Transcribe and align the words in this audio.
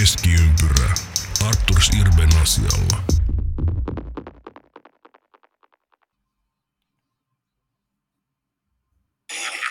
Keskiympyrä. 0.00 0.94
Arturs 1.46 1.90
Irben 2.00 2.28
asialla. 2.42 3.02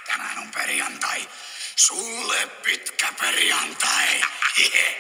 Tänään 0.08 0.38
on 0.38 0.48
perjantai. 0.56 1.20
Sulle 1.76 2.36
pitkä 2.66 3.08
perjantai. 3.22 4.22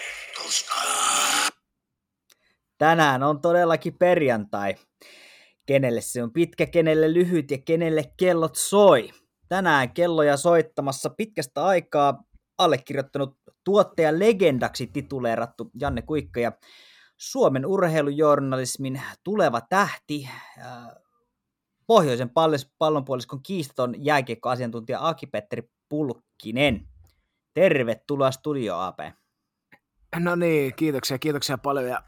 Tänään 2.78 3.24
on 3.24 3.42
todellakin 3.42 3.98
perjantai. 3.98 4.76
Kenelle 5.66 6.02
se 6.02 6.24
on 6.24 6.34
pitkä, 6.34 6.66
kenelle 6.66 7.14
lyhyt 7.14 7.52
ja 7.52 7.58
kenelle 7.58 8.04
kellot 8.18 8.56
soi. 8.56 9.10
Tänään 9.50 9.94
kelloja 9.94 10.38
soittamassa 10.38 11.10
pitkästä 11.10 11.66
aikaa 11.66 12.24
allekirjoittanut 12.58 13.38
tuottajan 13.64 14.20
legendaksi 14.20 14.88
tituleerattu 14.88 15.72
Janne 15.80 16.02
Kuikka 16.02 16.40
ja 16.40 16.52
Suomen 17.18 17.66
urheilujournalismin 17.66 19.02
tuleva 19.24 19.62
tähti, 19.62 20.30
äh, 20.60 20.88
pohjoisen 21.88 22.32
pallonpuoliskon 22.78 23.44
kiistaton 23.44 24.06
jääkiekkoasiantuntija 24.06 25.08
Aki-Petteri 25.08 25.70
Pulkkinen. 25.90 26.88
Tervetuloa 27.54 28.32
studio 28.32 28.78
AP. 28.78 29.00
No 30.20 30.36
niin, 30.36 30.76
kiitoksia, 30.76 31.20
kiitoksia 31.20 31.58
paljon 31.58 31.86
ja 31.90 32.04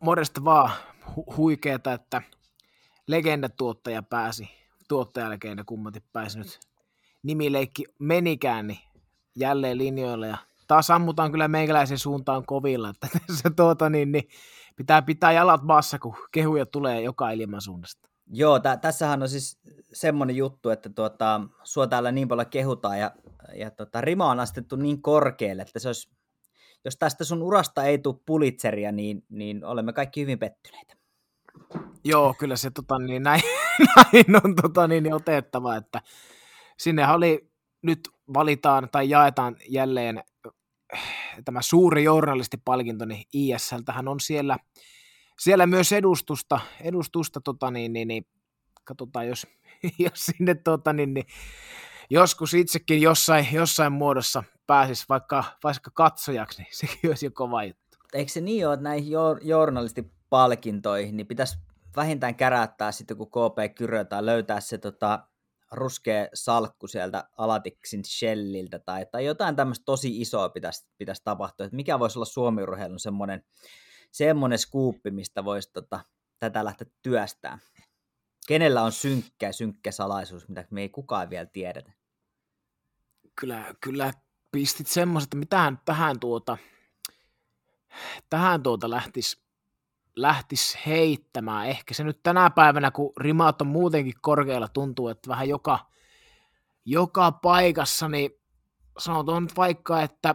morjesta 0.00 0.44
vaan 0.44 0.70
hu- 1.06 1.36
huikeeta, 1.36 1.92
että 1.92 2.22
legendatuottaja 3.06 4.02
pääsi, 4.02 4.50
tuottajalegenda 4.88 5.64
kummati 5.64 6.04
pääsi 6.12 6.38
nyt 6.38 6.60
nimileikki 7.22 7.84
menikään, 7.98 8.66
niin 8.66 8.78
jälleen 9.36 9.78
linjoilla 9.78 10.26
ja 10.26 10.36
taas 10.66 10.90
ammutaan 10.90 11.30
kyllä 11.30 11.48
meikäläisen 11.48 11.98
suuntaan 11.98 12.46
kovilla, 12.46 12.88
että 12.88 13.08
se 13.42 13.50
tuota 13.50 13.90
niin, 13.90 14.12
niin 14.12 14.28
pitää 14.76 15.02
pitää 15.02 15.32
jalat 15.32 15.62
maassa, 15.62 15.98
kun 15.98 16.16
kehuja 16.32 16.66
tulee 16.66 17.00
joka 17.00 17.30
ilman 17.30 17.60
suunnasta. 17.60 18.08
Joo, 18.26 18.60
tä- 18.60 18.76
tässähän 18.76 19.22
on 19.22 19.28
siis 19.28 19.58
semmoinen 19.92 20.36
juttu, 20.36 20.70
että 20.70 20.90
tuota, 20.90 21.40
sua 21.64 21.86
täällä 21.86 22.12
niin 22.12 22.28
paljon 22.28 22.46
kehutaan 22.46 22.98
ja, 22.98 23.10
ja 23.54 23.70
tota, 23.70 24.00
rima 24.00 24.30
on 24.30 24.40
astettu 24.40 24.76
niin 24.76 25.02
korkealle, 25.02 25.62
että 25.62 25.78
se 25.78 25.88
olisi, 25.88 26.10
jos 26.84 26.96
tästä 26.96 27.24
sun 27.24 27.42
urasta 27.42 27.84
ei 27.84 27.98
tule 27.98 28.16
pulitseria, 28.26 28.92
niin, 28.92 29.24
niin 29.28 29.64
olemme 29.64 29.92
kaikki 29.92 30.20
hyvin 30.20 30.38
pettyneitä. 30.38 30.96
Joo, 32.04 32.34
kyllä 32.38 32.56
se 32.56 32.70
tota, 32.70 32.98
niin, 32.98 33.22
näin, 33.22 33.42
näin 33.96 34.44
on 34.44 34.54
tota, 34.62 34.88
niin, 34.88 35.14
otettava, 35.14 35.76
että 35.76 36.00
sinne 36.78 37.12
oli 37.12 37.51
nyt 37.82 38.00
valitaan 38.34 38.88
tai 38.92 39.10
jaetaan 39.10 39.56
jälleen 39.68 40.22
tämä 41.44 41.62
suuri 41.62 42.04
journalistipalkinto, 42.04 43.04
niin 43.04 43.24
ISLtähän 43.32 44.08
on 44.08 44.20
siellä, 44.20 44.56
siellä 45.38 45.66
myös 45.66 45.92
edustusta, 45.92 46.60
edustusta 46.80 47.40
tota, 47.40 47.70
niin, 47.70 47.92
niin, 47.92 48.08
niin, 48.08 48.26
katsotaan, 48.84 49.28
jos, 49.28 49.46
jos 49.98 50.26
sinne 50.26 50.54
tota, 50.54 50.92
niin, 50.92 51.14
niin, 51.14 51.26
joskus 52.10 52.54
itsekin 52.54 53.02
jossain, 53.02 53.48
jossain 53.52 53.92
muodossa 53.92 54.44
pääsisi 54.66 55.04
vaikka, 55.08 55.44
vaikka 55.64 55.90
katsojaksi, 55.94 56.62
niin 56.62 56.68
sekin 56.76 57.10
olisi 57.10 57.26
jo 57.26 57.30
kova 57.34 57.64
juttu. 57.64 57.82
Eikö 58.12 58.32
se 58.32 58.40
niin 58.40 58.66
ole, 58.66 58.74
että 58.74 58.84
näihin 58.84 59.12
journalistipalkintoihin 59.42 61.16
niin 61.16 61.26
pitäisi 61.26 61.58
vähintään 61.96 62.34
käräyttää 62.34 62.92
sitten, 62.92 63.16
kun 63.16 63.30
KP 63.30 63.74
Kyrö 63.74 64.04
tai 64.04 64.26
löytää 64.26 64.60
se 64.60 64.78
tota, 64.78 65.26
ruskea 65.72 66.28
salkku 66.34 66.86
sieltä 66.86 67.24
Alatiksin 67.38 68.04
Shelliltä 68.04 68.78
tai, 68.78 69.06
tai 69.12 69.24
jotain 69.24 69.56
tämmöistä 69.56 69.82
tosi 69.84 70.20
isoa 70.20 70.48
pitäisi, 70.48 70.88
pitäisi 70.98 71.22
tapahtua. 71.24 71.66
Että 71.66 71.76
mikä 71.76 71.98
voisi 71.98 72.18
olla 72.18 72.26
Suomi-urheilun 72.26 73.00
semmoinen, 73.00 73.44
semmoinen 74.12 74.58
skuuppi, 74.58 75.10
mistä 75.10 75.44
voisi 75.44 75.70
tota, 75.72 76.00
tätä 76.38 76.64
lähteä 76.64 76.86
työstään? 77.02 77.58
Kenellä 78.46 78.82
on 78.82 78.92
synkkä, 78.92 79.52
synkkä 79.52 79.92
salaisuus, 79.92 80.48
mitä 80.48 80.64
me 80.70 80.80
ei 80.80 80.88
kukaan 80.88 81.30
vielä 81.30 81.46
tiedetä? 81.46 81.92
Kyllä, 83.40 83.74
kyllä 83.80 84.12
pistit 84.52 84.86
semmoiset, 84.86 85.26
että 85.26 85.36
mitähän 85.36 85.78
tähän 85.84 86.20
tuota, 86.20 86.58
tähän 88.30 88.62
tuota 88.62 88.90
lähtisi 88.90 89.42
lähtisi 90.16 90.78
heittämään. 90.86 91.66
Ehkä 91.66 91.94
se 91.94 92.04
nyt 92.04 92.22
tänä 92.22 92.50
päivänä, 92.50 92.90
kun 92.90 93.12
rimaat 93.16 93.60
on 93.60 93.66
muutenkin 93.66 94.14
korkealla, 94.20 94.68
tuntuu, 94.68 95.08
että 95.08 95.28
vähän 95.28 95.48
joka, 95.48 95.78
joka 96.84 97.32
paikassa, 97.32 98.08
niin 98.08 98.30
sanotaan 98.98 99.42
nyt 99.42 99.56
vaikka, 99.56 100.02
että 100.02 100.34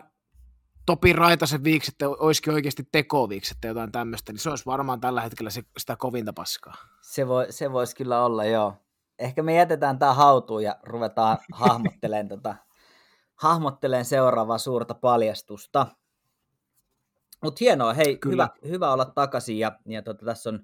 Topi 0.85 1.13
Raitasen 1.13 1.63
viikset 1.63 1.95
olisikin 2.01 2.53
oikeasti 2.53 2.87
tekoviikset 2.91 3.57
tai 3.61 3.69
jotain 3.69 3.91
tämmöistä, 3.91 4.31
niin 4.31 4.39
se 4.39 4.49
olisi 4.49 4.65
varmaan 4.65 5.01
tällä 5.01 5.21
hetkellä 5.21 5.49
se, 5.49 5.63
sitä 5.77 5.95
kovinta 5.95 6.33
paskaa. 6.33 6.75
Se, 7.01 7.27
voi, 7.27 7.51
se 7.51 7.71
voisi 7.71 7.95
kyllä 7.95 8.25
olla, 8.25 8.45
joo. 8.45 8.73
Ehkä 9.19 9.43
me 9.43 9.55
jätetään 9.55 9.99
tämä 9.99 10.13
hautuun 10.13 10.63
ja 10.63 10.75
ruvetaan 10.83 11.37
hahmottelemaan, 11.53 12.27
tota, 12.27 12.55
hahmottelemaan 13.35 14.05
seuraavaa 14.05 14.57
suurta 14.57 14.93
paljastusta. 14.93 15.87
Mutta 17.43 17.57
hienoa, 17.59 17.93
hei, 17.93 18.17
hyvä, 18.25 18.49
hyvä 18.67 18.93
olla 18.93 19.05
takaisin 19.05 19.59
ja, 19.59 19.79
ja 19.85 20.01
tota, 20.01 20.25
tässä 20.25 20.49
on, 20.49 20.59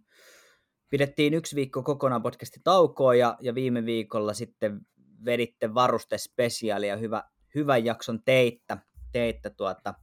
pidettiin 0.90 1.34
yksi 1.34 1.56
viikko 1.56 1.84
kokonaan 1.84 2.24
podcasti 2.24 2.60
taukoa 2.64 3.16
ja, 3.16 3.38
ja 3.42 3.56
viime 3.56 3.86
viikolla 3.86 4.34
sitten 4.34 4.82
veditte 5.26 5.74
varustespesiaalia, 5.74 6.98
hyvä, 6.98 7.24
hyvän 7.56 7.86
jakson 7.86 8.24
teittä, 8.26 8.78
teittä 9.12 9.50
tuota. 9.50 9.94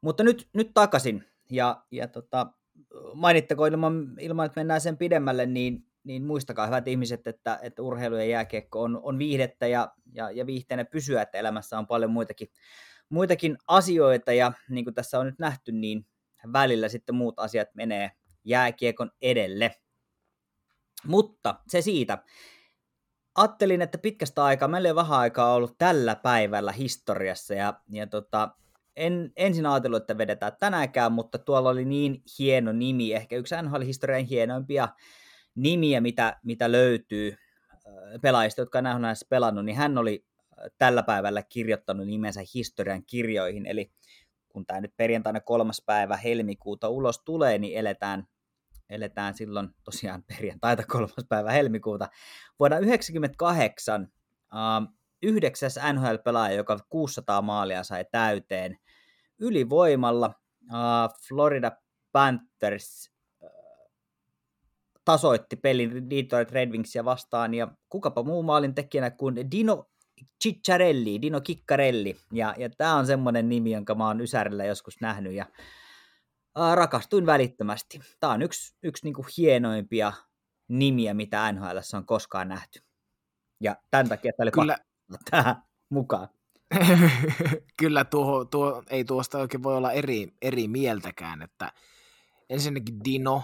Mutta 0.00 0.24
nyt, 0.24 0.48
nyt 0.54 0.70
takaisin 0.74 1.24
ja, 1.50 1.84
ja 1.90 2.08
tota, 2.08 2.46
mainittako 3.14 3.66
ilman, 3.66 4.16
ilman, 4.20 4.46
että 4.46 4.60
mennään 4.60 4.80
sen 4.80 4.96
pidemmälle, 4.96 5.46
niin, 5.46 5.86
niin 6.04 6.24
muistakaa 6.24 6.66
hyvät 6.66 6.88
ihmiset, 6.88 7.26
että, 7.26 7.58
että 7.62 7.82
urheilu 7.82 8.16
ja 8.16 8.24
jääkiekko 8.24 8.82
on, 8.82 9.00
on 9.02 9.18
viihdettä 9.18 9.66
ja, 9.66 9.92
ja, 10.12 10.30
ja 10.30 10.46
viihteinen 10.46 10.86
pysyä, 10.86 11.22
että 11.22 11.38
elämässä 11.38 11.78
on 11.78 11.86
paljon 11.86 12.10
muitakin 12.10 12.48
muitakin 13.14 13.58
asioita 13.66 14.32
ja 14.32 14.52
niin 14.68 14.84
kuin 14.84 14.94
tässä 14.94 15.18
on 15.18 15.26
nyt 15.26 15.38
nähty, 15.38 15.72
niin 15.72 16.06
välillä 16.52 16.88
sitten 16.88 17.14
muut 17.14 17.38
asiat 17.38 17.68
menee 17.74 18.10
jääkiekon 18.44 19.10
edelle. 19.22 19.74
Mutta 21.06 21.54
se 21.68 21.80
siitä. 21.80 22.18
Ajattelin, 23.34 23.82
että 23.82 23.98
pitkästä 23.98 24.44
aikaa, 24.44 24.68
meillä 24.68 24.88
ei 24.88 24.94
vähän 24.94 25.18
aikaa 25.18 25.54
ollut 25.54 25.78
tällä 25.78 26.16
päivällä 26.16 26.72
historiassa 26.72 27.54
ja, 27.54 27.80
ja 27.90 28.06
tota, 28.06 28.48
en 28.96 29.32
ensin 29.36 29.66
ajatellut, 29.66 30.02
että 30.02 30.18
vedetään 30.18 30.52
tänäänkään, 30.60 31.12
mutta 31.12 31.38
tuolla 31.38 31.70
oli 31.70 31.84
niin 31.84 32.22
hieno 32.38 32.72
nimi, 32.72 33.12
ehkä 33.12 33.36
yksi 33.36 33.54
NHL-historian 33.62 34.24
hienoimpia 34.24 34.88
nimiä, 35.54 36.00
mitä, 36.00 36.40
mitä 36.42 36.72
löytyy 36.72 37.36
pelaajista, 38.22 38.60
jotka 38.60 38.78
on 38.78 38.84
pelannut, 39.28 39.64
niin 39.64 39.76
hän 39.76 39.98
oli 39.98 40.26
tällä 40.78 41.02
päivällä 41.02 41.42
kirjoittanut 41.42 42.06
nimensä 42.06 42.40
historian 42.54 43.04
kirjoihin, 43.06 43.66
eli 43.66 43.92
kun 44.48 44.66
tämä 44.66 44.80
nyt 44.80 44.96
perjantaina 44.96 45.40
kolmas 45.40 45.82
päivä 45.86 46.16
helmikuuta 46.16 46.88
ulos 46.88 47.22
tulee, 47.24 47.58
niin 47.58 47.78
eletään, 47.78 48.26
eletään 48.90 49.34
silloin 49.34 49.68
tosiaan 49.84 50.24
perjantaita 50.36 50.82
kolmas 50.86 51.24
päivä 51.28 51.52
helmikuuta. 51.52 52.08
Vuonna 52.58 52.76
1998 52.76 54.02
uh, 54.02 54.94
yhdeksäs 55.22 55.78
NHL-pelaaja, 55.92 56.56
joka 56.56 56.78
600 56.88 57.42
maalia 57.42 57.84
sai 57.84 58.04
täyteen 58.12 58.78
ylivoimalla, 59.38 60.34
Florida 61.28 61.72
Panthers 62.12 63.14
tasoitti 65.04 65.56
pelin 65.56 66.10
Detroit 66.10 66.52
Red 66.52 66.70
Wingsia 66.70 67.04
vastaan, 67.04 67.54
ja 67.54 67.68
kukapa 67.88 68.22
muu 68.22 68.42
maalin 68.42 68.74
tekijänä 68.74 69.10
kuin 69.10 69.50
Dino 69.50 69.90
Ciccarelli, 70.42 71.22
Dino 71.22 71.40
Kikkarelli, 71.40 72.16
ja, 72.32 72.54
ja 72.58 72.70
tämä 72.70 72.94
on 72.94 73.06
semmoinen 73.06 73.48
nimi, 73.48 73.72
jonka 73.72 73.94
mä 73.94 74.06
oon 74.06 74.20
Ysärillä 74.20 74.64
joskus 74.64 75.00
nähnyt, 75.00 75.32
ja 75.32 75.46
ää, 76.56 76.74
rakastuin 76.74 77.26
välittömästi. 77.26 78.00
Tämä 78.20 78.32
on 78.32 78.42
yksi, 78.42 78.76
yksi 78.82 79.06
niinku 79.06 79.26
hienoimpia 79.36 80.12
nimiä, 80.68 81.14
mitä 81.14 81.52
NHL 81.52 81.78
on 81.96 82.06
koskaan 82.06 82.48
nähty. 82.48 82.80
Ja 83.60 83.76
tämän 83.90 84.08
takia 84.08 84.32
tämä 84.36 84.44
oli 84.44 84.50
Kyllä. 84.50 84.78
tähän 85.30 85.56
mukaan. 85.88 86.28
Kyllä 87.78 88.04
tuo, 88.04 88.44
tuo, 88.44 88.82
ei 88.90 89.04
tuosta 89.04 89.38
oikein 89.38 89.62
voi 89.62 89.76
olla 89.76 89.92
eri, 89.92 90.34
eri 90.42 90.68
mieltäkään, 90.68 91.42
että 91.42 91.72
ensinnäkin 92.50 93.04
Dino 93.04 93.42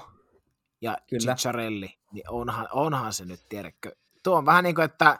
ja 0.80 0.98
Kyllä. 1.10 1.34
Ciccarelli, 1.34 1.98
niin 2.12 2.30
onhan, 2.30 2.68
onhan 2.72 3.12
se 3.12 3.24
nyt, 3.24 3.40
tiedätkö, 3.48 3.96
tuo 4.22 4.36
on 4.36 4.46
vähän 4.46 4.64
niin 4.64 4.74
kuin, 4.74 4.84
että 4.84 5.18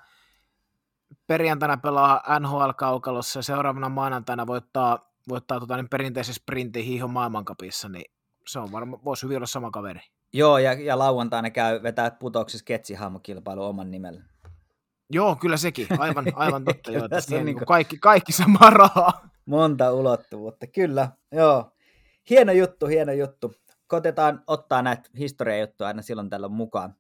perjantaina 1.27 1.77
pelaa 1.77 2.23
NHL-kaukalossa 2.41 3.39
ja 3.39 3.43
seuraavana 3.43 3.89
maanantaina 3.89 4.47
voittaa, 4.47 5.12
voittaa 5.29 5.61
tota, 5.61 5.77
niin 5.77 5.89
perinteisen 5.89 6.35
sprintin 6.35 6.85
hiihon 6.85 7.11
maailmankapissa, 7.11 7.89
niin 7.89 8.12
se 8.47 8.59
on 8.59 8.73
varmaan, 8.73 9.05
voisi 9.05 9.23
hyvin 9.23 9.37
olla 9.37 9.47
sama 9.47 9.71
kaveri. 9.71 10.01
Joo, 10.33 10.59
ja, 10.59 10.73
ja 10.73 10.99
lauantaina 10.99 11.51
käy 11.51 11.83
vetää 11.83 12.11
putouksessa 12.11 12.65
ketsihahmokilpailu 12.65 13.65
oman 13.65 13.91
nimellä. 13.91 14.23
Joo, 15.11 15.37
kyllä 15.37 15.57
sekin. 15.57 15.87
Aivan, 15.99 16.25
aivan 16.35 16.65
totta. 16.65 16.93
joo, 16.99 17.09
tässä 17.09 17.37
on 17.37 17.45
niin 17.45 17.57
kuin... 17.57 17.67
kaikki, 17.67 17.99
kaikki 17.99 18.33
sama 18.33 18.71
rahaa. 18.71 19.29
monta 19.47 19.93
ulottuvuutta. 19.93 20.67
Kyllä, 20.67 21.09
joo. 21.33 21.73
Hieno 22.31 22.53
juttu, 22.53 22.87
hieno 22.87 23.12
juttu. 23.12 23.55
Koitetaan 23.87 24.43
ottaa 24.47 24.83
näitä 24.83 25.11
historiajuttuja 25.19 25.89
aina 25.89 26.03
silloin 26.03 26.31
tällöin 26.31 26.53
mukaan. 26.53 26.95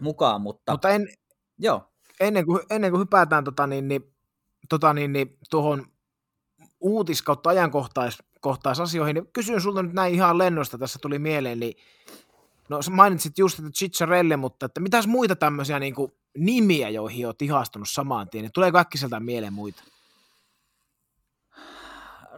mukaan 0.00 0.40
mutta, 0.40 0.72
mutta 0.72 0.90
en, 0.90 1.08
joo. 1.58 1.92
Ennen, 2.20 2.46
kuin, 2.46 2.60
ennen 2.70 2.90
kuin 2.90 3.00
hypätään 3.00 3.44
tota, 3.44 3.66
niin, 3.66 3.88
niin, 3.88 4.14
tota, 4.68 4.92
niin, 4.92 5.12
niin, 5.12 5.38
tuohon 5.50 5.86
uutis- 6.80 7.22
kautta 7.22 7.50
ajankohtaisasioihin, 7.50 9.14
niin 9.14 9.32
kysyn 9.32 9.60
sulta 9.60 9.82
nyt 9.82 9.92
näin 9.92 10.14
ihan 10.14 10.38
lennosta, 10.38 10.78
tässä 10.78 10.98
tuli 11.02 11.18
mieleen, 11.18 11.60
niin 11.60 11.74
no 12.68 12.82
sä 12.82 12.90
mainitsit 12.90 13.38
just, 13.38 13.58
että 13.58 13.70
Chicharelle, 13.70 14.36
mutta 14.36 14.66
että 14.66 14.80
mitäs 14.80 15.06
muita 15.06 15.36
tämmöisiä 15.36 15.78
niin 15.78 15.94
kuin, 15.94 16.12
nimiä, 16.38 16.88
joihin 16.88 17.26
olet 17.26 17.42
ihastunut 17.42 17.88
samaan 17.88 18.28
tien, 18.28 18.42
niin 18.42 18.52
tuleeko 18.52 18.78
äkkiseltään 18.78 19.24
mieleen 19.24 19.52
muita? 19.52 19.82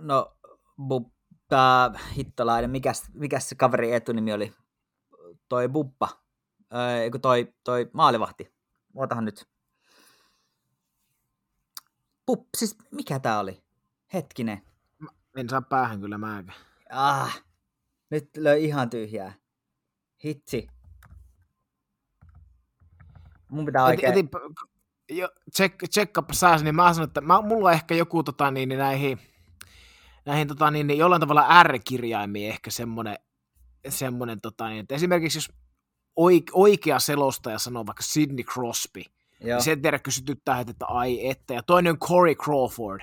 No, 0.00 0.36
tää 1.48 1.90
hittolainen, 2.16 2.70
mikäs, 2.70 3.04
mikäs 3.14 3.48
se 3.48 3.54
kaveri 3.54 3.92
etunimi 3.92 4.32
oli? 4.32 4.52
Toi 5.48 5.68
Buppa, 5.68 6.08
eikö 7.02 7.18
toi, 7.18 7.54
toi 7.64 7.90
maalivahti? 7.92 8.52
Ootahan 8.94 9.24
nyt. 9.24 9.46
Pup, 12.28 12.48
siis 12.56 12.76
mikä 12.90 13.18
tää 13.18 13.38
oli? 13.38 13.62
Hetkinen. 14.12 14.62
En 15.36 15.48
saa 15.48 15.62
päähän 15.62 16.00
kyllä 16.00 16.18
määkä. 16.18 16.52
Ah, 16.90 17.42
nyt 18.10 18.36
löi 18.36 18.64
ihan 18.64 18.90
tyhjää. 18.90 19.34
Hitsi. 20.24 20.68
Mun 23.48 23.64
pitää 23.64 23.84
oikein... 23.84 24.12
Etin, 24.12 24.30
jo, 25.10 25.28
check, 25.56 25.76
check 25.90 26.18
up 26.18 26.30
sääs, 26.32 26.62
niin 26.62 26.74
mä 26.74 26.94
sanon, 26.94 27.08
että 27.08 27.20
mä, 27.20 27.42
mulla 27.42 27.68
on 27.68 27.74
ehkä 27.74 27.94
joku 27.94 28.22
tota, 28.22 28.50
niin, 28.50 28.68
niin 28.68 28.78
näihin, 28.78 29.18
näihin 30.26 30.48
tota, 30.48 30.70
niin, 30.70 30.86
niin, 30.86 30.98
jollain 30.98 31.20
tavalla 31.20 31.62
R-kirjaimiin 31.62 32.48
ehkä 32.48 32.70
semmoinen, 32.70 33.16
semmoinen 33.88 34.40
tota, 34.40 34.68
niin, 34.68 34.80
että 34.80 34.94
esimerkiksi 34.94 35.38
jos 35.38 35.52
oikea 36.52 36.98
selostaja 36.98 37.58
sanoo 37.58 37.86
vaikka 37.86 38.02
Sidney 38.02 38.44
Crosby, 38.44 39.02
Joo. 39.40 39.60
sen 39.60 39.82
tiedä 39.82 39.98
kysytyttää, 39.98 40.60
että 40.60 40.86
ai 40.86 41.28
että, 41.28 41.54
ja 41.54 41.62
toinen 41.62 41.90
on 41.90 41.98
Corey 41.98 42.34
Crawford, 42.34 43.00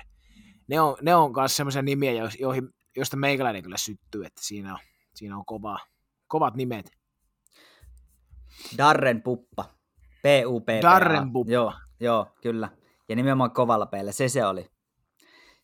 ne 0.68 0.80
on, 0.80 0.96
ne 1.02 1.14
on 1.14 1.32
myös 1.36 1.56
semmoisia 1.56 1.82
nimiä, 1.82 2.12
joihin, 2.40 2.68
joista 2.96 3.16
meikäläinen 3.16 3.62
kyllä 3.62 3.76
syttyy, 3.76 4.24
että 4.24 4.40
siinä 4.44 4.72
on, 4.72 4.78
siinä 5.14 5.36
on 5.36 5.44
kova, 5.46 5.78
kovat 6.26 6.54
nimet. 6.54 6.90
Darren 8.78 9.22
Puppa. 9.22 9.64
p 10.22 10.26
u 10.46 10.60
p 10.60 10.66
Darren 10.82 11.32
Puppa. 11.32 11.52
Joo, 11.52 11.72
joo, 12.00 12.26
kyllä. 12.42 12.68
Ja 13.08 13.16
nimenomaan 13.16 13.50
kovalla 13.50 13.86
peillä, 13.86 14.12
se 14.12 14.28
se 14.28 14.46
oli. 14.46 14.70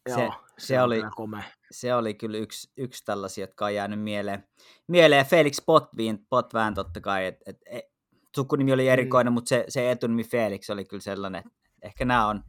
Se, 0.09 0.21
joo, 0.21 0.35
se, 0.59 0.67
se, 0.67 0.83
oli, 0.83 1.03
kome. 1.17 1.45
se 1.71 1.95
oli 1.95 2.15
kyllä 2.15 2.39
yksi, 2.39 2.73
yksi 2.77 3.05
tällaisia, 3.05 3.43
jotka 3.43 3.65
on 3.65 3.75
jäänyt 3.75 4.01
mieleen. 4.01 4.49
Mieleen 4.89 5.27
Felix 5.27 5.65
Potvin, 5.67 6.27
Potvään 6.31 6.75
totta 6.75 7.01
kai, 7.01 7.27
että 7.27 7.45
et, 7.47 7.57
et, 7.67 7.85
sukunimi 8.37 8.73
oli 8.73 8.89
erikoinen, 8.89 9.33
mm. 9.33 9.35
mutta 9.35 9.49
se, 9.49 9.65
se 9.69 9.91
etunimi 9.91 10.25
Felix 10.25 10.71
oli 10.71 10.85
kyllä 10.85 11.03
sellainen, 11.03 11.43
että 11.47 11.59
ehkä 11.83 12.05
nämä 12.05 12.27
on, 12.27 12.43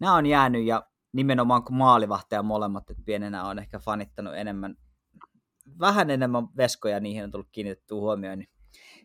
nämä 0.00 0.14
on 0.14 0.26
jäänyt 0.26 0.64
ja 0.64 0.86
nimenomaan 1.12 1.64
kuin 1.64 1.76
maalivahtaja 1.76 2.42
molemmat, 2.42 2.90
että 2.90 3.02
pienenä 3.06 3.44
on 3.44 3.58
ehkä 3.58 3.78
fanittanut 3.78 4.34
enemmän, 4.36 4.76
vähän 5.80 6.10
enemmän 6.10 6.48
veskoja, 6.56 7.00
niihin 7.00 7.24
on 7.24 7.30
tullut 7.30 7.48
kiinnitetty 7.52 7.94
huomioon, 7.94 8.38
niin 8.38 8.48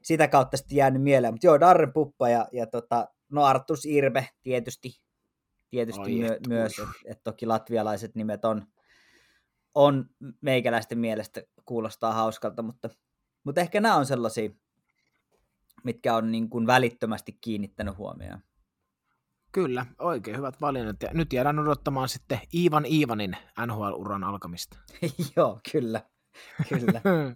sitä 0.04 0.28
kautta 0.28 0.58
sitten 0.58 0.76
jäänyt 0.76 1.04
mieleen. 1.04 1.34
Mutta 1.34 1.48
joo, 1.48 1.60
Darren 1.60 1.94
Puppa 1.94 2.30
ja, 2.30 2.48
ja 2.52 2.68
tota, 2.68 3.08
no 3.32 3.44
Artus 3.44 3.86
Irbe 3.86 4.30
tietysti, 4.44 5.02
tietysti 5.70 6.20
myö, 6.20 6.38
myös, 6.48 6.80
että 6.80 6.94
et 7.06 7.24
toki 7.24 7.46
latvialaiset 7.46 8.16
nimet 8.16 8.46
on, 8.46 8.66
on 9.76 10.06
meikäläisten 10.42 11.00
mielestä 11.00 11.42
kuulostaa 11.66 12.14
hauskalta, 12.14 12.62
mutta, 12.62 12.90
mutta 13.44 13.62
ehkä 13.62 13.82
nämä 13.82 13.96
on 13.96 14.06
sellaisia, 14.06 14.50
mitkä 15.84 16.16
on 16.16 16.32
niin 16.32 16.50
kuin 16.50 16.68
välittömästi 16.68 17.38
kiinnittänyt 17.42 17.98
huomioon. 17.98 18.40
Kyllä, 19.52 19.86
oikein 20.00 20.38
hyvät 20.38 20.62
valinnat. 20.62 21.02
Ja 21.02 21.10
nyt 21.14 21.34
jäädään 21.34 21.60
odottamaan 21.60 22.10
sitten 22.10 22.40
Iivan 22.54 22.86
Iivanin 22.86 23.38
NHL-uran 23.66 24.24
alkamista. 24.24 24.78
Joo, 25.36 25.60
kyllä. 25.72 26.02
kyllä. 26.70 27.02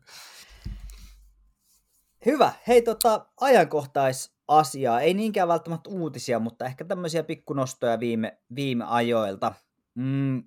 Hyvä. 2.26 2.54
Hei, 2.68 2.82
tota, 2.82 3.26
ajankohtaisasiaa. 3.42 5.02
Ei 5.02 5.14
niinkään 5.14 5.48
välttämättä 5.48 5.90
uutisia, 5.90 6.40
mutta 6.40 6.66
ehkä 6.66 6.86
tämmöisiä 6.86 7.24
pikkunostoja 7.24 8.00
viime, 8.00 8.38
viime 8.56 8.86
ajoilta. 8.88 9.54
Mm, 9.96 10.44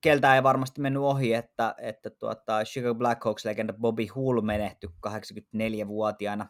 keltä 0.00 0.34
ei 0.34 0.42
varmasti 0.42 0.80
mennyt 0.80 1.02
ohi, 1.02 1.34
että, 1.34 1.74
että 1.78 2.10
tuota, 2.10 2.64
Chicago 2.64 2.94
Blackhawks-legenda 2.94 3.72
Bobby 3.72 4.06
Hull 4.06 4.40
menehtyi 4.40 4.90
84-vuotiaana 5.06 6.48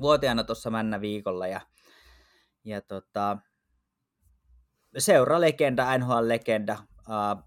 vuotiaana 0.00 0.44
tuossa 0.44 0.70
männä 0.70 1.00
viikolla 1.00 1.46
ja 1.46 1.60
ja 2.64 2.80
tota, 2.80 3.38
seura-legenda, 4.98 5.98
NHL-legenda, 5.98 6.76
uh, 6.98 7.44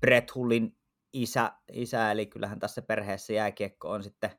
Brett 0.00 0.34
Hullin 0.34 0.76
isä, 1.12 1.52
isä, 1.72 2.10
eli 2.10 2.26
kyllähän 2.26 2.60
tässä 2.60 2.82
perheessä 2.82 3.32
jääkiekko 3.32 3.90
on 3.90 4.04
sitten 4.04 4.30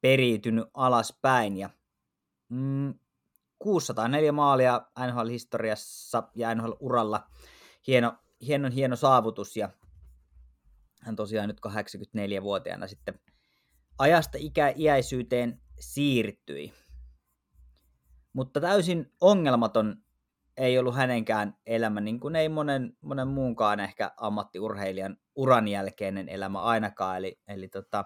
periytynyt 0.00 0.64
alaspäin. 0.74 1.56
Ja, 1.56 1.70
mm, 2.48 2.94
604 3.58 4.32
maalia 4.32 4.80
NHL-historiassa 5.06 6.22
ja 6.34 6.54
NHL-uralla. 6.54 7.30
Hieno, 7.86 8.14
hieno, 8.40 8.70
hieno 8.74 8.96
saavutus 8.96 9.56
ja 9.56 9.68
hän 11.00 11.16
tosiaan 11.16 11.48
nyt 11.48 11.60
84-vuotiaana 11.68 12.86
sitten 12.86 13.20
ajasta 13.98 14.38
ikä, 14.40 14.72
iäisyyteen 14.76 15.60
siirtyi. 15.92 16.72
Mutta 18.32 18.60
täysin 18.60 19.12
ongelmaton 19.20 19.96
ei 20.56 20.78
ollut 20.78 20.96
hänenkään 20.96 21.56
elämä, 21.66 22.00
niin 22.00 22.20
kuin 22.20 22.36
ei 22.36 22.48
monen, 22.48 22.96
monen 23.00 23.28
muunkaan 23.28 23.80
ehkä 23.80 24.10
ammattiurheilijan 24.16 25.16
uran 25.34 25.68
jälkeinen 25.68 26.28
elämä 26.28 26.60
ainakaan. 26.60 27.16
Eli, 27.16 27.40
eli 27.48 27.68
tota, 27.68 28.04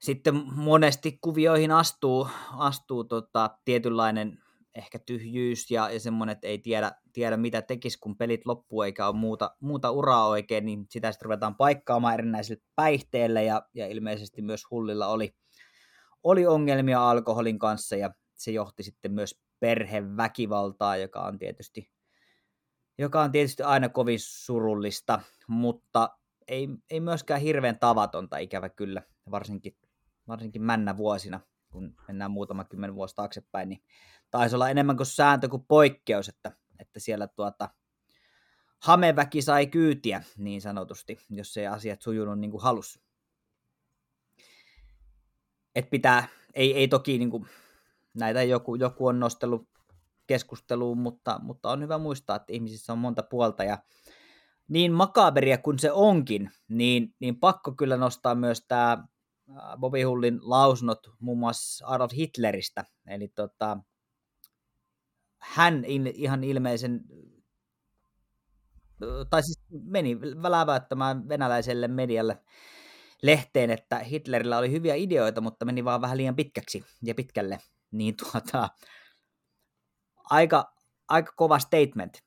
sitten 0.00 0.34
monesti 0.56 1.18
kuvioihin 1.20 1.70
astuu, 1.70 2.28
astuu 2.56 3.04
tota, 3.04 3.58
tietynlainen 3.64 4.38
ehkä 4.74 4.98
tyhjyys 4.98 5.70
ja, 5.70 5.90
ja 5.90 6.00
semmoinen, 6.00 6.32
että 6.32 6.46
ei 6.46 6.58
tiedä, 6.58 6.92
tiedä 7.12 7.36
mitä 7.36 7.62
tekisi, 7.62 7.98
kun 7.98 8.16
pelit 8.16 8.46
loppuu 8.46 8.82
eikä 8.82 9.06
ole 9.06 9.16
muuta, 9.16 9.56
muuta 9.60 9.90
uraa 9.90 10.26
oikein, 10.26 10.64
niin 10.64 10.86
sitä 10.90 11.12
sitten 11.12 11.24
ruvetaan 11.26 11.56
paikkaamaan 11.56 12.14
erinäisille 12.14 12.62
päihteille 12.76 13.44
ja, 13.44 13.62
ja 13.74 13.86
ilmeisesti 13.86 14.42
myös 14.42 14.62
Hullilla 14.70 15.06
oli, 15.06 15.34
oli 16.24 16.46
ongelmia 16.46 17.10
alkoholin 17.10 17.58
kanssa 17.58 17.96
ja 17.96 18.14
se 18.34 18.50
johti 18.50 18.82
sitten 18.82 19.12
myös 19.12 19.40
perheväkivaltaa, 19.60 20.96
joka 20.96 21.20
on 21.20 21.38
tietysti, 21.38 21.90
joka 22.98 23.22
on 23.22 23.32
tietysti 23.32 23.62
aina 23.62 23.88
kovin 23.88 24.20
surullista, 24.20 25.20
mutta 25.48 26.18
ei, 26.48 26.68
ei 26.90 27.00
myöskään 27.00 27.40
hirveän 27.40 27.78
tavatonta 27.78 28.38
ikävä 28.38 28.68
kyllä, 28.68 29.02
varsinkin, 29.30 29.76
varsinkin 30.28 30.62
männä 30.62 30.96
vuosina, 30.96 31.40
kun 31.70 31.94
mennään 32.08 32.30
muutama 32.30 32.64
kymmen 32.64 32.94
vuosi 32.94 33.14
taaksepäin, 33.14 33.68
niin 33.68 33.82
taisi 34.30 34.54
olla 34.54 34.70
enemmän 34.70 34.96
kuin 34.96 35.06
sääntö 35.06 35.48
kuin 35.48 35.64
poikkeus, 35.68 36.28
että, 36.28 36.52
että 36.78 37.00
siellä 37.00 37.26
tuota, 37.26 37.68
hameväki 38.82 39.42
sai 39.42 39.66
kyytiä 39.66 40.22
niin 40.36 40.60
sanotusti, 40.60 41.18
jos 41.30 41.56
ei 41.56 41.66
asiat 41.66 42.02
sujunut 42.02 42.38
niin 42.38 42.50
kuin 42.50 42.62
halus. 42.62 43.03
Et 45.74 45.90
pitää, 45.90 46.28
ei, 46.54 46.74
ei 46.74 46.88
toki 46.88 47.18
niin 47.18 47.30
kuin, 47.30 47.46
näitä 48.14 48.42
joku, 48.42 48.74
joku 48.74 49.06
on 49.06 49.20
nostellut 49.20 49.68
keskusteluun, 50.26 50.98
mutta, 50.98 51.40
mutta 51.42 51.70
on 51.70 51.82
hyvä 51.82 51.98
muistaa, 51.98 52.36
että 52.36 52.52
ihmisissä 52.52 52.92
on 52.92 52.98
monta 52.98 53.22
puolta 53.22 53.64
ja 53.64 53.78
niin 54.68 54.92
makaberia 54.92 55.58
kuin 55.58 55.78
se 55.78 55.92
onkin, 55.92 56.50
niin, 56.68 57.14
niin 57.20 57.36
pakko 57.40 57.72
kyllä 57.72 57.96
nostaa 57.96 58.34
myös 58.34 58.64
tämä 58.68 59.04
Bobby 59.76 60.02
Hullin 60.02 60.38
lausunnot 60.42 61.10
muun 61.20 61.38
muassa 61.38 61.86
Adolf 61.86 62.12
Hitleristä, 62.12 62.84
eli 63.06 63.28
tota, 63.28 63.78
hän 65.38 65.84
in, 65.84 66.06
ihan 66.06 66.44
ilmeisen, 66.44 67.00
tai 69.30 69.42
siis 69.42 69.60
meni 69.70 70.18
läväyttämään 70.48 71.28
venäläiselle 71.28 71.88
medialle 71.88 72.38
lehteen, 73.24 73.70
että 73.70 73.98
Hitlerillä 73.98 74.58
oli 74.58 74.70
hyviä 74.70 74.94
ideoita, 74.94 75.40
mutta 75.40 75.64
meni 75.64 75.84
vaan 75.84 76.00
vähän 76.00 76.16
liian 76.16 76.36
pitkäksi 76.36 76.84
ja 77.02 77.14
pitkälle. 77.14 77.58
Niin 77.90 78.14
tuota, 78.16 78.68
aika, 80.30 80.72
aika 81.08 81.32
kova 81.36 81.58
statement. 81.58 82.18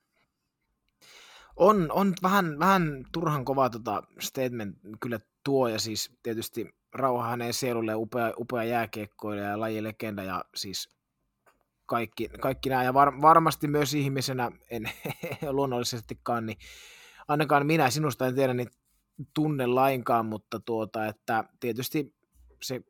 On, 1.56 1.92
on 1.92 2.13
vähän, 2.24 2.60
vähän 2.60 3.06
turhan 3.13 3.46
kova 3.46 3.70
tota 3.70 4.04
statement 4.20 4.77
kyllä 5.00 5.20
tuo, 5.44 5.68
ja 5.68 5.80
siis 5.80 6.12
tietysti 6.24 6.70
rauha 6.94 7.30
hänen 7.30 7.54
sielulle 7.54 7.96
upea, 7.96 8.34
upea 8.38 8.63
jääkiekkoilija 8.63 9.48
ja 9.48 9.60
lajilegenda, 9.60 10.24
ja 10.24 10.46
siis 10.56 10.89
kaikki, 11.86 12.30
kaikki 12.42 12.70
nämä, 12.70 12.84
ja 12.84 12.94
var, 12.94 13.22
varmasti 13.22 13.68
myös 13.68 13.94
ihmisenä, 13.94 14.51
en 14.72 14.89
luonnollisestikaan, 15.51 16.46
niin 16.46 16.58
ainakaan 17.27 17.66
minä 17.66 17.89
sinusta 17.89 18.27
en 18.27 18.36
tiedä 18.36 18.54
niin 18.54 18.70
tunne 19.34 19.66
lainkaan, 19.66 20.26
mutta 20.26 20.60
tuota, 20.60 21.06
että 21.06 21.44
tietysti 21.60 22.16
se 22.62 22.82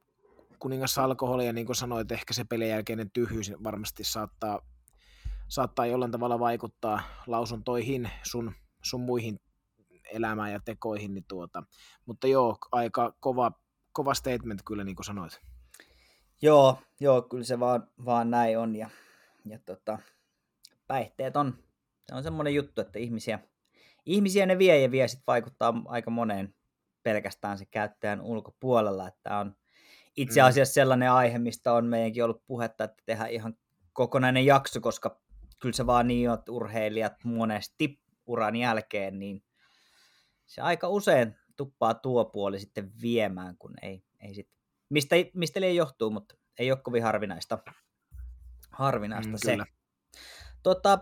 kuningas 0.59 0.97
alkoholi 0.97 1.45
ja 1.45 1.53
niin 1.53 1.65
kuin 1.65 1.75
sanoit, 1.75 2.11
ehkä 2.11 2.33
se 2.33 2.43
pelin 2.43 2.69
jälkeinen 2.69 3.11
tyhjyys 3.11 3.51
varmasti 3.63 4.03
saattaa, 4.03 4.61
saattaa 5.47 5.85
jollain 5.85 6.11
tavalla 6.11 6.39
vaikuttaa 6.39 7.01
lausuntoihin 7.27 8.09
sun, 8.23 8.51
sun 8.83 9.01
muihin 9.01 9.39
elämään 10.11 10.51
ja 10.51 10.59
tekoihin, 10.59 11.13
niin 11.13 11.25
tuota, 11.27 11.63
mutta 12.05 12.27
joo, 12.27 12.57
aika 12.71 13.13
kova, 13.19 13.51
kova 13.91 14.13
statement 14.13 14.61
kyllä 14.65 14.83
niin 14.83 14.95
kuin 14.95 15.05
sanoit. 15.05 15.41
Joo, 16.41 16.79
joo, 16.99 17.21
kyllä 17.21 17.43
se 17.43 17.59
vaan, 17.59 17.87
vaan 18.05 18.31
näin 18.31 18.59
on 18.59 18.75
ja, 18.75 18.89
ja 19.45 19.59
tota, 19.59 19.99
päihteet 20.87 21.35
on, 21.35 21.53
se 22.09 22.15
on 22.15 22.23
semmoinen 22.23 22.55
juttu, 22.55 22.81
että 22.81 22.99
ihmisiä, 22.99 23.39
ihmisiä 24.07 24.45
ne 24.45 24.57
vie 24.57 24.81
ja 24.81 24.91
vie 24.91 25.07
sit 25.07 25.23
vaikuttaa 25.27 25.73
aika 25.85 26.11
moneen 26.11 26.55
pelkästään 27.03 27.57
se 27.57 27.65
käyttäjän 27.65 28.21
ulkopuolella, 28.21 29.07
että 29.07 29.37
on 29.37 29.55
itse 30.17 30.41
mm. 30.41 30.47
asiassa 30.47 30.73
sellainen 30.73 31.11
aihe, 31.11 31.37
mistä 31.37 31.73
on 31.73 31.85
meidänkin 31.85 32.23
ollut 32.23 32.43
puhetta, 32.47 32.83
että 32.83 33.03
tehdään 33.05 33.31
ihan 33.31 33.57
kokonainen 33.93 34.45
jakso, 34.45 34.81
koska 34.81 35.21
kyllä 35.59 35.75
se 35.75 35.85
vaan 35.85 36.07
niin 36.07 36.29
on, 36.29 36.39
että 36.39 36.51
urheilijat 36.51 37.13
monesti 37.23 38.01
uran 38.25 38.55
jälkeen, 38.55 39.19
niin 39.19 39.43
se 40.45 40.61
aika 40.61 40.89
usein 40.89 41.35
tuppaa 41.55 41.93
tuo 41.93 42.25
puoli 42.25 42.59
sitten 42.59 42.91
viemään, 43.01 43.57
kun 43.57 43.73
ei, 43.81 44.03
ei 44.19 44.33
sit, 44.33 44.49
mistä, 44.89 45.15
mistä 45.33 45.59
ei 45.59 45.75
johtuu, 45.75 46.09
mutta 46.09 46.35
ei 46.59 46.71
ole 46.71 46.79
kovin 46.83 47.03
harvinaista, 47.03 47.59
harvinaista 48.71 49.31
mm, 49.31 49.37
se. 49.37 49.51
Kyllä. 49.51 49.65
Tota, 50.63 50.99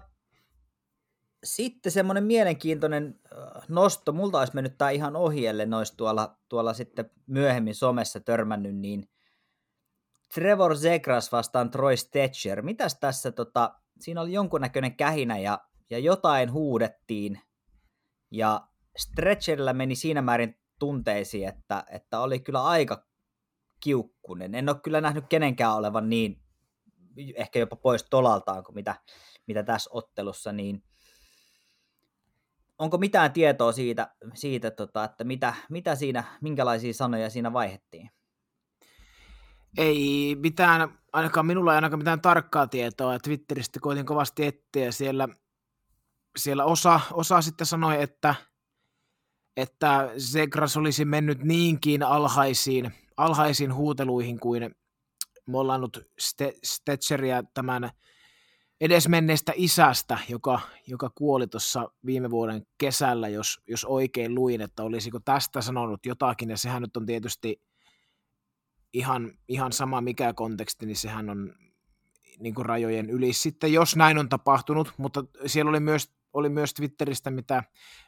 sitten 1.45 1.91
semmoinen 1.91 2.23
mielenkiintoinen 2.23 3.19
nosto, 3.67 4.11
multa 4.11 4.39
olisi 4.39 4.55
mennyt 4.55 4.77
tämä 4.77 4.89
ihan 4.89 5.15
ohi, 5.15 5.47
ellei 5.47 5.67
olisi 5.77 5.97
tuolla, 5.97 6.37
tuolla 6.49 6.73
sitten 6.73 7.11
myöhemmin 7.27 7.75
somessa 7.75 8.19
törmännyt, 8.19 8.75
niin 8.75 9.09
Trevor 10.33 10.77
Zegras 10.77 11.31
vastaan 11.31 11.71
Troy 11.71 11.97
Stetcher. 11.97 12.61
Mitäs 12.61 12.99
tässä, 12.99 13.31
tota, 13.31 13.75
siinä 13.99 14.21
oli 14.21 14.33
jonkunnäköinen 14.33 14.95
kähinä 14.95 15.37
ja, 15.37 15.59
ja 15.89 15.99
jotain 15.99 16.51
huudettiin, 16.51 17.41
ja 18.31 18.67
Stretcherillä 18.97 19.73
meni 19.73 19.95
siinä 19.95 20.21
määrin 20.21 20.59
tunteisiin, 20.79 21.47
että, 21.47 21.83
että 21.91 22.19
oli 22.19 22.39
kyllä 22.39 22.63
aika 22.63 23.05
kiukkunen. 23.79 24.55
En 24.55 24.69
ole 24.69 24.79
kyllä 24.83 25.01
nähnyt 25.01 25.25
kenenkään 25.29 25.75
olevan 25.75 26.09
niin 26.09 26.41
ehkä 27.35 27.59
jopa 27.59 27.75
pois 27.75 28.05
tolaltaan 28.09 28.63
kuin 28.63 28.75
mitä, 28.75 28.95
mitä 29.47 29.63
tässä 29.63 29.89
ottelussa, 29.93 30.51
niin 30.51 30.83
onko 32.79 32.97
mitään 32.97 33.33
tietoa 33.33 33.71
siitä, 33.71 34.15
siitä 34.33 34.71
tota, 34.71 35.03
että 35.03 35.23
mitä, 35.23 35.53
mitä 35.69 35.95
siinä, 35.95 36.23
minkälaisia 36.41 36.93
sanoja 36.93 37.29
siinä 37.29 37.53
vaihettiin? 37.53 38.09
Ei 39.77 40.35
mitään, 40.39 40.97
ainakaan 41.13 41.45
minulla 41.45 41.71
ei 41.71 41.75
ainakaan 41.75 41.99
mitään 41.99 42.21
tarkkaa 42.21 42.67
tietoa. 42.67 43.19
Twitteristä 43.19 43.79
koitin 43.79 44.05
kovasti 44.05 44.45
etsiä 44.45 44.91
siellä, 44.91 45.27
siellä 46.37 46.65
osa, 46.65 46.99
osa 47.13 47.41
sitten 47.41 47.67
sanoi, 47.67 48.01
että, 48.01 48.35
että 49.57 50.09
Zegras 50.17 50.77
olisi 50.77 51.05
mennyt 51.05 51.43
niinkin 51.43 52.03
alhaisiin, 52.03 52.93
alhaisiin 53.17 53.73
huuteluihin 53.73 54.39
kuin 54.39 54.75
mollannut 55.47 55.97
Stetcheria 56.63 57.43
tämän 57.53 57.89
edesmenneestä 58.81 59.53
isästä, 59.55 60.17
joka, 60.29 60.59
joka 60.87 61.11
kuoli 61.15 61.47
tuossa 61.47 61.91
viime 62.05 62.29
vuoden 62.29 62.67
kesällä, 62.77 63.27
jos, 63.27 63.61
jos 63.67 63.85
oikein 63.85 64.35
luin, 64.35 64.61
että 64.61 64.83
olisiko 64.83 65.19
tästä 65.19 65.61
sanonut 65.61 66.05
jotakin, 66.05 66.49
ja 66.49 66.57
sehän 66.57 66.81
nyt 66.81 66.97
on 66.97 67.05
tietysti 67.05 67.61
ihan, 68.93 69.31
ihan 69.47 69.71
sama 69.71 70.01
mikä 70.01 70.33
konteksti, 70.33 70.85
niin 70.85 70.95
sehän 70.95 71.29
on 71.29 71.53
niin 72.39 72.55
kuin 72.55 72.65
rajojen 72.65 73.09
yli 73.09 73.33
sitten, 73.33 73.73
jos 73.73 73.95
näin 73.95 74.17
on 74.17 74.29
tapahtunut, 74.29 74.93
mutta 74.97 75.23
siellä 75.45 75.69
oli 75.69 75.79
myös, 75.79 76.13
oli 76.33 76.49
myös 76.49 76.73
Twitteristä, 76.73 77.31
mitä 77.31 77.63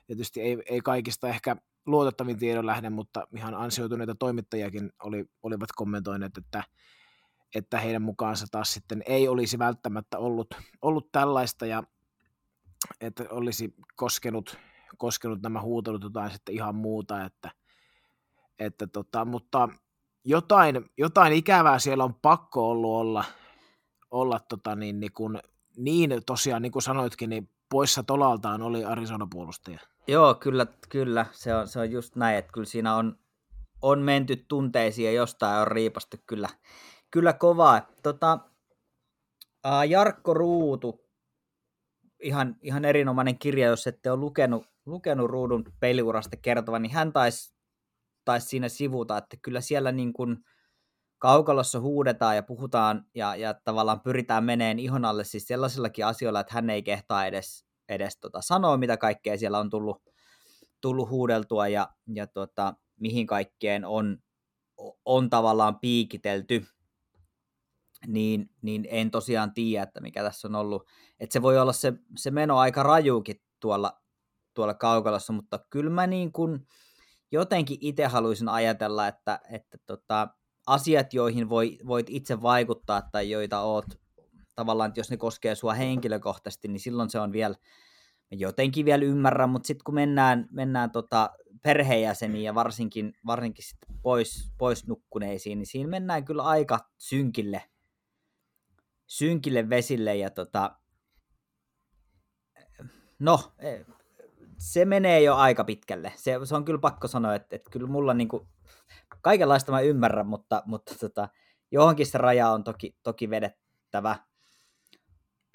tietysti 0.08 0.42
ei, 0.42 0.58
ei 0.66 0.82
kaikista 0.82 1.30
ehkä 1.30 1.56
luotettavin 1.86 2.40
tiedon 2.40 2.66
lähde, 2.66 2.90
mutta 2.90 3.28
ihan 3.36 3.56
ansioituneita 3.56 4.16
toimittajakin 4.16 4.92
oli, 5.04 5.26
olivat 5.44 5.70
kommentoineet, 5.76 6.38
että 6.38 6.64
että 7.56 7.80
heidän 7.80 8.02
mukaansa 8.02 8.46
taas 8.52 8.74
sitten 8.74 9.04
ei 9.06 9.28
olisi 9.28 9.60
välttämättä 9.60 10.18
ollut, 10.18 10.48
ollut 10.82 11.12
tällaista 11.12 11.66
ja 11.66 11.84
että 13.02 13.26
olisi 13.30 13.76
koskenut, 13.96 14.58
koskenut 14.98 15.42
nämä 15.42 15.62
huutelut 15.62 16.04
jotain 16.04 16.32
sitten 16.32 16.56
ihan 16.56 16.76
muuta, 16.76 17.26
että, 17.26 17.52
että 18.60 18.88
tota, 18.88 19.26
mutta 19.26 19.70
jotain, 20.26 20.90
jotain 20.98 21.34
ikävää 21.34 21.80
siellä 21.80 22.04
on 22.04 22.16
pakko 22.16 22.72
ollut 22.72 22.92
olla, 22.92 23.24
olla 24.12 24.40
tota 24.40 24.76
niin, 24.76 25.00
niin, 25.00 25.12
kun, 25.12 25.40
niin 25.78 26.22
tosiaan, 26.26 26.62
niin 26.62 26.72
kuin 26.72 26.84
sanoitkin, 26.84 27.30
niin 27.30 27.50
poissa 27.70 28.04
tolaltaan 28.04 28.62
oli 28.62 28.86
Arizona-puolustaja. 28.86 29.80
Joo, 30.08 30.36
kyllä, 30.36 30.68
kyllä. 30.90 31.26
Se, 31.32 31.56
on, 31.56 31.68
se 31.68 31.80
on 31.80 31.92
just 31.92 32.16
näin, 32.16 32.38
että 32.38 32.52
kyllä 32.52 32.66
siinä 32.66 32.96
on, 32.96 33.20
on 33.82 34.00
menty 34.00 34.36
tunteisiin 34.36 35.06
ja 35.06 35.12
jostain 35.12 35.62
on 35.62 35.68
riipastu 35.68 36.18
kyllä, 36.26 36.50
kyllä 37.12 37.34
kovaa. 37.34 37.88
Tota, 38.04 38.40
ää, 39.64 39.86
Jarkko 39.86 40.34
Ruutu, 40.34 41.08
ihan, 42.24 42.56
ihan 42.62 42.86
erinomainen 42.86 43.40
kirja, 43.40 43.68
jos 43.68 43.88
ette 43.88 44.12
ole 44.12 44.20
lukenut, 44.20 44.66
lukenut 44.86 45.30
Ruudun 45.30 45.64
peliurasta 45.80 46.38
kertova, 46.38 46.80
niin 46.80 46.92
hän 46.92 47.14
taisi 47.14 47.58
tais 48.26 48.50
siinä 48.50 48.70
sivuta, 48.70 49.18
että 49.18 49.38
kyllä 49.42 49.62
siellä 49.62 49.92
niin 49.92 50.14
kuin 50.14 50.38
kaukalossa 51.18 51.80
huudetaan 51.80 52.36
ja 52.36 52.44
puhutaan 52.44 53.06
ja, 53.16 53.36
ja 53.36 53.54
tavallaan 53.54 54.02
pyritään 54.02 54.44
meneen 54.44 54.80
ihon 54.80 55.06
alle 55.06 55.24
siis 55.24 55.48
sellaisillakin 55.48 56.06
asioilla, 56.06 56.40
että 56.40 56.54
hän 56.54 56.70
ei 56.70 56.84
kehtaa 56.84 57.26
edes, 57.26 57.66
edes 57.90 58.20
tota 58.20 58.42
sanoa, 58.42 58.78
mitä 58.78 58.98
kaikkea 58.98 59.38
siellä 59.38 59.60
on 59.60 59.70
tullut, 59.70 60.04
tullut 60.82 61.10
huudeltua 61.10 61.68
ja, 61.68 61.90
ja 62.14 62.28
tota, 62.28 62.74
mihin 63.00 63.28
kaikkeen 63.28 63.86
on, 63.86 64.18
on 65.06 65.30
tavallaan 65.30 65.80
piikitelty 65.80 66.66
niin, 68.08 68.50
niin 68.62 68.88
en 68.90 69.12
tosiaan 69.12 69.54
tiedä, 69.54 69.84
että 69.84 70.02
mikä 70.02 70.24
tässä 70.24 70.48
on 70.48 70.56
ollut. 70.56 70.88
Että 71.20 71.34
se 71.34 71.42
voi 71.42 71.60
olla 71.60 71.74
se, 71.74 71.94
se 72.18 72.32
meno 72.32 72.58
aika 72.58 72.84
rajuukin 72.84 73.42
tuolla, 73.60 74.02
tuolla 74.54 74.74
kaukalossa, 74.74 75.34
mutta 75.34 75.60
kyllä 75.70 75.90
mä 75.90 76.08
niin 76.08 76.32
kuin 76.32 76.68
jotenkin 77.32 77.78
itse 77.82 78.06
haluaisin 78.06 78.50
ajatella, 78.50 79.08
että, 79.08 79.40
että 79.52 79.78
tota, 79.86 80.28
asiat, 80.68 81.14
joihin 81.14 81.50
voi, 81.50 81.78
voit 81.88 82.10
itse 82.10 82.42
vaikuttaa 82.42 83.02
tai 83.12 83.30
joita 83.30 83.62
oot 83.62 83.86
tavallaan, 84.56 84.88
että 84.88 85.00
jos 85.00 85.12
ne 85.12 85.18
koskee 85.18 85.56
sua 85.56 85.74
henkilökohtaisesti, 85.74 86.68
niin 86.68 86.80
silloin 86.80 87.10
se 87.10 87.20
on 87.20 87.32
vielä, 87.32 87.56
jotenkin 88.32 88.86
vielä 88.86 89.06
ymmärrän, 89.06 89.50
mutta 89.50 89.68
sitten 89.68 89.84
kun 89.84 89.96
mennään, 89.96 90.48
mennään 90.52 90.92
tota 90.92 91.30
perheenjäseniin 91.64 92.44
ja 92.44 92.56
varsinkin, 92.56 93.14
varsinkin 93.26 93.66
sit 93.66 93.78
pois, 94.02 94.52
pois 94.58 94.88
nukkuneisiin, 94.88 95.58
niin 95.58 95.66
siinä 95.68 95.90
mennään 95.90 96.26
kyllä 96.26 96.44
aika 96.44 96.80
synkille 96.98 97.64
synkille 99.08 99.70
vesille 99.70 100.16
ja 100.16 100.30
tota, 100.30 100.80
no, 103.20 103.40
e, 103.60 103.80
se 104.58 104.86
menee 104.86 105.22
jo 105.22 105.36
aika 105.36 105.64
pitkälle. 105.64 106.14
Se, 106.16 106.40
se 106.44 106.56
on 106.56 106.66
kyllä 106.66 106.80
pakko 106.80 107.08
sanoa, 107.08 107.36
että, 107.36 107.56
että 107.56 107.70
kyllä 107.72 107.88
mulla 107.88 108.14
niinku, 108.14 108.48
kaikenlaista 109.22 109.72
mä 109.72 109.82
ymmärrän, 109.82 110.28
mutta, 110.28 110.64
mutta 110.66 110.96
tota, 111.00 111.30
johonkin 111.72 112.06
se 112.06 112.18
raja 112.18 112.50
on 112.50 112.64
toki, 112.64 112.96
toki 113.04 113.30
vedettävä. 113.30 114.16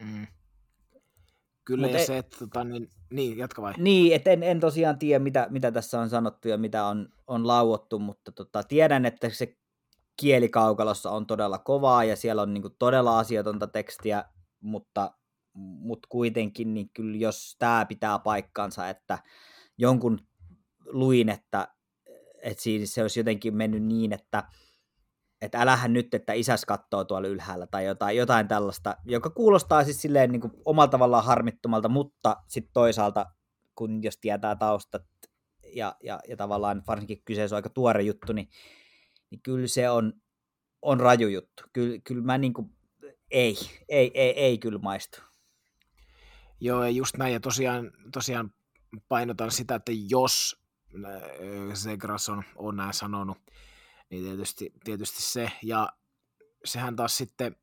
Mm. 0.01 0.27
Kyllä 1.65 1.87
Mut 1.87 1.93
ja 1.93 1.99
ei, 1.99 2.07
se, 2.07 2.19
että 2.19 2.37
tota, 2.39 2.65
niin, 2.65 2.91
niin, 3.11 3.39
jatka 3.39 3.63
vai? 3.63 3.75
Niin, 3.79 4.15
että 4.15 4.31
en, 4.31 4.43
en 4.43 4.61
tosiaan 4.61 4.99
tiedä, 4.99 5.19
mitä, 5.19 5.47
mitä 5.51 5.73
tässä 5.73 6.01
on 6.01 6.11
sanottu 6.11 6.49
ja 6.49 6.59
mitä 6.59 6.87
on, 6.87 7.09
on 7.27 7.47
lauottu, 7.47 7.99
mutta 7.99 8.33
tota, 8.33 8.63
tiedän, 8.63 9.07
että 9.07 9.31
se 9.31 9.57
kielikaukalossa 10.17 11.11
on 11.11 11.27
todella 11.27 11.59
kovaa 11.59 12.05
ja 12.05 12.17
siellä 12.17 12.43
on 12.43 12.55
niin 12.55 12.63
kuin 12.63 12.75
todella 12.79 13.19
asiatonta 13.19 13.67
tekstiä, 13.67 14.25
mutta, 14.61 15.11
mutta 15.55 16.07
kuitenkin 16.11 16.75
niin 16.75 16.91
kyllä 16.95 17.17
jos 17.17 17.57
tämä 17.59 17.87
pitää 17.87 18.19
paikkansa, 18.19 18.89
että 18.89 19.19
jonkun 19.79 20.19
luin, 20.87 21.29
että, 21.29 21.69
että 22.43 22.63
siis 22.63 22.95
se 22.95 23.03
olisi 23.03 23.21
jotenkin 23.21 23.57
mennyt 23.57 23.83
niin, 23.83 24.13
että, 24.13 24.45
että 25.41 25.61
älähän 25.61 25.93
nyt, 25.93 26.15
että 26.15 26.33
isäs 26.33 26.65
katsoo 26.65 27.05
tuolla 27.05 27.29
ylhäällä 27.29 27.67
tai 27.67 27.85
jotain, 27.85 28.17
jotain 28.17 28.49
tällaista, 28.49 28.97
joka 29.05 29.31
kuulostaa 29.31 29.85
siis 29.85 30.03
silleen 30.03 30.33
niin 30.33 30.41
kuin 30.41 30.53
omalla 30.65 30.89
tavallaan 30.89 31.25
harmittomalta, 31.25 31.89
mutta 31.89 32.37
sitten 32.49 32.73
toisaalta, 32.73 33.27
kun 33.75 34.03
jos 34.03 34.19
tietää 34.21 34.57
taustat 34.57 35.03
ja, 35.75 35.97
ja, 36.03 36.21
ja 36.29 36.37
tavallaan 36.37 36.83
varsinkin 36.87 37.23
kyseessä 37.25 37.57
on 37.57 37.59
aika 37.59 37.71
tuore 37.71 38.03
juttu, 38.03 38.33
niin 38.33 38.49
niin 39.33 39.41
kyllä 39.43 39.67
se 39.67 39.91
on, 39.91 40.13
on 40.83 41.01
raju 41.01 41.29
juttu. 41.29 41.63
Kyllä, 41.73 41.99
kyllä 42.05 42.23
mä 42.23 42.39
niin 42.39 42.53
kuin, 42.53 42.77
ei, 43.31 43.57
ei, 43.89 44.11
ei, 44.15 44.31
ei 44.31 44.59
kyllä 44.59 44.79
maistu. 44.79 45.21
Joo, 46.61 46.85
ja 46.85 46.91
just 46.91 47.17
näin, 47.17 47.33
ja 47.33 47.41
tosiaan, 47.41 47.91
tosiaan 48.13 48.55
painotan 49.09 49.51
sitä, 49.51 49.75
että 49.75 49.93
jos 50.09 50.63
Segras 51.75 52.29
on, 52.29 52.43
on 52.57 52.77
näin 52.77 52.95
sanonut, 52.95 53.39
niin 54.11 54.25
tietysti, 54.25 54.73
tietysti 54.85 55.23
se, 55.23 55.53
ja 55.63 55.89
sehän 56.65 56.97
taas 56.97 57.17
sitten 57.17 57.57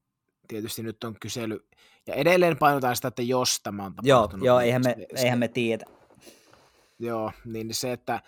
tietysti 0.48 0.84
nyt 0.84 1.04
on 1.04 1.20
kysely, 1.20 1.68
ja 2.08 2.14
edelleen 2.14 2.58
painotan 2.58 2.96
sitä, 2.96 3.08
että 3.08 3.22
jos 3.22 3.60
tämä 3.64 3.86
on 3.86 3.96
tapahtunut. 3.96 4.46
Joo, 4.46 4.56
joo 4.56 4.60
niin 4.60 4.66
eihän, 4.66 4.82
me, 4.86 4.96
se, 5.16 5.24
eihän 5.24 5.40
me 5.40 5.48
tiedä. 5.48 5.86
Joo, 7.00 7.32
niin 7.46 7.74
se, 7.74 7.92
että 7.92 8.22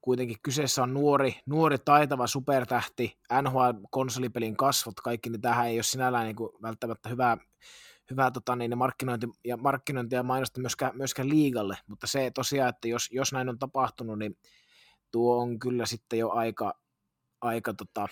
kuitenkin 0.00 0.36
kyseessä 0.42 0.82
on 0.82 0.94
nuori, 0.94 1.40
nuori 1.46 1.78
taitava 1.78 2.26
supertähti, 2.26 3.18
NHL-konsolipelin 3.42 4.56
kasvot, 4.56 5.00
kaikki, 5.00 5.30
niin 5.30 5.40
tähän 5.40 5.66
ei 5.66 5.76
ole 5.76 5.82
sinällään 5.82 6.24
niin 6.24 6.36
kuin 6.36 6.50
välttämättä 6.62 7.08
hyvää, 7.08 7.36
hyvää 8.10 8.30
tota, 8.30 8.56
niin, 8.56 8.78
markkinointi, 8.78 9.26
ja 9.44 9.56
markkinointia 9.56 10.18
ja 10.18 10.22
mainosta 10.22 10.60
myöskään, 10.60 10.96
myöskään 10.96 11.28
liigalle, 11.28 11.76
mutta 11.86 12.06
se 12.06 12.30
tosiaan, 12.34 12.68
että 12.68 12.88
jos, 12.88 13.08
jos 13.12 13.32
näin 13.32 13.48
on 13.48 13.58
tapahtunut, 13.58 14.18
niin 14.18 14.38
tuo 15.10 15.42
on 15.42 15.58
kyllä 15.58 15.86
sitten 15.86 16.18
jo 16.18 16.30
aika, 16.30 16.74
aika, 17.40 17.74
tota, 17.74 18.08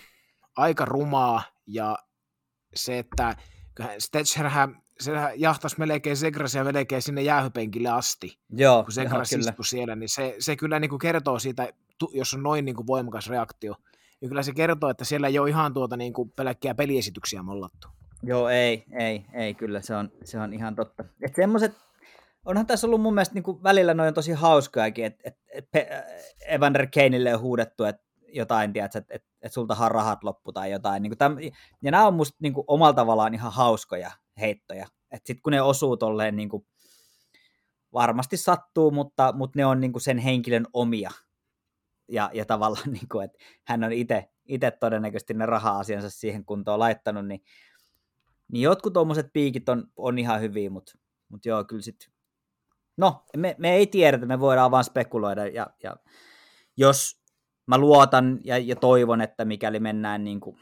aika 0.55 0.85
rumaa, 0.85 1.41
ja 1.67 1.97
se, 2.75 2.99
että 2.99 3.35
Stetcherhän 3.99 4.81
se 5.01 5.11
jahtasi 5.35 5.75
melkein 5.79 6.17
Segrasia 6.17 6.63
melkein 6.63 7.01
sinne 7.01 7.21
jäähypenkille 7.21 7.89
asti, 7.89 8.39
Joo, 8.49 8.83
kun 8.83 8.91
Segras 8.91 9.33
istui 9.33 9.65
siellä, 9.65 9.95
niin 9.95 10.09
se, 10.09 10.35
se 10.39 10.55
kyllä 10.55 10.79
niin 10.79 10.89
kuin 10.89 10.99
kertoo 10.99 11.39
siitä, 11.39 11.73
jos 12.13 12.33
on 12.33 12.43
noin 12.43 12.65
niin 12.65 12.75
kuin 12.75 12.87
voimakas 12.87 13.29
reaktio, 13.29 13.75
niin 14.21 14.29
kyllä 14.29 14.43
se 14.43 14.53
kertoo, 14.53 14.89
että 14.89 15.05
siellä 15.05 15.27
ei 15.27 15.39
ole 15.39 15.49
ihan 15.49 15.73
tuota 15.73 15.97
niin 15.97 16.13
kuin 16.13 16.31
pelkkiä 16.35 16.75
peliesityksiä 16.75 17.43
mollattu. 17.43 17.87
Joo, 18.23 18.49
ei, 18.49 18.85
ei, 18.99 19.25
ei, 19.33 19.53
kyllä 19.53 19.81
se 19.81 19.95
on, 19.95 20.11
se 20.23 20.39
on 20.39 20.53
ihan 20.53 20.75
totta. 20.75 21.03
Että 21.21 21.35
semmoiset, 21.35 21.71
onhan 22.45 22.65
tässä 22.65 22.87
ollut 22.87 23.01
mun 23.01 23.13
mielestä 23.13 23.35
niin 23.35 23.43
kuin 23.43 23.63
välillä 23.63 23.93
noin 23.93 24.13
tosi 24.13 24.31
hauskoakin, 24.31 25.05
että 25.05 25.21
et, 25.25 25.37
et, 25.73 25.87
Evander 26.47 26.87
Kaneille 26.87 27.35
on 27.35 27.41
huudettu, 27.41 27.83
että 27.83 28.09
jotain, 28.33 28.73
tiedät, 28.73 28.95
että 28.95 29.13
et, 29.15 29.23
et 29.41 29.53
sultahan 29.53 29.91
rahat 29.91 30.23
loppu 30.23 30.51
tai 30.51 30.71
jotain. 30.71 31.03
Niin 31.03 31.11
kuin 31.11 31.17
täm, 31.17 31.37
ja 31.81 31.91
nämä 31.91 32.07
on 32.07 32.13
musta 32.13 32.37
niin 32.41 32.53
kuin 32.53 32.65
omalla 32.67 32.93
tavallaan 32.93 33.33
ihan 33.33 33.53
hauskoja 33.53 34.11
heittoja. 34.39 34.87
Sitten 35.15 35.41
kun 35.43 35.51
ne 35.51 35.61
osuu 35.61 35.97
tolleen 35.97 36.35
niin 36.35 36.49
kuin, 36.49 36.65
varmasti 37.93 38.37
sattuu, 38.37 38.91
mutta, 38.91 39.33
mutta 39.37 39.59
ne 39.59 39.65
on 39.65 39.81
niin 39.81 39.91
kuin 39.91 40.01
sen 40.01 40.17
henkilön 40.17 40.67
omia. 40.73 41.11
Ja, 42.07 42.29
ja 42.33 42.45
tavallaan, 42.45 42.91
niin 42.93 43.09
kuin, 43.11 43.25
että 43.25 43.37
hän 43.63 43.83
on 43.83 43.91
itse 43.91 44.71
todennäköisesti 44.79 45.33
ne 45.33 45.45
raha-asiansa 45.45 46.09
siihen 46.09 46.45
kuntoon 46.45 46.79
laittanut, 46.79 47.27
niin, 47.27 47.41
niin 48.51 48.61
jotkut 48.61 48.93
tuommoiset 48.93 49.27
piikit 49.33 49.69
on, 49.69 49.87
on 49.95 50.19
ihan 50.19 50.41
hyviä, 50.41 50.69
mutta, 50.69 50.91
mutta 51.29 51.49
joo, 51.49 51.63
kyllä 51.63 51.81
sitten, 51.81 52.13
no, 52.97 53.25
me, 53.37 53.55
me 53.57 53.73
ei 53.73 53.87
tiedetä, 53.87 54.25
me 54.25 54.39
voidaan 54.39 54.71
vaan 54.71 54.83
spekuloida, 54.83 55.47
ja, 55.47 55.67
ja 55.83 55.95
jos 56.77 57.21
mä 57.65 57.77
luotan 57.77 58.39
ja, 58.43 58.57
ja 58.57 58.75
toivon, 58.75 59.21
että 59.21 59.45
mikäli 59.45 59.79
mennään 59.79 60.23
niin 60.23 60.39
kuin 60.39 60.57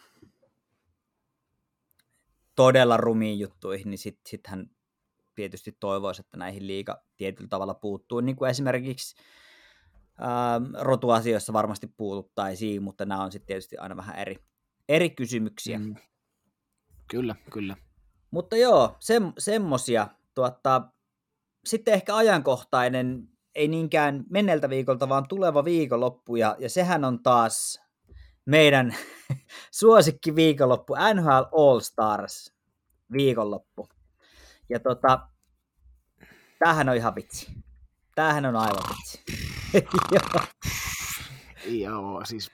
todella 2.57 2.97
rumiin 2.97 3.39
juttuihin, 3.39 3.89
niin 3.89 3.97
sitten 3.97 4.29
sit 4.29 4.47
hän 4.47 4.69
tietysti 5.35 5.77
toivoisi, 5.79 6.21
että 6.21 6.37
näihin 6.37 6.67
liiga 6.67 7.03
tietyllä 7.17 7.47
tavalla 7.47 7.73
puuttuu, 7.73 8.19
niin 8.19 8.35
kuin 8.35 8.49
esimerkiksi 8.49 9.15
ää, 10.19 10.55
ähm, 10.55 10.63
rotuasioissa 10.79 11.53
varmasti 11.53 11.87
puututtaisiin, 11.97 12.83
mutta 12.83 13.05
nämä 13.05 13.23
on 13.23 13.31
sitten 13.31 13.47
tietysti 13.47 13.77
aina 13.77 13.97
vähän 13.97 14.15
eri, 14.15 14.35
eri 14.89 15.09
kysymyksiä. 15.09 15.79
Mm. 15.79 15.95
Kyllä, 17.07 17.35
kyllä. 17.51 17.75
Mutta 18.31 18.57
joo, 18.57 18.95
se, 18.99 19.21
semmosia. 19.37 20.07
Tuota, 20.35 20.81
sitten 21.65 21.93
ehkä 21.93 22.15
ajankohtainen, 22.15 23.29
ei 23.55 23.67
niinkään 23.67 24.25
menneltä 24.29 24.69
viikolta, 24.69 25.09
vaan 25.09 25.27
tuleva 25.27 25.65
viikonloppu, 25.65 26.35
ja, 26.35 26.55
ja 26.59 26.69
sehän 26.69 27.03
on 27.03 27.23
taas 27.23 27.86
meidän 28.47 28.95
suosikki 29.79 30.35
viikonloppu, 30.35 30.95
NHL 31.13 31.61
All 31.61 31.79
Stars 31.79 32.53
viikonloppu. 33.11 33.87
Ja 34.69 34.79
tota, 34.79 35.27
tämähän 36.59 36.89
on 36.89 36.95
ihan 36.95 37.15
vitsi. 37.15 37.51
Tämähän 38.15 38.45
on 38.45 38.55
aivan 38.55 38.83
vitsi. 38.89 39.23
Joo, 41.83 42.25
siis 42.25 42.51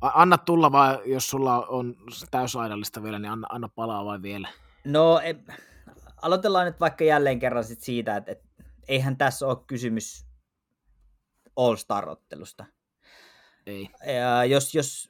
anna 0.00 0.38
tulla 0.38 0.72
vaan, 0.72 0.98
jos 1.04 1.30
sulla 1.30 1.66
on 1.66 1.96
täysaidallista 2.30 3.02
vielä, 3.02 3.18
niin 3.18 3.32
anna, 3.32 3.48
anna 3.50 3.68
palaa 3.68 4.04
vai 4.04 4.22
vielä. 4.22 4.48
No, 4.84 5.20
e, 5.24 5.34
aloitellaan 6.22 6.66
nyt 6.66 6.80
vaikka 6.80 7.04
jälleen 7.04 7.38
kerran 7.38 7.64
sit 7.64 7.80
siitä, 7.80 8.16
että 8.16 8.32
et, 8.32 8.42
eihän 8.88 9.16
tässä 9.16 9.46
ole 9.46 9.58
kysymys 9.66 10.26
All-Star-ottelusta. 11.56 12.64
Ei. 13.66 13.90
Ja 14.14 14.44
jos, 14.44 14.74
jos, 14.74 15.08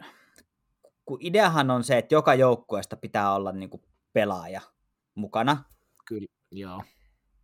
kun 1.04 1.18
ideahan 1.20 1.70
on 1.70 1.84
se, 1.84 1.98
että 1.98 2.14
joka 2.14 2.34
joukkueesta 2.34 2.96
pitää 2.96 3.34
olla 3.34 3.52
niin 3.52 3.70
kuin 3.70 3.82
pelaaja 4.12 4.60
mukana. 5.14 5.64
Kyllä, 6.06 6.26
joo. 6.50 6.82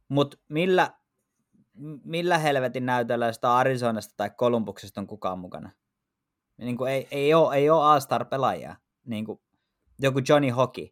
Mutta 0.08 0.36
millä, 0.48 0.94
millä 2.04 2.38
helvetin 2.38 2.86
näytöllä 2.86 3.32
sitä 3.32 3.54
Arizonasta 3.54 4.14
tai 4.16 4.30
Kolumbuksesta 4.30 5.00
on 5.00 5.06
kukaan 5.06 5.38
mukana? 5.38 5.70
Niin 6.56 6.76
kuin 6.76 6.92
ei, 6.92 7.08
ei 7.10 7.34
ole, 7.34 7.56
ei 7.56 7.70
ole 7.70 7.84
All-Star-pelaajia. 7.84 8.76
Niin 9.04 9.24
kuin 9.24 9.40
joku 9.98 10.20
Johnny 10.28 10.50
Hockey. 10.50 10.88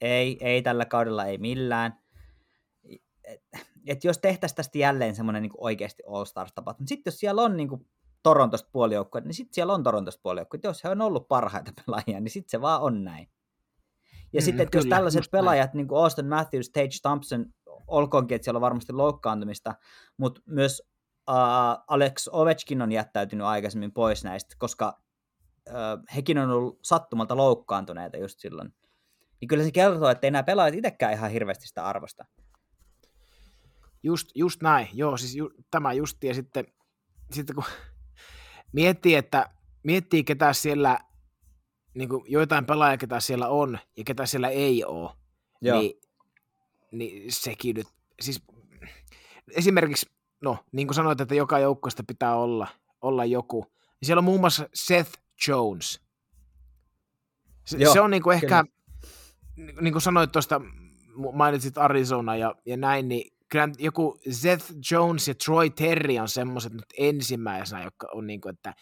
Ei, 0.00 0.38
ei 0.40 0.62
tällä 0.62 0.84
kaudella, 0.84 1.24
ei 1.24 1.38
millään. 1.38 2.00
Et, 3.24 3.42
et 3.86 4.04
jos 4.04 4.18
tehtäisiin 4.18 4.56
tästä 4.56 4.78
jälleen 4.78 5.14
semmoinen 5.14 5.42
niin 5.42 5.52
oikeasti 5.58 6.02
All-Stars-tapahtuma, 6.06 6.86
sitten 6.86 7.10
jos 7.10 7.20
siellä 7.20 7.42
on 7.42 7.56
niin 7.56 7.68
kuin 7.68 7.86
Torontosta 8.22 8.68
puolijoukkoja, 8.72 9.24
niin 9.24 9.34
sitten 9.34 9.54
siellä 9.54 9.74
on 9.74 9.82
Torontosta 9.82 10.20
puolijoukkoja. 10.22 10.60
Jos 10.64 10.84
he 10.84 10.88
on 10.88 11.00
ollut 11.00 11.28
parhaita 11.28 11.72
pelaajia, 11.86 12.20
niin 12.20 12.30
sitten 12.30 12.50
se 12.50 12.60
vaan 12.60 12.82
on 12.82 13.04
näin. 13.04 13.28
Ja 14.32 14.40
mm, 14.40 14.44
sitten, 14.44 14.64
että 14.64 14.78
jos 14.78 14.86
tällaiset 14.86 15.24
pelaajat, 15.32 15.66
näin. 15.66 15.76
niin 15.76 15.88
kuin 15.88 16.02
Austin 16.02 16.26
Matthews, 16.26 16.70
Tage 16.70 16.98
Thompson, 17.02 17.46
olkoonkin, 17.86 18.34
että 18.34 18.44
siellä 18.44 18.58
on 18.58 18.62
varmasti 18.62 18.92
loukkaantumista, 18.92 19.74
mutta 20.16 20.40
myös 20.46 20.82
uh, 21.30 21.84
Alex 21.88 22.28
Ovechkin 22.32 22.82
on 22.82 22.92
jättäytynyt 22.92 23.46
aikaisemmin 23.46 23.92
pois 23.92 24.24
näistä, 24.24 24.54
koska 24.58 25.00
uh, 25.68 26.14
hekin 26.14 26.38
on 26.38 26.50
ollut 26.50 26.78
sattumalta 26.82 27.36
loukkaantuneita 27.36 28.16
just 28.16 28.38
silloin. 28.38 28.74
Niin 29.40 29.48
kyllä 29.48 29.64
se 29.64 29.70
kertoo, 29.70 30.08
että 30.08 30.26
ei 30.26 30.30
nämä 30.30 30.42
pelaajat 30.42 30.74
itsekään 30.74 31.12
ihan 31.12 31.30
hirveästi 31.30 31.66
sitä 31.66 31.86
arvosta. 31.86 32.24
Just, 34.02 34.30
just 34.34 34.62
näin, 34.62 34.88
joo, 34.92 35.16
siis 35.16 35.34
ju, 35.34 35.50
tämä 35.70 35.92
just, 35.92 36.24
ja 36.24 36.34
sitten, 36.34 36.66
sitten 37.32 37.56
kun 37.56 37.64
miettii, 38.72 39.14
että 39.14 39.50
miettii 39.82 40.24
ketä 40.24 40.52
siellä, 40.52 40.98
niin 41.94 42.08
kuin 42.08 42.24
joitain 42.26 42.66
pelaajia, 42.66 42.96
ketä 42.96 43.20
siellä 43.20 43.48
on 43.48 43.78
ja 43.96 44.04
ketä 44.04 44.26
siellä 44.26 44.48
ei 44.48 44.84
ole, 44.84 45.10
Joo. 45.60 45.80
Niin, 45.80 46.00
niin 46.92 47.32
sekin 47.32 47.76
nyt, 47.76 47.86
siis 48.20 48.42
esimerkiksi, 49.56 50.06
no 50.40 50.58
niin 50.72 50.86
kuin 50.86 50.94
sanoit, 50.94 51.20
että 51.20 51.34
joka 51.34 51.58
joukkoista 51.58 52.02
pitää 52.06 52.36
olla, 52.36 52.68
olla 53.00 53.24
joku, 53.24 53.66
niin 53.72 54.06
siellä 54.06 54.20
on 54.20 54.24
muun 54.24 54.40
muassa 54.40 54.68
Seth 54.74 55.12
Jones. 55.48 56.00
Se, 57.64 57.76
Joo, 57.76 57.92
se 57.92 58.00
on 58.00 58.10
niin 58.10 58.22
kuin 58.22 58.34
ehkä, 58.34 58.64
niin 59.80 59.92
kuin 59.92 60.02
sanoit 60.02 60.32
tuosta, 60.32 60.60
mainitsit 61.32 61.78
Arizona 61.78 62.36
ja, 62.36 62.54
ja 62.66 62.76
näin, 62.76 63.08
niin 63.08 63.32
kyllä 63.50 63.68
joku 63.78 64.18
Seth 64.30 64.72
Jones 64.90 65.28
ja 65.28 65.34
Troy 65.34 65.70
Terry 65.70 66.18
on 66.18 66.28
semmoiset 66.28 66.72
nyt 66.72 66.86
ensimmäisenä, 66.98 67.84
jotka 67.84 68.08
on 68.14 68.26
niin 68.26 68.40
kuin, 68.40 68.54
että 68.54 68.74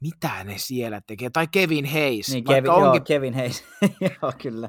mitä 0.00 0.44
ne 0.44 0.58
siellä 0.58 1.00
tekee, 1.00 1.30
tai 1.30 1.46
Kevin 1.46 1.86
Hayes. 1.92 2.28
Niin, 2.28 2.44
Kevin, 2.44 2.70
onkin... 2.70 2.84
joo, 2.84 3.00
Kevin 3.00 3.34
Hayes, 3.34 3.64
joo, 4.22 4.32
kyllä. 4.42 4.68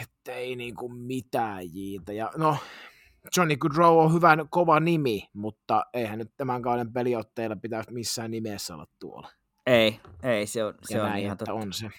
Että 0.00 0.32
ei 0.32 0.56
niin 0.56 0.74
kuin 0.74 0.96
mitään 0.96 1.74
jiitä. 1.74 2.12
Ja 2.12 2.30
no, 2.36 2.56
Johnny 3.36 3.56
Goodrow 3.56 3.98
on 3.98 4.14
hyvä, 4.14 4.36
kova 4.50 4.80
nimi, 4.80 5.28
mutta 5.32 5.86
eihän 5.94 6.18
nyt 6.18 6.32
tämän 6.36 6.62
kauden 6.62 6.92
peliotteilla 6.92 7.56
pitäisi 7.56 7.92
missään 7.92 8.30
nimessä 8.30 8.74
olla 8.74 8.86
tuolla. 8.98 9.30
Ei, 9.66 10.00
ei, 10.22 10.46
se 10.46 10.64
on, 10.64 10.74
se 10.82 11.02
on 11.02 11.08
näin, 11.08 11.24
ihan 11.24 11.36
totta. 11.36 11.52
On 11.52 11.72
se. 11.72 11.86
on 11.86 11.92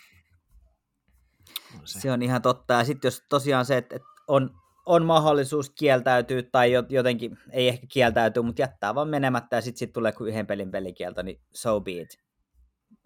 se. 1.85 1.99
Se 1.99 2.11
on 2.11 2.21
ihan 2.21 2.41
totta. 2.41 2.73
Ja 2.73 2.83
sitten 2.83 3.07
jos 3.07 3.23
tosiaan 3.29 3.65
se, 3.65 3.77
että 3.77 3.99
on 4.27 4.49
on 4.87 5.05
mahdollisuus 5.05 5.69
kieltäytyä 5.69 6.43
tai 6.51 6.71
jotenkin, 6.89 7.37
ei 7.51 7.67
ehkä 7.67 7.87
kieltäytyä, 7.91 8.43
mutta 8.43 8.61
jättää 8.61 8.95
vaan 8.95 9.07
menemättä 9.07 9.55
ja 9.55 9.61
sitten 9.61 9.79
sit 9.79 9.93
tulee 9.93 10.11
kuin 10.11 10.29
yhden 10.29 10.47
pelin 10.47 10.71
pelikielto, 10.71 11.21
niin 11.21 11.41
so 11.53 11.81
be 11.81 11.91
it. 11.91 12.09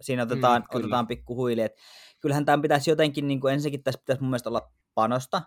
Siinä 0.02 0.24
otetaan, 0.24 0.62
mm, 0.62 0.80
otetaan 0.80 1.08
pikku 1.08 1.36
huili, 1.36 1.62
että 1.62 1.82
kyllähän 2.20 2.46
tämän 2.46 2.62
pitäisi 2.62 2.90
jotenkin, 2.90 3.28
niin 3.28 3.40
kuin 3.40 3.54
ensinnäkin 3.54 3.84
tässä 3.84 4.00
pitäisi 4.00 4.22
mun 4.22 4.30
mielestä 4.30 4.50
olla 4.50 4.72
panosta. 4.94 5.42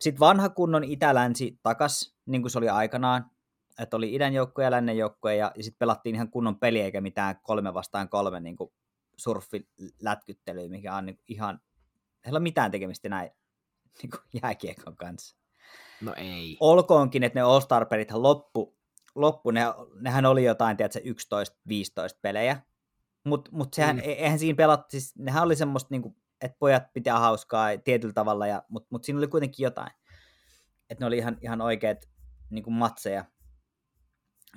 Sitten 0.00 0.20
vanha 0.20 0.48
kunnon 0.48 0.84
itä-länsi 0.84 1.58
takas, 1.62 2.16
niin 2.26 2.42
kuin 2.42 2.50
se 2.50 2.58
oli 2.58 2.68
aikanaan, 2.68 3.30
että 3.78 3.96
oli 3.96 4.14
idän 4.14 4.34
joukkoja 4.34 4.66
ja 4.66 4.70
lännen 4.70 4.98
joukkoja 4.98 5.34
ja, 5.34 5.52
ja 5.56 5.62
sitten 5.62 5.78
pelattiin 5.78 6.14
ihan 6.14 6.30
kunnon 6.30 6.58
peli 6.58 6.80
eikä 6.80 7.00
mitään 7.00 7.40
kolme 7.42 7.74
vastaan 7.74 8.08
kolme 8.08 8.40
niin 8.40 8.56
kuin 8.56 8.72
surfilätkyttelyä, 9.16 10.68
mikä 10.68 10.96
on 10.96 11.06
niin 11.06 11.20
ihan, 11.28 11.60
ei 12.24 12.30
ole 12.30 12.40
mitään 12.40 12.70
tekemistä 12.70 13.08
näin 13.08 13.30
niin 14.02 14.10
kuin 14.10 14.40
jääkiekon 14.42 14.96
kanssa. 14.96 15.36
No 16.00 16.14
ei. 16.16 16.56
Olkoonkin, 16.60 17.22
että 17.22 17.38
ne 17.38 17.42
All-Star-pelithän 17.42 18.22
loppu, 18.22 18.78
loppu 19.14 19.50
ne, 19.50 19.60
nehän 20.00 20.26
oli 20.26 20.44
jotain, 20.44 20.76
tiedätkö, 20.76 21.00
11-15 21.00 22.18
pelejä, 22.22 22.62
mutta 23.24 23.50
mut 23.54 23.74
sehän, 23.74 23.96
mm. 23.96 24.02
eihän 24.04 24.38
siinä 24.38 24.56
pelattu, 24.56 24.86
siis 24.90 25.16
nehän 25.16 25.42
oli 25.42 25.56
semmoista, 25.56 25.88
niin 25.90 26.02
kuin, 26.02 26.16
että 26.40 26.56
pojat 26.58 26.92
pitää 26.92 27.18
hauskaa 27.18 27.68
tietyllä 27.84 28.14
tavalla, 28.14 28.44
mutta 28.68 28.88
mut 28.90 29.04
siinä 29.04 29.18
oli 29.18 29.26
kuitenkin 29.26 29.64
jotain. 29.64 29.90
Että 30.90 31.02
ne 31.02 31.06
oli 31.06 31.18
ihan, 31.18 31.38
ihan 31.40 31.60
oikeat 31.60 31.98
niin 32.50 32.64
kuin 32.64 32.74
matseja. 32.74 33.24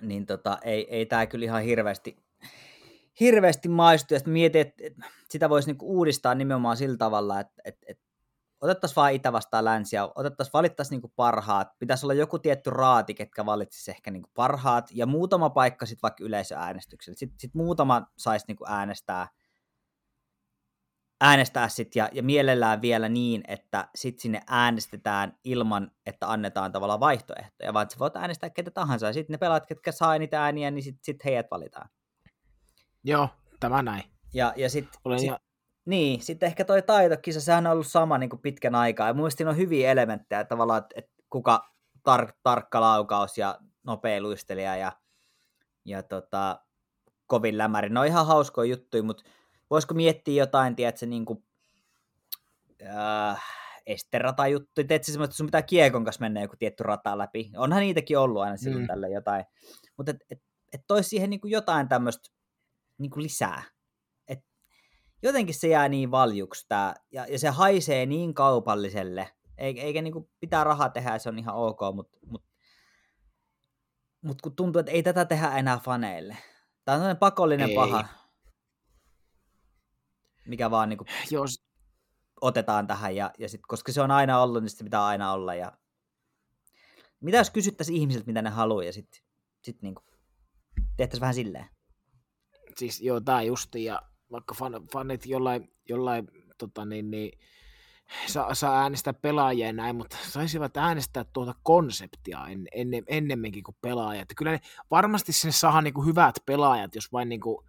Niin 0.02 0.26
tota, 0.26 0.58
ei, 0.64 0.96
ei 0.96 1.06
tämä 1.06 1.26
kyllä 1.26 1.46
ihan 1.46 1.64
hirveästi, 1.64 2.18
hirveästi 3.20 3.70
maistu. 3.70 4.14
Ja 4.14 4.20
mietin, 4.26 4.62
että, 4.62 4.84
että 4.86 5.06
sitä 5.30 5.50
voisi 5.50 5.72
niin 5.72 5.78
uudistaa 5.82 6.36
nimenomaan 6.36 6.78
sillä 6.78 6.98
tavalla, 6.98 7.40
että, 7.40 7.62
että, 7.66 7.86
että 7.88 8.04
otettaisiin 8.64 8.96
vaan 8.96 9.14
itä 9.14 9.32
vastaan 9.34 9.66
länsiä, 9.66 10.10
otettaisiin, 10.16 10.54
valittaisiin 10.54 11.02
niin 11.02 11.14
parhaat, 11.16 11.68
pitäisi 11.80 12.06
olla 12.06 12.14
joku 12.14 12.40
tietty 12.40 12.70
raati, 12.70 13.14
ketkä 13.14 13.46
valitsisi 13.46 13.92
ehkä 13.92 14.12
niin 14.12 14.24
parhaat, 14.34 14.90
ja 14.92 15.06
muutama 15.06 15.50
paikka 15.50 15.86
sitten 15.86 16.02
vaikka 16.02 16.24
yleisöäänestyksellä. 16.24 17.18
Sitten 17.18 17.40
sit 17.40 17.56
muutama 17.56 18.08
saisi 18.18 18.46
niin 18.48 18.58
äänestää, 18.68 19.28
äänestää 21.22 21.70
sit 21.70 21.96
ja, 21.96 22.10
ja 22.12 22.24
mielellään 22.24 22.82
vielä 22.82 23.10
niin, 23.10 23.44
että 23.48 23.88
sitten 23.96 24.22
sinne 24.22 24.42
äänestetään 24.48 25.38
ilman, 25.44 25.92
että 26.06 26.32
annetaan 26.32 26.72
tavallaan 26.72 27.00
vaihtoehtoja, 27.00 27.74
vaan 27.74 27.84
että 27.84 27.94
sä 27.94 28.00
voit 28.00 28.16
äänestää 28.16 28.50
ketä 28.50 28.72
tahansa, 28.72 29.08
ja 29.08 29.14
sitten 29.14 29.34
ne 29.34 29.38
pelaat, 29.38 29.66
ketkä 29.66 29.92
saa 29.92 30.20
niitä 30.20 30.44
ääniä, 30.44 30.72
niin 30.72 30.84
sitten 30.84 31.04
sit 31.04 31.26
heidät 31.26 31.48
valitaan. 31.52 31.90
Joo, 33.04 33.30
tämä 33.60 33.82
näin. 33.82 34.04
Ja, 34.34 34.54
ja 34.56 34.70
sitten 34.70 35.00
sit, 35.18 35.26
ihan... 35.26 35.40
Niin, 35.86 36.22
sitten 36.22 36.48
ehkä 36.48 36.66
toi 36.66 36.82
taitokisa, 36.82 37.42
sehän 37.42 37.68
on 37.68 37.74
ollut 37.74 37.88
sama 37.88 38.18
niin 38.18 38.30
kuin 38.30 38.42
pitkän 38.42 38.76
aikaa. 38.76 39.08
Ja 39.08 39.14
muistin 39.14 39.48
on 39.48 39.58
hyviä 39.58 39.92
elementtejä 39.92 40.44
tavallaan, 40.44 40.82
että, 40.82 40.94
että 40.98 41.12
kuka 41.30 41.74
tar- 42.10 42.34
tarkka 42.44 42.82
laukaus 42.82 43.38
ja 43.38 43.60
nopea 43.84 44.22
luistelija 44.22 44.76
ja, 44.76 44.92
ja 45.86 46.04
tota, 46.04 46.60
kovin 47.28 47.58
lämäri. 47.58 47.90
Ne 47.90 48.00
on 48.00 48.06
ihan 48.06 48.28
hauskoja 48.28 48.70
juttuja, 48.70 49.04
mutta 49.04 49.24
voisiko 49.70 49.94
miettiä 49.94 50.44
jotain, 50.44 50.76
tiedätkö, 50.76 51.06
niin 51.06 51.26
kuin, 51.26 51.44
äh, 52.86 53.44
esterata 53.86 54.48
juttuja, 54.48 54.88
teet 54.88 55.04
semmoista, 55.04 55.32
että 55.32 55.38
sun 55.38 55.48
pitää 55.48 55.62
kiekon 55.62 56.04
kanssa 56.04 56.22
mennä 56.22 56.42
joku 56.42 56.56
tietty 56.60 56.84
rata 56.84 57.18
läpi. 57.18 57.52
Onhan 57.58 57.82
niitäkin 57.82 58.18
ollut 58.18 58.42
aina 58.42 58.58
silloin 58.58 58.84
mm. 58.84 58.88
tällä 58.88 59.08
jotain. 59.08 59.46
Mutta 59.98 60.12
et, 60.12 60.18
et, 60.30 60.44
et 60.74 60.82
toisi 60.88 61.10
siihen 61.10 61.30
niin 61.30 61.42
kuin 61.42 61.52
jotain 61.52 61.90
tämmöistä 61.90 62.30
niin 62.98 63.12
lisää 63.16 63.64
jotenkin 65.24 65.56
se 65.56 65.68
jää 65.68 65.90
niin 65.90 66.12
valjuksi 66.12 66.66
tää, 66.70 66.96
ja, 67.12 67.26
ja 67.28 67.40
se 67.40 67.50
haisee 67.50 68.06
niin 68.06 68.34
kaupalliselle, 68.34 69.30
eikä, 69.58 69.82
eikä 69.82 70.02
niinku 70.02 70.30
pitää 70.40 70.64
rahaa 70.64 70.90
tehdä, 70.90 71.20
se 71.20 71.30
on 71.30 71.40
ihan 71.40 71.56
ok, 71.56 71.80
mutta 71.96 72.18
mut, 72.26 72.44
mut 74.22 74.42
kun 74.42 74.56
tuntuu, 74.56 74.80
että 74.80 74.92
ei 74.92 75.04
tätä 75.04 75.26
tehdä 75.26 75.52
enää 75.58 75.80
faneille. 75.80 76.38
Tämä 76.86 76.96
on 76.96 77.00
sellainen 77.00 77.20
pakollinen 77.20 77.70
ei. 77.70 77.76
paha, 77.76 78.06
mikä 80.46 80.72
vaan 80.72 80.90
niinku 80.90 81.06
Jos... 81.32 81.66
otetaan 82.42 82.88
tähän, 82.88 83.16
ja, 83.16 83.32
ja 83.40 83.50
sit, 83.50 83.62
koska 83.68 83.92
se 83.92 84.02
on 84.02 84.12
aina 84.12 84.42
ollut, 84.42 84.64
niin 84.64 84.70
se 84.70 84.84
pitää 84.84 85.06
aina 85.06 85.34
olla. 85.34 85.56
Ja... 85.56 85.78
Mitä 87.20 87.38
jos 87.38 87.50
kysyttäisiin 87.50 88.02
ihmisiltä, 88.02 88.28
mitä 88.28 88.42
ne 88.42 88.50
haluaa, 88.50 88.84
ja 88.84 88.94
sitten 88.94 89.22
sit 89.62 89.82
niinku 89.82 90.02
tehtäisiin 90.98 91.22
vähän 91.22 91.34
silleen? 91.34 91.70
Siis 92.78 93.02
joo, 93.02 93.22
tämä 93.22 93.42
justi, 93.42 93.84
ja 93.84 94.02
vaikka 94.34 94.54
fan, 94.54 94.74
fanit 94.94 95.26
jollain, 95.26 95.72
jollain 95.90 96.28
tota 96.58 96.86
niin, 96.86 97.12
niin, 97.12 97.40
saa, 98.28 98.56
saa 98.56 98.82
äänestää 98.82 99.14
pelaajia 99.14 99.68
ja 99.68 99.74
näin, 99.74 99.96
mutta 99.96 100.18
saisivat 100.22 100.78
äänestää 100.78 101.24
tuota 101.24 101.54
konseptia 101.64 102.48
en, 102.48 102.68
enne, 102.72 103.04
ennemminkin 103.08 103.64
kuin 103.64 103.78
pelaajat. 103.82 104.30
Kyllä 104.38 104.52
ne, 104.52 104.60
varmasti 104.92 105.34
sinne 105.34 105.52
saa 105.52 105.82
niin 105.82 105.94
kuin 105.94 106.08
hyvät 106.08 106.36
pelaajat, 106.46 106.96
jos 106.96 107.12
vain 107.12 107.30
niin 107.30 107.42
kuin, 107.42 107.66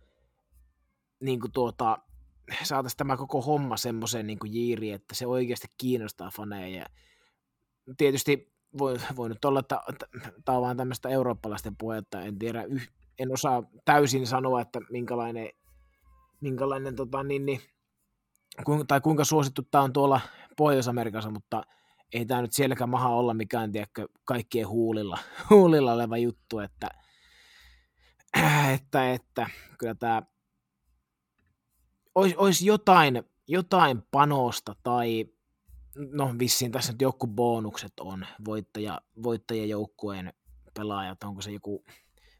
niin 1.21 1.41
kuin 1.41 1.53
tuota, 1.53 1.99
saataisiin 2.63 2.99
tämä 2.99 3.17
koko 3.17 3.43
homma 3.43 3.77
semmoiseen 3.77 4.27
niin 4.27 4.39
jiiri, 4.45 4.91
että 4.91 5.15
se 5.15 5.27
oikeasti 5.27 5.67
kiinnostaa 5.79 6.31
faneja. 6.31 6.79
Ja 6.79 6.87
tietysti 7.97 8.55
voi, 8.79 8.97
voi 9.17 9.29
nyt 9.29 9.45
olla, 9.45 9.61
että 9.61 9.81
tämä 10.45 10.59
on 10.59 10.63
vain 10.65 10.77
tämmöistä 10.77 11.09
eurooppalaisten 11.09 11.77
puhetta, 11.77 12.23
en 12.23 12.39
tiedä, 12.39 12.65
en 13.19 13.33
osaa 13.33 13.63
täysin 13.85 14.27
sanoa, 14.27 14.61
että 14.61 14.81
minkälainen 14.91 15.51
minkälainen 16.45 16.97
tota, 16.97 17.23
niin, 17.23 17.47
niin, 17.47 17.61
tai 18.89 19.01
kuinka 19.01 19.25
suosittu 19.25 19.63
tämä 19.63 19.85
on 19.85 19.93
tuolla 19.93 20.21
Pohjois-Amerikassa, 20.57 21.31
mutta 21.31 21.63
ei 22.13 22.27
tämä 22.27 22.43
nyt 22.43 22.53
sielläkään 22.53 22.91
maha 22.91 23.09
olla 23.09 23.35
mikään 23.35 23.73
tiedäkö, 23.73 24.09
kaikkien 24.25 24.69
huulilla, 24.69 25.19
huulilla 25.51 25.93
oleva 25.93 26.17
juttu, 26.17 26.59
että, 26.59 26.89
että, 28.75 29.13
että 29.13 29.51
kyllä 29.79 29.95
tämä 29.95 30.23
olisi, 32.15 32.37
olisi 32.37 32.67
jotain, 32.67 33.23
jotain 33.49 34.03
panosta 34.11 34.77
tai 34.83 35.27
no 35.97 36.35
vissiin 36.39 36.73
tässä 36.73 36.93
nyt 36.93 37.03
joku 37.03 37.27
bonukset 37.27 37.93
on 38.01 38.27
voittaja, 38.45 39.01
voittajajoukkueen 39.23 40.33
pelaajat, 40.75 41.25
onko 41.25 41.43
se 41.43 41.51
joku 41.51 41.85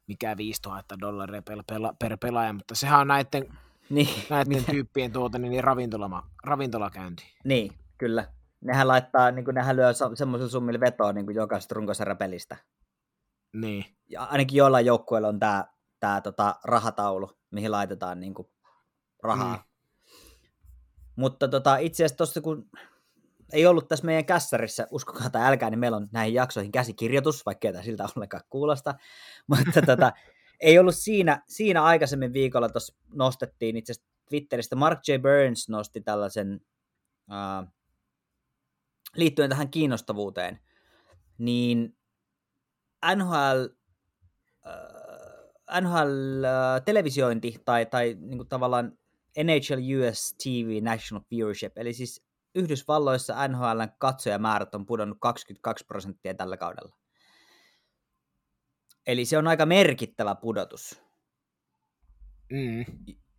mikä 0.07 0.37
5000 0.37 1.01
dollaria 1.01 1.43
per, 1.43 1.63
per 1.99 2.17
pelaaja, 2.19 2.53
mutta 2.53 2.75
sehän 2.75 3.01
on 3.01 3.09
näiden 3.09 3.59
niin, 3.95 4.09
näiden 4.31 4.49
mitä? 4.49 4.73
tyyppien 4.73 5.13
tuota, 5.13 5.39
niin, 5.39 5.51
niin 5.51 5.65
ravintolama, 5.65 6.31
ravintolakäynti. 6.45 7.25
Niin, 7.45 7.73
kyllä. 7.99 8.29
Nehän 8.61 8.89
laittaa, 8.89 9.31
niin 9.31 9.45
kuin 9.45 9.55
nehän 9.55 9.77
lyö 9.77 9.93
semmoisella 9.93 10.51
summilla 10.51 10.81
vetoa 10.81 11.13
niin 11.13 11.27
kuin 11.27 11.37
jokaisesta 11.37 11.75
runkosarjapelistä. 11.75 12.57
Niin. 13.53 13.85
Ja 14.09 14.25
ainakin 14.25 14.57
jollain 14.57 14.87
joukkueella 14.87 15.29
on 15.29 15.39
tämä 15.39 15.65
tää, 16.01 16.21
tota, 16.21 16.57
rahataulu, 16.65 17.31
mihin 17.51 17.71
laitetaan 17.71 18.21
niin 18.21 18.35
kuin, 18.35 18.49
rahaa. 19.23 19.57
Mm. 19.57 19.63
Mutta 21.17 21.49
tota, 21.49 21.77
itse 21.77 22.05
asiassa 22.05 22.17
tuossa 22.17 22.41
kun 22.41 22.71
ei 23.53 23.67
ollut 23.67 23.89
tässä 23.89 24.05
meidän 24.05 24.25
kässärissä, 24.25 24.87
uskokaa 24.91 25.31
tai 25.31 25.47
älkää, 25.47 25.71
niin 25.71 25.79
meillä 25.79 25.97
on 25.97 26.09
näihin 26.13 26.35
jaksoihin 26.35 26.73
käsikirjoitus, 26.73 27.47
vaikka 27.47 27.69
ei 27.69 27.85
siltä 27.85 28.07
ollenkaan 28.17 28.43
kuulosta. 28.51 28.95
Mutta 29.57 29.83
tota, 29.83 30.13
ei 30.61 30.79
ollut 30.79 30.97
siinä, 30.97 31.43
siinä 31.49 31.83
aikaisemmin 31.83 32.33
viikolla, 32.33 32.69
tuossa 32.69 32.95
nostettiin 33.15 33.77
itse 33.77 33.93
asiassa 33.93 34.15
Twitteristä, 34.29 34.77
Mark 34.77 34.99
J. 35.09 35.13
Burns 35.13 35.69
nosti 35.69 36.01
tällaisen 36.01 36.61
uh, 37.29 37.69
liittyen 39.17 39.51
tähän 39.51 39.71
kiinnostavuuteen, 39.71 40.61
niin 41.39 41.97
NHL, 43.15 43.65
uh, 44.67 45.81
NHL 45.81 46.45
uh, 46.45 46.85
televisiointi 46.85 47.57
tai, 47.65 47.87
tai 47.87 48.17
niin 48.21 48.39
kuin 48.39 48.49
tavallaan 48.49 48.99
NHL 49.45 50.09
US 50.09 50.35
TV 50.35 50.83
National 50.83 51.25
Viewership, 51.31 51.79
eli 51.79 51.93
siis 51.93 52.25
Yhdysvalloissa 52.55 53.49
NHLn 53.49 53.89
katsojamäärät 53.99 54.75
on 54.75 54.87
pudonnut 54.87 55.19
22 55.21 55.87
prosenttia 55.87 56.35
tällä 56.35 56.57
kaudella. 56.57 56.97
Eli 59.07 59.25
se 59.25 59.39
on 59.39 59.49
aika 59.49 59.67
merkittävä 59.67 60.35
pudotus. 60.35 61.03
Mm. 62.53 62.85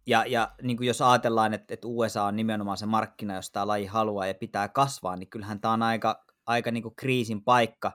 Ja, 0.08 0.25
ja 0.28 0.56
niin 0.62 0.78
kuin 0.78 0.88
jos 0.88 1.01
ajatellaan, 1.01 1.54
että, 1.54 1.73
että 1.73 1.88
USA 1.88 2.23
on 2.23 2.36
nimenomaan 2.36 2.78
se 2.78 2.86
markkina, 2.86 3.36
jos 3.36 3.51
tämä 3.51 3.67
laji 3.67 3.86
haluaa 3.86 4.28
ja 4.28 4.34
pitää 4.34 4.67
kasvaa, 4.67 5.15
niin 5.15 5.30
kyllähän 5.30 5.62
tämä 5.62 5.73
on 5.73 5.84
aika, 5.84 6.25
aika 6.45 6.71
niin 6.71 6.84
kuin 6.84 6.95
kriisin 6.95 7.43
paikka. 7.43 7.91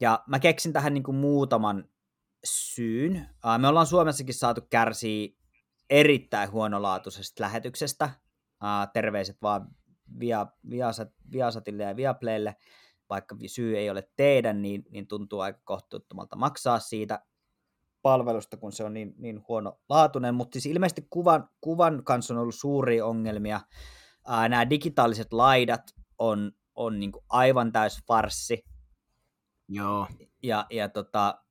Ja 0.00 0.24
mä 0.26 0.38
keksin 0.38 0.72
tähän 0.72 0.94
niin 0.94 1.02
kuin 1.02 1.16
muutaman 1.16 1.84
syyn. 2.44 3.28
Me 3.58 3.68
ollaan 3.68 3.86
Suomessakin 3.86 4.34
saatu 4.34 4.60
kärsiä 4.70 5.28
erittäin 5.90 6.50
huonolaatuisesta 6.50 7.42
lähetyksestä. 7.42 8.10
Terveiset 8.92 9.42
vaan 9.42 9.68
via, 10.20 10.46
Viasat, 10.70 11.08
Viasatille 11.32 11.82
ja 11.82 11.96
Viaplaylle 11.96 12.56
vaikka 13.10 13.36
syy 13.46 13.78
ei 13.78 13.90
ole 13.90 14.08
teidän, 14.16 14.62
niin, 14.62 14.84
niin 14.90 15.06
tuntuu 15.06 15.40
aika 15.40 15.60
kohtuuttomalta 15.64 16.36
maksaa 16.36 16.78
siitä 16.78 17.24
palvelusta, 18.02 18.56
kun 18.56 18.72
se 18.72 18.84
on 18.84 18.94
niin, 18.94 19.14
niin 19.18 19.44
huonolaatuinen, 19.48 20.34
mutta 20.34 20.52
siis 20.52 20.66
ilmeisesti 20.66 21.06
kuvan, 21.10 21.48
kuvan 21.60 22.04
kanssa 22.04 22.34
on 22.34 22.40
ollut 22.40 22.54
suuria 22.54 23.06
ongelmia. 23.06 23.60
Ää, 24.26 24.48
nämä 24.48 24.70
digitaaliset 24.70 25.32
laidat 25.32 25.82
on, 26.18 26.52
on 26.74 27.00
niin 27.00 27.12
kuin 27.12 27.24
aivan 27.28 27.72
täys 27.72 27.98
farssi. 28.06 28.64
Joo. 29.68 30.06
Ja, 30.42 30.66
ja 30.70 30.88
tota, 30.88 31.44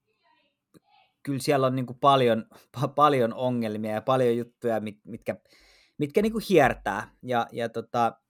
kyllä 1.24 1.40
siellä 1.40 1.68
on 1.68 1.76
niin 1.76 1.86
kuin 1.86 2.00
paljon, 2.00 2.46
pa- 2.78 2.94
paljon 2.96 3.34
ongelmia 3.34 3.94
ja 3.94 4.02
paljon 4.02 4.38
juttuja, 4.38 4.82
mitkä, 5.04 5.36
mitkä 5.98 6.22
niin 6.22 6.32
kuin 6.32 6.44
hiertää. 6.50 7.12
Ja, 7.24 7.48
ja 7.52 7.70
tota, 7.70 8.22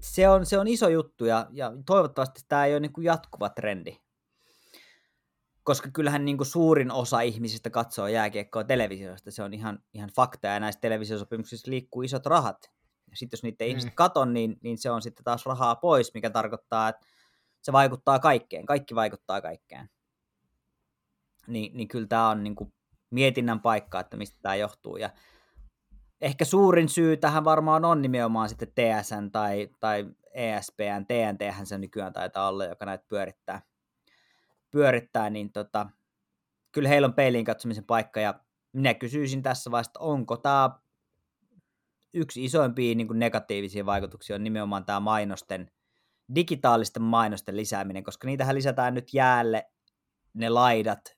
se 0.00 0.28
on, 0.28 0.46
se 0.46 0.58
on 0.58 0.68
iso 0.68 0.88
juttu 0.88 1.24
ja, 1.24 1.46
ja 1.50 1.72
toivottavasti 1.86 2.40
tämä 2.48 2.64
ei 2.64 2.72
ole 2.72 2.80
niin 2.80 2.92
kuin 2.92 3.04
jatkuva 3.04 3.48
trendi. 3.48 4.00
Koska 5.62 5.90
kyllähän 5.92 6.24
niin 6.24 6.36
kuin 6.36 6.46
suurin 6.46 6.90
osa 6.90 7.20
ihmisistä 7.20 7.70
katsoo 7.70 8.06
jääkiekkoa 8.06 8.64
televisiosta, 8.64 9.30
se 9.30 9.42
on 9.42 9.54
ihan, 9.54 9.82
ihan 9.94 10.10
fakta 10.16 10.46
ja 10.46 10.60
näissä 10.60 10.80
televisiosopimuksissa 10.80 11.70
liikkuu 11.70 12.02
isot 12.02 12.26
rahat. 12.26 12.70
Sitten 13.14 13.36
jos 13.36 13.42
niitä 13.42 13.64
ihmiset 13.64 13.94
katon, 13.94 14.32
niin, 14.32 14.56
niin 14.62 14.78
se 14.78 14.90
on 14.90 15.02
sitten 15.02 15.24
taas 15.24 15.46
rahaa 15.46 15.76
pois, 15.76 16.14
mikä 16.14 16.30
tarkoittaa, 16.30 16.88
että 16.88 17.06
se 17.62 17.72
vaikuttaa 17.72 18.18
kaikkeen. 18.18 18.66
Kaikki 18.66 18.94
vaikuttaa 18.94 19.40
kaikkeen. 19.40 19.90
Niin, 21.46 21.76
niin 21.76 21.88
kyllä 21.88 22.06
tämä 22.06 22.28
on 22.28 22.42
niin 22.42 22.54
kuin 22.54 22.74
mietinnän 23.10 23.60
paikka, 23.60 24.00
että 24.00 24.16
mistä 24.16 24.38
tämä 24.42 24.56
johtuu. 24.56 24.96
Ja 24.96 25.10
ehkä 26.20 26.44
suurin 26.44 26.88
syy 26.88 27.16
tähän 27.16 27.44
varmaan 27.44 27.84
on 27.84 28.02
nimenomaan 28.02 28.48
sitten 28.48 28.68
TSN 28.68 29.30
tai, 29.32 29.68
tai 29.80 30.06
ESPN, 30.34 31.06
TNT 31.06 31.66
se 31.66 31.78
nykyään 31.78 32.12
taitaa 32.12 32.48
olla, 32.48 32.64
joka 32.64 32.84
näitä 32.84 33.04
pyörittää, 33.08 33.62
pyörittää 34.70 35.30
niin 35.30 35.52
tota, 35.52 35.90
kyllä 36.72 36.88
heillä 36.88 37.06
on 37.06 37.14
peiliin 37.14 37.44
katsomisen 37.44 37.84
paikka, 37.84 38.20
ja 38.20 38.34
minä 38.72 38.94
kysyisin 38.94 39.42
tässä 39.42 39.70
vaiheessa, 39.70 40.00
onko 40.00 40.36
tämä 40.36 40.70
yksi 42.14 42.44
isoimpia 42.44 42.94
niin 42.94 43.08
negatiivisia 43.12 43.86
vaikutuksia 43.86 44.36
on 44.36 44.44
nimenomaan 44.44 44.84
tämä 44.84 45.00
mainosten, 45.00 45.70
digitaalisten 46.34 47.02
mainosten 47.02 47.56
lisääminen, 47.56 48.04
koska 48.04 48.26
niitähän 48.26 48.54
lisätään 48.54 48.94
nyt 48.94 49.14
jäälle 49.14 49.70
ne 50.34 50.48
laidat, 50.48 51.17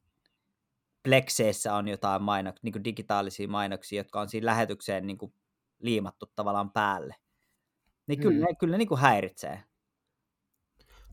Plexeissä 1.03 1.75
on 1.75 1.89
jotain 1.89 2.23
mainok, 2.23 2.57
niin 2.63 2.73
kuin 2.73 2.85
digitaalisia 2.85 3.49
mainoksia, 3.49 4.01
jotka 4.01 4.21
on 4.21 4.29
siinä 4.29 4.47
lähetykseen 4.47 5.07
niin 5.07 5.19
kuin 5.19 5.35
liimattu 5.79 6.33
tavallaan 6.37 6.71
päälle. 6.71 7.17
Niin 8.07 8.21
kyllä, 8.21 8.39
mm. 8.39 8.45
ne, 8.45 8.55
kyllä 8.55 8.73
ne 8.73 8.79
niin 8.79 8.89
kuin 8.89 9.01
häiritsee. 9.01 9.63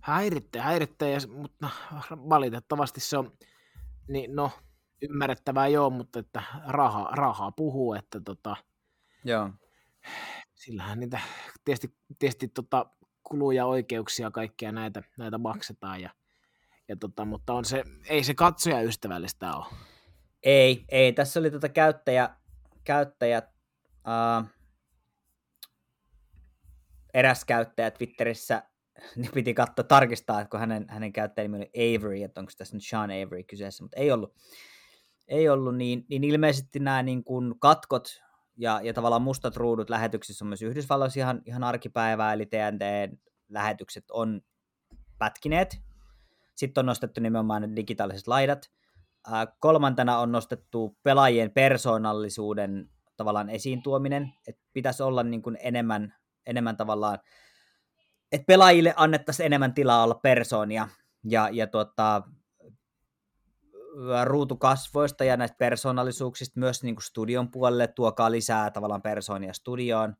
Häiritte, 0.01 0.59
häiritte, 0.59 1.17
mutta 1.27 1.69
valitettavasti 2.11 2.99
se 2.99 3.17
on, 3.17 3.37
niin 4.07 4.35
no, 4.35 4.51
ymmärrettävää 5.01 5.67
joo, 5.67 5.89
mutta 5.89 6.19
että 6.19 6.43
raha, 6.67 7.09
rahaa 7.11 7.51
puhuu, 7.51 7.93
että 7.93 8.19
tota, 8.19 8.55
joo. 9.23 9.49
sillähän 10.55 10.99
niitä 10.99 11.19
tietysti, 11.65 11.95
tietysti 12.19 12.47
tota, 12.47 12.85
kuluja, 13.23 13.65
oikeuksia, 13.65 14.31
kaikkia 14.31 14.71
näitä, 14.71 15.03
näitä 15.17 15.37
maksetaan, 15.37 16.01
ja, 16.01 16.09
ja 16.87 16.95
tota, 16.95 17.25
mutta 17.25 17.53
on 17.53 17.65
se, 17.65 17.83
ei 18.09 18.23
se 18.23 18.33
katsoja 18.33 18.81
ystävällistä 18.81 19.55
ole. 19.55 19.65
Ei, 20.43 20.85
ei. 20.89 21.13
Tässä 21.13 21.39
oli 21.39 21.51
tota 21.51 21.69
käyttäjä, 21.69 22.29
käyttäjä 22.83 23.41
uh, 23.87 24.45
eräs 27.13 27.45
käyttäjä 27.45 27.91
Twitterissä 27.91 28.63
niin 29.15 29.31
piti 29.33 29.53
katsoa, 29.53 29.83
tarkistaa, 29.83 30.41
että 30.41 30.49
kun 30.49 30.59
hänen, 30.59 30.85
hänen 30.89 31.13
käyttäjänimi 31.13 31.57
oli 31.57 31.95
Avery, 31.97 32.23
että 32.23 32.41
onko 32.41 32.51
tässä 32.57 32.75
nyt 32.75 32.83
Sean 32.85 33.11
Avery 33.11 33.43
kyseessä, 33.43 33.83
mutta 33.83 33.99
ei 33.99 34.11
ollut. 34.11 34.33
Ei 35.27 35.49
ollut, 35.49 35.75
niin, 35.75 36.05
niin 36.09 36.23
ilmeisesti 36.23 36.79
nämä 36.79 37.03
niin 37.03 37.23
kuin 37.23 37.59
katkot 37.59 38.07
ja, 38.57 38.81
ja 38.83 38.93
tavallaan 38.93 39.21
mustat 39.21 39.55
ruudut 39.55 39.89
lähetyksissä 39.89 40.45
on 40.45 40.49
myös 40.49 40.61
Yhdysvalloissa 40.61 41.19
ihan, 41.19 41.41
ihan 41.45 41.63
arkipäivää, 41.63 42.33
eli 42.33 42.45
TNT-lähetykset 42.45 44.05
on 44.11 44.41
pätkineet. 45.17 45.86
Sitten 46.57 46.81
on 46.81 46.85
nostettu 46.85 47.21
nimenomaan 47.21 47.61
ne 47.61 47.75
digitaaliset 47.75 48.27
laidat. 48.27 48.71
kolmantena 49.59 50.19
on 50.19 50.31
nostettu 50.31 50.97
pelaajien 51.03 51.51
persoonallisuuden 51.51 52.89
tavallaan 53.17 53.49
esiin 53.49 53.83
tuominen, 53.83 54.33
että 54.47 54.61
pitäisi 54.73 55.03
olla 55.03 55.23
niin 55.23 55.41
kuin 55.41 55.57
enemmän, 55.61 56.13
enemmän 56.45 56.77
tavallaan 56.77 57.19
että 58.31 58.45
pelaajille 58.45 58.93
annettaisiin 58.95 59.45
enemmän 59.45 59.73
tilaa 59.73 60.03
olla 60.03 60.15
persoonia 60.15 60.87
ja, 61.23 61.49
ja 61.51 61.67
tuota, 61.67 62.23
ruutukasvoista 64.23 65.23
ja 65.23 65.37
näistä 65.37 65.57
persoonallisuuksista 65.57 66.59
myös 66.59 66.83
niin 66.83 66.95
kuin 66.95 67.03
studion 67.03 67.51
puolelle 67.51 67.87
tuokaa 67.87 68.31
lisää 68.31 68.71
tavallaan 68.71 69.01
persoonia 69.01 69.53
studioon 69.53 70.15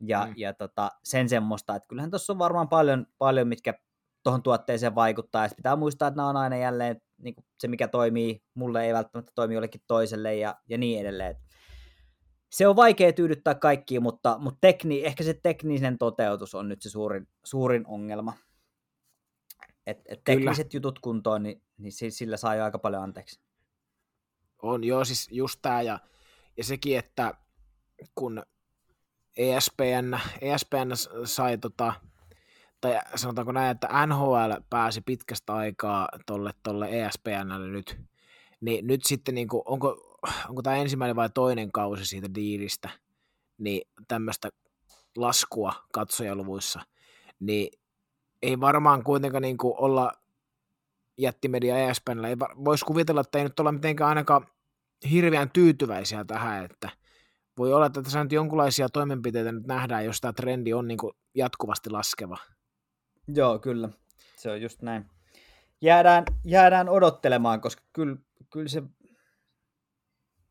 ja, 0.00 0.26
mm. 0.26 0.32
ja 0.36 0.54
tota, 0.54 0.90
sen 1.04 1.28
semmoista, 1.28 1.76
että 1.76 1.88
kyllähän 1.88 2.10
tuossa 2.10 2.32
on 2.32 2.38
varmaan 2.38 2.68
paljon, 2.68 3.06
paljon 3.18 3.48
mitkä 3.48 3.74
tuohon 4.22 4.42
tuotteeseen 4.42 4.94
vaikuttaa, 4.94 5.44
ja 5.44 5.50
pitää 5.56 5.76
muistaa, 5.76 6.08
että 6.08 6.16
nämä 6.16 6.28
on 6.28 6.36
aina 6.36 6.56
jälleen 6.56 7.00
niin 7.18 7.34
kuin 7.34 7.44
se, 7.58 7.68
mikä 7.68 7.88
toimii 7.88 8.42
mulle, 8.54 8.86
ei 8.86 8.94
välttämättä 8.94 9.32
toimi 9.34 9.54
jollekin 9.54 9.80
toiselle 9.86 10.36
ja, 10.36 10.54
ja 10.68 10.78
niin 10.78 11.00
edelleen 11.00 11.36
se 12.50 12.68
on 12.68 12.76
vaikea 12.76 13.12
tyydyttää 13.12 13.54
kaikkia, 13.54 14.00
mutta, 14.00 14.38
mutta 14.38 14.58
tekni, 14.60 15.04
ehkä 15.04 15.24
se 15.24 15.34
tekninen 15.34 15.98
toteutus 15.98 16.54
on 16.54 16.68
nyt 16.68 16.82
se 16.82 16.90
suurin, 16.90 17.28
suurin 17.44 17.86
ongelma. 17.86 18.32
Et, 19.86 19.98
et 20.08 20.20
tekniset 20.24 20.68
Kyllä. 20.68 20.76
jutut 20.78 20.98
kuntoon, 20.98 21.42
niin, 21.42 21.62
niin 21.78 21.92
sillä 22.12 22.36
saa 22.36 22.54
jo 22.54 22.64
aika 22.64 22.78
paljon 22.78 23.02
anteeksi. 23.02 23.40
On, 24.62 24.84
joo, 24.84 25.04
siis 25.04 25.28
just 25.30 25.58
tämä 25.62 25.82
ja, 25.82 25.98
ja 26.56 26.64
sekin, 26.64 26.98
että 26.98 27.34
kun 28.14 28.42
ESPN, 29.36 30.18
ESPN 30.40 30.90
sai 31.24 31.58
tota, 31.58 31.92
tai 32.80 32.98
sanotaanko 33.14 33.52
näin, 33.52 33.70
että 33.70 34.06
NHL 34.06 34.52
pääsi 34.70 35.00
pitkästä 35.00 35.54
aikaa 35.54 36.08
tolle, 36.26 36.50
tolle 36.62 36.88
ESPNlle 37.06 37.66
nyt, 37.68 38.00
niin 38.60 38.86
nyt 38.86 39.00
sitten 39.04 39.34
niin 39.34 39.48
kuin, 39.48 39.62
onko, 39.64 40.18
onko 40.48 40.62
tämä 40.62 40.76
ensimmäinen 40.76 41.16
vai 41.16 41.30
toinen 41.30 41.72
kausi 41.72 42.06
siitä 42.06 42.34
diilistä, 42.34 42.88
niin 43.58 43.82
tämmöistä 44.08 44.48
laskua 45.16 45.72
katsojaluvuissa, 45.92 46.80
niin 47.40 47.80
ei 48.42 48.60
varmaan 48.60 49.04
kuitenkaan 49.04 49.42
niin 49.42 49.58
kuin 49.58 49.74
olla 49.76 50.12
jättimedia 51.18 51.88
ESPNllä. 51.88 52.28
Ei 52.28 52.38
voisi 52.38 52.84
kuvitella, 52.84 53.20
että 53.20 53.38
ei 53.38 53.44
nyt 53.44 53.60
olla 53.60 53.72
mitenkään 53.72 54.08
ainakaan 54.08 54.46
hirveän 55.10 55.50
tyytyväisiä 55.50 56.24
tähän, 56.24 56.64
että 56.64 56.88
voi 57.58 57.72
olla, 57.72 57.86
että 57.86 58.02
tässä 58.02 58.22
nyt 58.22 58.32
jonkinlaisia 58.32 58.88
toimenpiteitä 58.88 59.52
nyt 59.52 59.66
nähdään, 59.66 60.04
jos 60.04 60.20
tämä 60.20 60.32
trendi 60.32 60.72
on 60.72 60.88
niin 60.88 60.98
kuin 60.98 61.12
jatkuvasti 61.34 61.90
laskeva. 61.90 62.38
Joo, 63.34 63.58
kyllä. 63.58 63.88
Se 64.36 64.50
on 64.50 64.62
just 64.62 64.82
näin. 64.82 65.10
Jäädään, 65.80 66.24
jäädään 66.44 66.88
odottelemaan, 66.88 67.60
koska 67.60 67.82
kyllä, 67.92 68.16
kyllä 68.50 68.68
se 68.68 68.82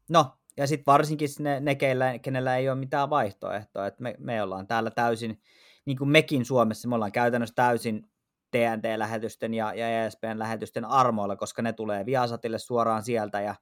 No, 0.10 0.38
ja 0.58 0.68
sitten 0.68 0.86
varsinkin 0.86 1.30
ne, 1.40 1.60
ne 1.60 1.76
keillä, 1.76 2.20
kenellä 2.20 2.58
ei 2.58 2.70
ole 2.70 2.80
mitään 2.80 3.10
vaihtoehtoa, 3.10 3.88
että 3.88 4.04
me, 4.04 4.16
me 4.20 4.44
ollaan 4.44 4.68
täällä 4.68 4.92
täysin, 4.92 5.42
niin 5.86 5.98
kuin 5.98 6.10
mekin 6.10 6.46
Suomessa, 6.46 6.88
me 6.88 6.96
ollaan 6.96 7.12
käytännössä 7.12 7.56
täysin 7.56 8.10
TNT-lähetysten 8.52 9.54
ja, 9.54 9.74
ja 9.74 10.06
ESPN-lähetysten 10.06 10.86
armoilla, 10.86 11.36
koska 11.36 11.62
ne 11.62 11.74
tulee 11.74 12.06
Viasatille 12.06 12.60
suoraan 12.60 13.04
sieltä, 13.04 13.42
ja 13.42 13.56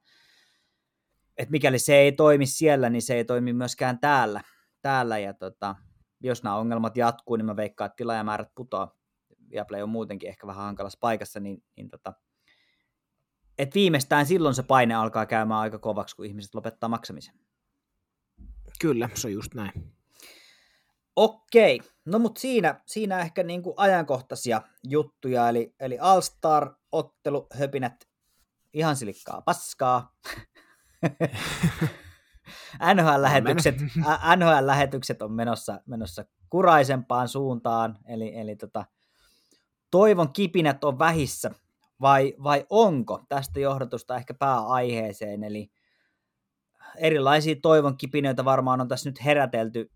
että 1.37 1.51
mikäli 1.51 1.79
se 1.79 1.95
ei 1.95 2.11
toimi 2.11 2.45
siellä, 2.45 2.89
niin 2.89 3.01
se 3.01 3.15
ei 3.15 3.25
toimi 3.25 3.53
myöskään 3.53 3.99
täällä, 3.99 4.41
täällä 4.81 5.19
ja 5.19 5.33
tota, 5.33 5.75
jos 6.19 6.43
nämä 6.43 6.55
ongelmat 6.55 6.97
jatkuu, 6.97 7.35
niin 7.35 7.45
mä 7.45 7.55
veikkaan, 7.55 7.85
että 7.85 7.95
tilaajamäärät 7.95 8.49
putoaa. 8.55 8.96
Viaplay 9.51 9.81
on 9.81 9.89
muutenkin 9.89 10.29
ehkä 10.29 10.47
vähän 10.47 10.65
hankalassa 10.65 10.99
paikassa, 11.01 11.39
niin, 11.39 11.63
niin 11.75 11.89
tota, 11.89 12.13
et 13.57 13.75
viimeistään 13.75 14.25
silloin 14.25 14.55
se 14.55 14.63
paine 14.63 14.95
alkaa 14.95 15.25
käymään 15.25 15.59
aika 15.59 15.79
kovaksi, 15.79 16.15
kun 16.15 16.25
ihmiset 16.25 16.55
lopettaa 16.55 16.89
maksamisen. 16.89 17.35
Kyllä, 18.81 19.09
se 19.13 19.27
on 19.27 19.33
just 19.33 19.53
näin. 19.53 19.93
Okei, 21.15 21.81
no 22.05 22.19
mutta 22.19 22.41
siinä, 22.41 22.81
siinä 22.85 23.19
ehkä 23.19 23.43
niin 23.43 23.63
kuin 23.63 23.73
ajankohtaisia 23.77 24.61
juttuja, 24.83 25.49
eli, 25.49 25.75
eli 25.79 25.99
All-Star-ottelu, 25.99 27.47
höpinät, 27.53 28.07
ihan 28.73 28.95
silikkaa 28.95 29.41
paskaa. 29.41 30.15
NHL-lähetykset, 32.93 33.75
NHL-lähetykset 34.35 35.21
on 35.21 35.31
menossa, 35.31 35.81
menossa 35.85 36.25
kuraisempaan 36.49 37.27
suuntaan, 37.27 37.97
eli, 38.07 38.35
eli 38.35 38.55
tota, 38.55 38.85
toivon 39.91 40.33
kipinät 40.33 40.83
on 40.83 40.99
vähissä 40.99 41.51
vai, 42.01 42.33
vai 42.43 42.65
onko 42.69 43.25
tästä 43.29 43.59
johdatusta 43.59 44.15
ehkä 44.15 44.33
pääaiheeseen, 44.33 45.43
eli 45.43 45.71
erilaisia 46.97 47.55
toivon 47.61 47.97
kipinöitä 47.97 48.45
varmaan 48.45 48.81
on 48.81 48.87
tässä 48.87 49.09
nyt 49.09 49.25
herätelty 49.25 49.91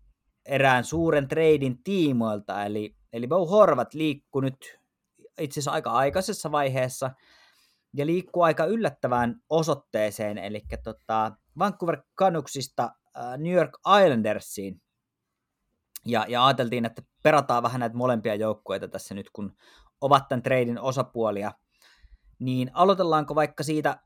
erään 0.46 0.84
suuren 0.84 1.28
treidin 1.28 1.82
tiimoilta, 1.84 2.64
eli, 2.64 2.96
eli 3.12 3.26
Bo 3.26 3.46
Horvat 3.46 3.94
liikkuu 3.94 4.40
nyt 4.40 4.80
itse 5.40 5.60
asiassa 5.60 5.70
aika 5.70 5.90
aikaisessa 5.90 6.52
vaiheessa 6.52 7.10
ja 7.96 8.06
liikkuu 8.06 8.42
aika 8.42 8.64
yllättävään 8.64 9.42
osoitteeseen, 9.50 10.38
eli 10.38 10.62
tota 10.84 11.32
Vancouver 11.58 12.02
Canucksista 12.18 12.82
äh, 13.16 13.38
New 13.38 13.52
York 13.52 13.78
Islandersiin. 14.04 14.82
Ja, 16.06 16.26
ja 16.28 16.46
ajateltiin, 16.46 16.84
että 16.84 17.02
perataan 17.22 17.62
vähän 17.62 17.80
näitä 17.80 17.96
molempia 17.96 18.34
joukkueita 18.34 18.88
tässä 18.88 19.14
nyt, 19.14 19.30
kun 19.32 19.56
ovat 20.02 20.28
tämän 20.28 20.42
treidin 20.42 20.80
osapuolia 20.80 21.52
niin 22.38 22.70
aloitellaanko 22.74 23.34
vaikka 23.34 23.62
siitä 23.62 23.98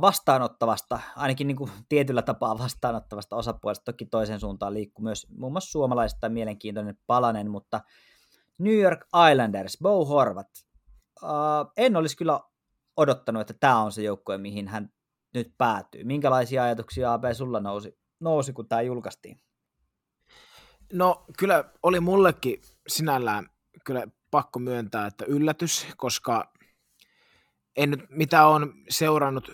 vastaanottavasta, 0.00 1.00
ainakin 1.16 1.46
niin 1.46 1.56
kuin 1.56 1.70
tietyllä 1.88 2.22
tapaa 2.22 2.58
vastaanottavasta 2.58 3.36
osapuolesta, 3.36 3.84
toki 3.84 4.06
toisen 4.06 4.40
suuntaan 4.40 4.74
liikkuu 4.74 5.02
myös 5.02 5.26
muun 5.30 5.52
muassa 5.52 5.70
suomalaisista 5.70 6.28
mielenkiintoinen 6.28 6.98
palanen, 7.06 7.50
mutta 7.50 7.80
New 8.58 8.78
York 8.78 9.06
Islanders, 9.30 9.78
Bo 9.82 10.04
Horvat, 10.04 10.48
uh, 11.22 11.28
en 11.76 11.96
olisi 11.96 12.16
kyllä 12.16 12.40
odottanut, 12.96 13.40
että 13.40 13.54
tämä 13.60 13.82
on 13.82 13.92
se 13.92 14.02
joukkue, 14.02 14.38
mihin 14.38 14.68
hän 14.68 14.90
nyt 15.34 15.54
päätyy. 15.58 16.04
Minkälaisia 16.04 16.62
ajatuksia 16.62 17.12
AB 17.12 17.24
sulla 17.32 17.60
nousi, 17.60 17.98
nousi 18.20 18.52
kun 18.52 18.68
tämä 18.68 18.82
julkaistiin? 18.82 19.40
No 20.92 21.24
kyllä 21.38 21.64
oli 21.82 22.00
mullekin 22.00 22.62
sinällään 22.88 23.46
kyllä 23.84 24.06
pakko 24.30 24.58
myöntää, 24.58 25.06
että 25.06 25.24
yllätys, 25.24 25.86
koska 25.96 26.52
en 27.76 27.90
nyt 27.90 28.00
mitä 28.10 28.46
on 28.46 28.74
seurannut 28.88 29.50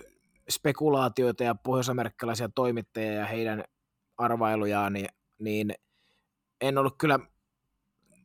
spekulaatioita 0.50 1.44
ja 1.44 1.54
pohjoisamerikkalaisia 1.54 2.48
toimittajia 2.48 3.12
ja 3.12 3.26
heidän 3.26 3.64
arvailujaan, 4.16 4.92
niin, 4.92 5.08
niin 5.38 5.74
en 6.60 6.78
ollut 6.78 6.94
kyllä 6.98 7.18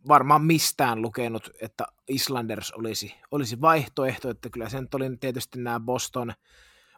varmaan 0.07 0.45
mistään 0.45 1.01
lukenut, 1.01 1.49
että 1.61 1.85
Islanders 2.07 2.71
olisi, 2.71 3.15
olisi 3.31 3.61
vaihtoehto, 3.61 4.29
että 4.29 4.49
kyllä 4.49 4.69
sen 4.69 4.87
oli 4.95 5.17
tietysti 5.17 5.59
nämä 5.59 5.79
Boston, 5.79 6.33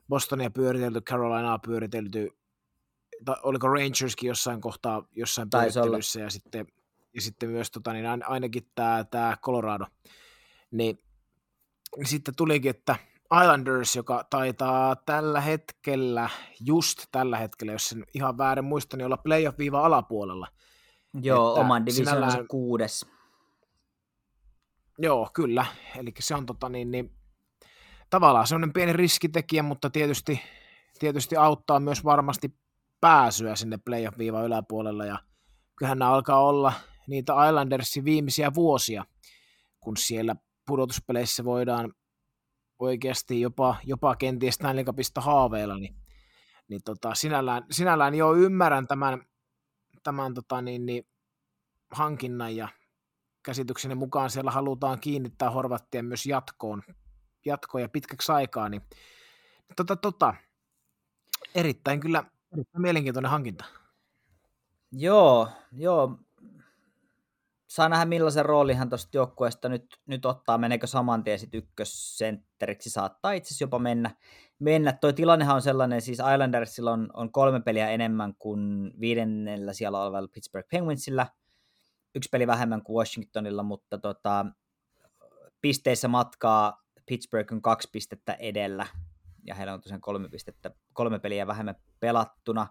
Bostonia 0.10 0.52
pyöritelty, 0.52 1.02
Carolinaa 1.02 1.60
pyöritelty, 1.60 2.30
tai 3.26 3.36
oliko 3.44 3.68
Rangerskin 3.68 4.28
jossain 4.28 4.62
kohtaa 4.62 5.08
jossain 5.12 5.50
pyörittelyssä 5.50 6.20
ja 6.20 6.30
sitten, 6.30 6.68
ja 7.16 7.22
sitten 7.22 7.50
myös 7.50 7.72
tota, 7.72 7.94
niin 7.94 8.06
ainakin 8.28 8.64
tämä, 8.76 9.04
tämä 9.04 9.38
Colorado. 9.42 9.86
Niin, 10.72 11.04
niin 11.98 12.08
sitten 12.08 12.36
tulikin, 12.36 12.70
että 12.70 12.96
Islanders, 13.42 13.96
joka 13.96 14.24
taitaa 14.30 14.96
tällä 14.96 15.42
hetkellä, 15.42 16.30
just 16.66 17.06
tällä 17.12 17.38
hetkellä, 17.38 17.72
jos 17.72 17.90
sen 17.90 18.06
ihan 18.14 18.38
väärin 18.38 18.66
muistan, 18.66 18.98
niin 18.98 19.06
olla 19.06 19.18
playoff-viiva 19.18 19.86
alapuolella. 19.86 20.48
Joo, 21.22 21.50
että 21.50 21.62
oman 21.62 21.86
divisionansa 21.86 22.30
sinällään... 22.30 22.48
kuudes. 22.48 23.06
Joo, 24.98 25.30
kyllä. 25.34 25.66
Eli 25.96 26.14
se 26.20 26.36
on 26.36 26.46
tota 26.46 26.70
niin, 26.70 26.92
niin 26.92 27.16
tavallaan 28.10 28.48
semmoinen 28.48 28.74
pieni 28.74 28.94
riskitekijä, 28.94 29.64
mutta 29.64 29.90
tietysti, 29.90 30.42
tietysti 31.00 31.36
auttaa 31.36 31.80
myös 31.80 32.04
varmasti 32.04 32.56
pääsyä 33.02 33.56
sinne 33.56 33.78
playoff-viivan 33.78 34.46
yläpuolella, 34.46 35.06
ja 35.06 35.20
kyllähän 35.76 36.00
nämä 36.00 36.12
alkaa 36.12 36.48
olla 36.48 36.74
niitä 37.08 37.48
Islandersin 37.48 38.06
viimeisiä 38.06 38.54
vuosia, 38.54 39.06
kun 39.80 39.98
siellä 39.98 40.36
pudotuspeleissä 40.68 41.44
voidaan 41.44 41.94
oikeasti 42.80 43.42
jopa, 43.42 43.76
jopa 43.84 44.16
kenties 44.16 44.56
Stanley 44.56 44.84
Cupista 44.84 45.22
haaveilla, 45.22 45.78
niin, 45.78 45.96
niin 46.68 46.82
tota, 46.86 47.16
sinällään, 47.16 47.64
sinällään 47.72 48.16
jo 48.16 48.34
ymmärrän 48.34 48.88
tämän, 48.88 49.26
tämän 50.04 50.34
tota, 50.34 50.62
niin, 50.62 50.86
niin, 50.86 51.08
hankinnan 51.92 52.56
ja 52.56 52.68
käsitykseni 53.44 53.96
mukaan 53.96 54.30
siellä 54.30 54.52
halutaan 54.52 55.00
kiinnittää 55.00 55.52
Horvattia 55.52 56.04
myös 56.04 56.26
jatkoon, 56.26 56.84
jatkoon 57.46 57.82
ja 57.82 57.90
pitkäksi 57.90 58.32
aikaa, 58.32 58.70
niin 58.70 58.82
tota, 59.76 59.96
tota, 59.96 60.34
erittäin 61.56 62.00
kyllä 62.00 62.24
erittäin 62.54 62.82
mielenkiintoinen 62.82 63.32
hankinta. 63.32 63.66
Joo, 64.92 65.50
joo. 65.72 66.20
Saa 67.72 67.90
nähdä 67.90 68.06
millaisen 68.06 68.46
roolin 68.46 68.78
hän 68.78 68.90
tuosta 68.90 69.18
joukkueesta 69.18 69.70
nyt, 69.70 69.86
nyt 70.06 70.26
ottaa, 70.26 70.58
meneekö 70.58 70.88
saman 70.88 71.24
tien 71.24 71.40
sitten 71.40 71.58
ykkössentteriksi, 71.58 72.90
saattaa 72.90 73.32
itse 73.32 73.48
asiassa 73.48 73.64
jopa 73.64 73.80
mennä. 73.80 74.16
mennä. 74.60 74.94
Toi 74.94 75.14
tilannehan 75.14 75.56
on 75.56 75.62
sellainen, 75.62 76.02
siis 76.02 76.20
Islandersilla 76.34 76.92
on, 76.92 77.10
on 77.14 77.32
kolme 77.32 77.62
peliä 77.62 77.90
enemmän 77.90 78.36
kuin 78.40 78.92
viidennellä 79.00 79.74
siellä 79.74 80.04
olevalla 80.04 80.28
Pittsburgh 80.34 80.68
Penguinsilla, 80.72 81.28
yksi 82.16 82.30
peli 82.32 82.48
vähemmän 82.48 82.84
kuin 82.84 82.98
Washingtonilla, 82.98 83.64
mutta 83.64 83.98
tota, 83.98 84.46
pisteissä 85.62 86.08
matkaa 86.08 86.84
Pittsburgh 87.06 87.54
on 87.54 87.62
kaksi 87.62 87.90
pistettä 87.92 88.34
edellä, 88.34 88.88
ja 89.46 89.56
heillä 89.56 89.74
on 89.74 89.82
tosiaan 89.82 90.02
kolme, 90.02 90.30
pistettä, 90.30 90.72
kolme 90.94 91.20
peliä 91.20 91.48
vähemmän 91.48 91.76
pelattuna, 92.00 92.68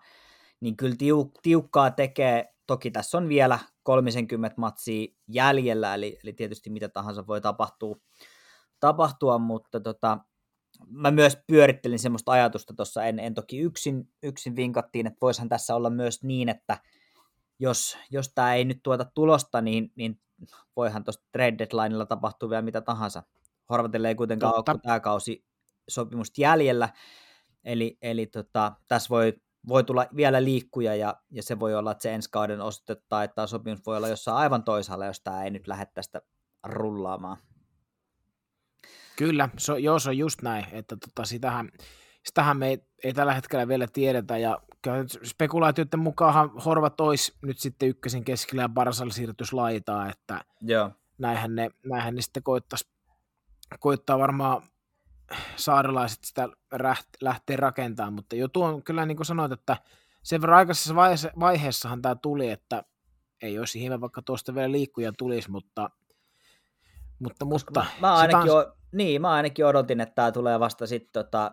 niin 0.60 0.76
kyllä 0.76 0.94
tiuk- 0.94 1.40
tiukkaa 1.42 1.90
tekee, 1.90 2.54
toki 2.66 2.90
tässä 2.90 3.18
on 3.18 3.28
vielä 3.28 3.58
30 3.82 4.54
matsia 4.56 5.06
jäljellä, 5.28 5.94
eli, 5.94 6.18
eli 6.24 6.32
tietysti 6.32 6.70
mitä 6.70 6.88
tahansa 6.88 7.26
voi 7.26 7.40
tapahtua, 7.40 7.96
tapahtua 8.80 9.38
mutta 9.38 9.80
tota, 9.80 10.18
mä 10.88 11.10
myös 11.10 11.38
pyörittelin 11.46 11.98
semmoista 11.98 12.32
ajatusta 12.32 12.74
tuossa, 12.74 13.04
en, 13.04 13.18
en 13.18 13.34
toki 13.34 13.58
yksin, 13.58 14.08
yksin 14.22 14.56
vinkattiin, 14.56 15.06
että 15.06 15.18
voisihan 15.22 15.48
tässä 15.48 15.74
olla 15.74 15.90
myös 15.90 16.22
niin, 16.22 16.48
että 16.48 16.78
jos, 17.58 17.98
jos 18.10 18.32
tämä 18.34 18.54
ei 18.54 18.64
nyt 18.64 18.80
tuota 18.82 19.04
tulosta, 19.14 19.60
niin, 19.60 19.92
niin 19.96 20.20
voihan 20.76 21.04
tuosta 21.04 21.24
trade 21.32 21.58
deadlineilla 21.58 22.06
tapahtua 22.06 22.50
vielä 22.50 22.62
mitä 22.62 22.80
tahansa. 22.80 23.22
Horvatille 23.70 24.08
ei 24.08 24.14
kuitenkaan 24.14 24.54
Totta. 24.54 24.72
ole 24.72 24.80
tämä 24.82 25.00
kausi 25.00 25.44
sopimusta 25.88 26.40
jäljellä, 26.40 26.88
eli, 27.64 27.98
eli 28.02 28.26
tota, 28.26 28.72
tässä 28.88 29.08
voi, 29.08 29.32
voi 29.68 29.84
tulla 29.84 30.06
vielä 30.16 30.44
liikkuja 30.44 30.94
ja, 30.94 31.14
ja 31.30 31.42
se 31.42 31.60
voi 31.60 31.74
olla, 31.74 31.92
että 31.92 32.02
se 32.02 32.14
ensi 32.14 32.28
kauden 32.32 32.60
osoite 32.60 33.02
tai 33.08 33.24
että 33.24 33.46
sopimus 33.46 33.86
voi 33.86 33.96
olla 33.96 34.08
jossain 34.08 34.36
aivan 34.36 34.64
toisaalla, 34.64 35.06
jos 35.06 35.20
tämä 35.20 35.44
ei 35.44 35.50
nyt 35.50 35.66
lähde 35.66 35.86
tästä 35.86 36.22
rullaamaan. 36.64 37.36
Kyllä, 39.16 39.48
so, 39.58 39.76
joo, 39.76 39.98
se 39.98 40.08
on 40.08 40.18
just 40.18 40.42
näin, 40.42 40.66
että 40.72 40.96
tota, 40.96 41.24
sitähän, 41.24 41.68
sitähän 42.24 42.56
me 42.56 42.68
ei, 42.68 42.78
ei 43.04 43.12
tällä 43.12 43.34
hetkellä 43.34 43.68
vielä 43.68 43.86
tiedetä, 43.92 44.38
ja 44.38 44.58
spekulaatioiden 45.24 46.00
mukaan 46.00 46.50
Horvat 46.64 47.00
olisi 47.00 47.32
nyt 47.42 47.58
sitten 47.58 47.88
ykkösen 47.88 48.24
keskellä 48.24 48.62
ja 48.62 48.68
Barsal 48.68 49.10
siirtys 49.10 49.52
laitaa, 49.52 50.08
että 50.10 50.44
Joo. 50.60 50.90
Näinhän, 51.18 51.54
ne, 51.54 51.70
näinhän 51.86 52.14
ne 52.14 52.22
sitten 52.22 52.42
koittaisi, 52.42 52.90
koittaa 53.80 54.18
varmaan 54.18 54.62
saarelaiset 55.56 56.24
sitä 56.24 56.48
lähtee 57.20 57.56
rakentamaan, 57.56 58.12
mutta 58.12 58.36
jo 58.36 58.48
tuon 58.48 58.82
kyllä 58.82 59.06
niin 59.06 59.16
kuin 59.16 59.26
sanoit, 59.26 59.52
että 59.52 59.76
sen 60.22 60.40
verran 60.40 60.58
aikaisessa 60.58 60.94
vaiheessa, 60.94 61.30
vaiheessahan 61.40 62.02
tämä 62.02 62.14
tuli, 62.14 62.50
että 62.50 62.84
ei 63.42 63.58
olisi 63.58 63.82
ihme, 63.82 64.00
vaikka 64.00 64.22
tuosta 64.22 64.54
vielä 64.54 64.72
liikkuja 64.72 65.12
tulisi, 65.18 65.50
mutta 65.50 65.90
mutta, 67.18 67.44
mutta 67.44 67.86
mä, 68.00 68.14
ainakin 68.14 68.52
on... 68.52 68.58
o, 68.58 68.72
niin, 68.92 69.20
mä 69.20 69.30
ainakin 69.30 69.66
odotin, 69.66 70.00
että 70.00 70.14
tämä 70.14 70.32
tulee 70.32 70.60
vasta 70.60 70.86
sitten 70.86 71.24
tota, 71.24 71.52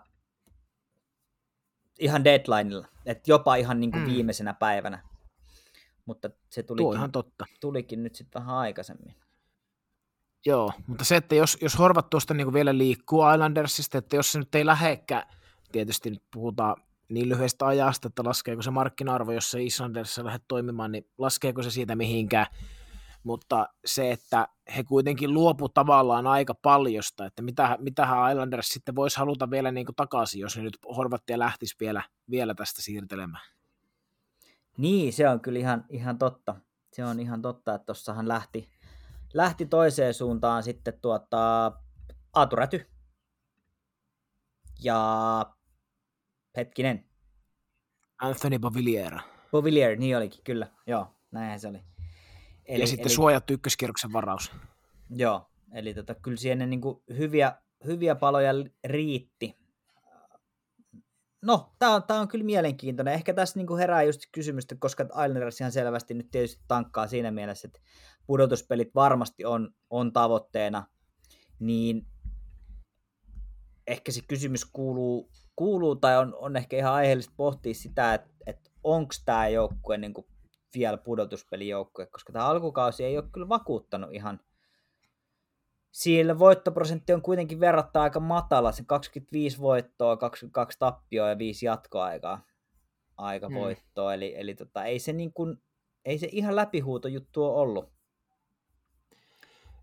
ihan 2.00 2.24
deadlineilla, 2.24 2.88
että 3.06 3.32
jopa 3.32 3.56
ihan 3.56 3.80
niin 3.80 3.92
kuin 3.92 4.02
mm. 4.02 4.08
viimeisenä 4.08 4.54
päivänä. 4.54 5.04
Mutta 6.06 6.30
se 6.50 6.64
tulikin, 6.64 6.94
ihan 6.94 7.12
totta. 7.12 7.46
tulikin 7.60 8.04
nyt 8.04 8.16
sitten 8.16 8.42
vähän 8.42 8.56
aikaisemmin. 8.56 9.16
Joo, 10.46 10.72
mutta 10.88 11.06
se, 11.06 11.16
että 11.16 11.36
jos, 11.36 11.58
jos 11.62 11.80
Horvat 11.80 12.10
tuosta 12.10 12.34
niin 12.34 12.54
vielä 12.54 12.78
liikkuu 12.78 13.30
Islandersista, 13.34 13.98
että 13.98 14.16
jos 14.16 14.32
se 14.32 14.40
nyt 14.40 14.56
ei 14.56 14.66
lähekään, 14.66 15.24
tietysti 15.72 16.10
nyt 16.10 16.24
puhutaan 16.34 16.76
niin 17.10 17.30
lyhyestä 17.30 17.68
ajasta, 17.68 18.08
että 18.08 18.24
laskeeko 18.24 18.62
se 18.62 18.72
markkina-arvo, 18.72 19.32
jos 19.32 19.52
se 19.52 19.64
Islandersissa 19.64 20.26
lähde 20.26 20.40
toimimaan, 20.48 20.92
niin 20.92 21.10
laskeeko 21.18 21.64
se 21.64 21.72
siitä 21.72 21.96
mihinkään, 21.96 22.46
mutta 23.24 23.70
se, 23.86 24.12
että 24.12 24.48
he 24.76 24.84
kuitenkin 24.84 25.34
luopu 25.34 25.70
tavallaan 25.70 26.28
aika 26.28 26.54
paljosta, 26.54 27.26
että 27.26 27.42
mitä, 27.42 27.78
mitähän 27.80 28.32
Islanders 28.32 28.68
sitten 28.68 28.96
voisi 28.96 29.18
haluta 29.18 29.50
vielä 29.50 29.72
niin 29.72 29.86
kuin 29.86 29.96
takaisin, 29.96 30.42
jos 30.42 30.58
ne 30.58 30.64
nyt 30.64 30.78
Horvattia 30.98 31.40
lähtisi 31.40 31.76
vielä, 31.80 32.04
vielä 32.30 32.56
tästä 32.56 32.82
siirtelemään. 32.82 33.44
Niin, 34.78 35.14
se 35.14 35.30
on 35.30 35.40
kyllä 35.40 35.60
ihan, 35.60 35.86
ihan 35.90 36.18
totta. 36.18 36.56
Se 36.94 37.06
on 37.06 37.20
ihan 37.20 37.42
totta, 37.42 37.76
että 37.76 37.86
tuossahan 37.86 38.28
lähti, 38.28 38.70
lähti 39.34 39.66
toiseen 39.66 40.14
suuntaan 40.14 40.64
sitten 40.64 41.00
tuota, 41.02 41.72
Aatu 42.34 42.56
Räty. 42.56 42.90
Ja 44.84 45.46
hetkinen. 46.58 47.06
Anthony 48.22 48.60
Bovillier. 48.60 49.18
Bovillier, 49.52 49.96
niin 49.96 50.18
olikin, 50.18 50.44
kyllä. 50.44 50.68
Joo, 50.88 51.08
näinhän 51.32 51.60
se 51.60 51.68
oli. 51.68 51.84
Eli, 52.66 52.82
ja 52.82 52.88
sitten 52.88 53.08
eli, 53.08 53.16
suojattu 53.16 53.54
ykköskierroksen 53.54 54.14
varaus. 54.14 54.52
Joo, 55.10 55.50
eli 55.74 55.94
tota, 55.94 56.16
kyllä 56.16 56.38
siinä 56.38 56.66
niin 56.66 56.82
kuin 56.82 57.04
hyviä, 57.18 57.56
hyviä 57.86 58.16
paloja 58.16 58.52
riitti. 58.84 59.58
No, 61.42 61.76
tämä 61.80 61.96
on, 61.96 62.04
tää 62.04 62.20
on 62.20 62.28
kyllä 62.28 62.46
mielenkiintoinen. 62.46 63.14
Ehkä 63.14 63.34
tässä 63.34 63.60
niin 63.60 63.68
kuin 63.68 63.80
herää 63.80 64.04
just 64.04 64.22
kysymystä, 64.32 64.76
koska 64.80 65.04
Islanders 65.04 65.62
ihan 65.62 65.72
selvästi 65.72 66.14
nyt 66.14 66.32
tietysti 66.32 66.64
tankkaa 66.68 67.08
siinä 67.08 67.32
mielessä, 67.32 67.68
että 67.68 67.80
pudotuspelit 68.28 68.96
varmasti 68.96 69.46
on, 69.46 69.74
on 69.90 70.14
tavoitteena, 70.14 70.88
niin 71.60 72.08
ehkä 73.88 74.12
se 74.12 74.22
kysymys 74.28 74.66
kuuluu, 74.66 75.30
kuuluu 75.56 75.96
tai 75.96 76.18
on, 76.18 76.36
on 76.36 76.56
ehkä 76.56 76.78
ihan 76.78 76.94
aiheellista 76.94 77.34
pohtia 77.38 77.74
sitä, 77.74 78.14
että, 78.14 78.30
että 78.46 78.70
onko 78.84 79.14
tämä 79.26 79.48
joukkue 79.48 79.98
niin 79.98 80.14
kuin 80.14 80.28
vielä 80.76 80.98
pudotuspelijoukkue, 80.98 82.06
koska 82.06 82.34
tämä 82.34 82.46
alkukausi 82.46 83.04
ei 83.04 83.18
ole 83.18 83.30
kyllä 83.32 83.50
vakuuttanut 83.50 84.14
ihan. 84.14 84.40
Sillä 85.92 86.40
voittoprosentti 86.40 87.14
on 87.14 87.22
kuitenkin 87.22 87.60
verrattain 87.60 88.04
aika 88.04 88.20
matala, 88.20 88.72
se 88.72 88.84
25 88.88 89.60
voittoa, 89.60 90.18
22 90.18 90.80
tappioa 90.80 91.30
ja 91.30 91.38
5 91.38 91.66
jatkoaikaa 91.66 92.46
aika 93.18 93.52
voittoa, 93.52 94.14
eli, 94.14 94.34
eli 94.38 94.56
tota, 94.56 94.86
ei, 94.86 95.00
se 95.00 95.14
niin 95.14 95.34
kuin, 95.34 95.58
ei 96.06 96.18
se 96.18 96.30
ihan 96.32 96.56
läpihuuto 96.56 97.08
juttu 97.08 97.46
ole 97.46 97.56
ollut. 97.56 97.97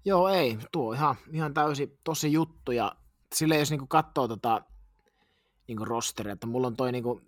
Joo, 0.04 0.28
ei, 0.28 0.58
tuo 0.72 0.92
ihan, 0.92 1.16
ihan 1.32 1.54
täysin 1.54 1.98
tosi 2.04 2.32
juttu, 2.32 2.72
ja 2.72 2.96
sille 3.34 3.58
jos 3.58 3.70
niinku 3.70 3.86
katsoo 3.86 4.28
tota, 4.28 4.62
niinku 5.68 5.84
rosteria, 5.84 6.32
että 6.32 6.46
mulla 6.46 6.66
on 6.66 6.76
toi 6.76 6.92
niinku, 6.92 7.20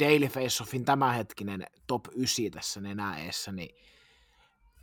Daily 0.00 0.26
Face-Offin 0.26 0.84
tämänhetkinen 0.84 1.66
top 1.86 2.04
9 2.14 2.44
tässä 2.50 2.80
nenäeessä, 2.80 3.52
niin 3.52 3.76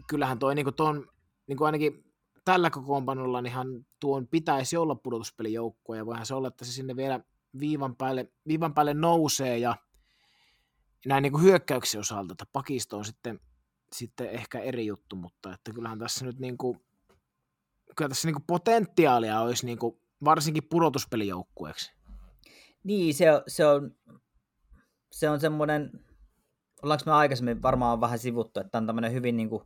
kyllähän 0.07 0.39
toi 0.39 0.55
niin 0.55 0.73
tuon, 0.73 1.07
niin 1.47 1.63
ainakin 1.63 2.13
tällä 2.45 2.69
kokoonpanolla 2.69 3.41
niin 3.41 3.85
tuon 3.99 4.27
pitäisi 4.27 4.77
olla 4.77 4.95
pudotuspelijoukkue, 4.95 5.97
ja 5.97 6.05
voihan 6.05 6.25
se 6.25 6.33
olla, 6.33 6.47
että 6.47 6.65
se 6.65 6.71
sinne 6.71 6.95
vielä 6.95 7.19
viivan 7.59 7.95
päälle, 7.95 8.31
viivan 8.47 8.73
päälle 8.73 8.93
nousee, 8.93 9.57
ja 9.57 9.75
näin 11.05 11.21
niin 11.21 11.41
hyökkäyksen 11.41 11.99
osalta, 11.99 12.31
että 12.31 12.45
pakisto 12.53 12.97
on 12.97 13.05
sitten, 13.05 13.39
sitten 13.95 14.29
ehkä 14.29 14.59
eri 14.59 14.85
juttu, 14.85 15.15
mutta 15.15 15.53
että 15.53 15.73
kyllähän 15.73 15.99
tässä 15.99 16.25
nyt 16.25 16.39
niin 16.39 16.57
kuin, 16.57 16.79
kyllä 17.95 18.09
tässä 18.09 18.27
niin 18.27 18.35
kuin 18.35 18.45
potentiaalia 18.47 19.41
olisi 19.41 19.65
niin 19.65 19.77
kuin, 19.79 20.01
varsinkin 20.23 20.63
pudotuspelijoukkueeksi. 20.69 21.91
Niin, 22.83 23.13
se 23.13 23.31
on, 23.31 23.41
se 23.47 23.65
on, 23.65 23.91
se 25.11 25.29
on 25.29 25.39
semmoinen, 25.39 25.91
ollaanko 26.83 27.03
me 27.05 27.11
aikaisemmin 27.11 27.61
varmaan 27.61 28.01
vähän 28.01 28.19
sivuttu, 28.19 28.59
että 28.59 28.77
on 28.77 28.87
tämmöinen 28.87 29.13
hyvin 29.13 29.37
niin 29.37 29.49
kuin 29.49 29.63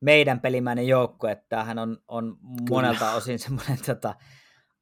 meidän 0.00 0.40
pelimäinen 0.40 0.86
joukko, 0.86 1.28
että 1.28 1.46
tämähän 1.48 1.78
on, 1.78 1.98
on 2.08 2.38
monelta 2.70 3.12
osin 3.12 3.38
semmoinen 3.38 3.78
tota, 3.86 4.14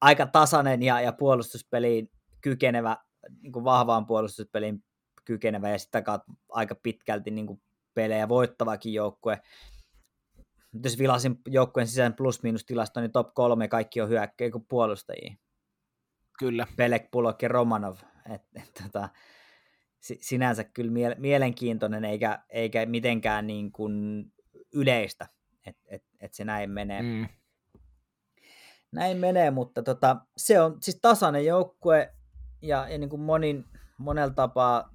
aika 0.01 0.27
tasainen 0.27 0.83
ja, 0.83 1.01
ja 1.01 1.13
puolustuspeliin 1.13 2.11
kykenevä, 2.41 2.97
niin 3.43 3.53
kuin 3.53 3.65
vahvaan 3.65 4.07
puolustuspeliin 4.07 4.85
kykenevä 5.25 5.71
ja 5.71 5.79
sitä 5.79 6.03
kautta 6.03 6.33
aika 6.49 6.75
pitkälti 6.75 7.31
niin 7.31 7.47
kuin 7.47 7.63
pelejä 7.95 8.29
voittavakin 8.29 8.95
joukkue. 8.95 9.41
Jos 10.85 10.99
vilasin 10.99 11.41
joukkueen 11.47 11.87
sisään 11.87 12.15
plus-miinus 12.15 12.65
tilasto, 12.65 13.01
niin 13.01 13.13
top 13.13 13.35
kolme 13.35 13.69
kaikki 13.69 14.01
on 14.01 14.09
hyökkäjä 14.09 14.51
kuin 14.51 14.67
puolustajia. 14.69 15.35
Kyllä. 16.39 16.67
Pelek, 16.77 17.11
Pulok 17.11 17.43
ja 17.43 17.49
Romanov. 17.49 17.97
Et, 18.35 18.43
et, 18.55 18.73
tota, 18.83 19.09
sinänsä 20.01 20.65
kyllä 20.65 20.93
mielenkiintoinen 21.19 22.05
eikä, 22.05 22.45
eikä 22.51 22.87
mitenkään 22.87 23.47
niin 23.47 23.73
kuin 23.73 24.25
yleistä, 24.75 25.29
että 25.67 25.83
et, 25.87 26.05
et 26.21 26.35
se 26.35 26.45
näin 26.45 26.71
menee. 26.71 27.03
Mm. 27.03 27.29
Näin 28.93 29.17
menee, 29.17 29.51
mutta 29.51 29.83
tota, 29.83 30.17
se 30.37 30.61
on 30.61 30.79
siis 30.83 30.99
tasainen 31.03 31.45
joukkue 31.45 32.15
ja, 32.63 32.89
ja 32.89 32.99
niin 32.99 33.11
kuin 33.11 33.23
monin, 33.23 33.65
monella 33.99 34.35
tapaa 34.35 34.94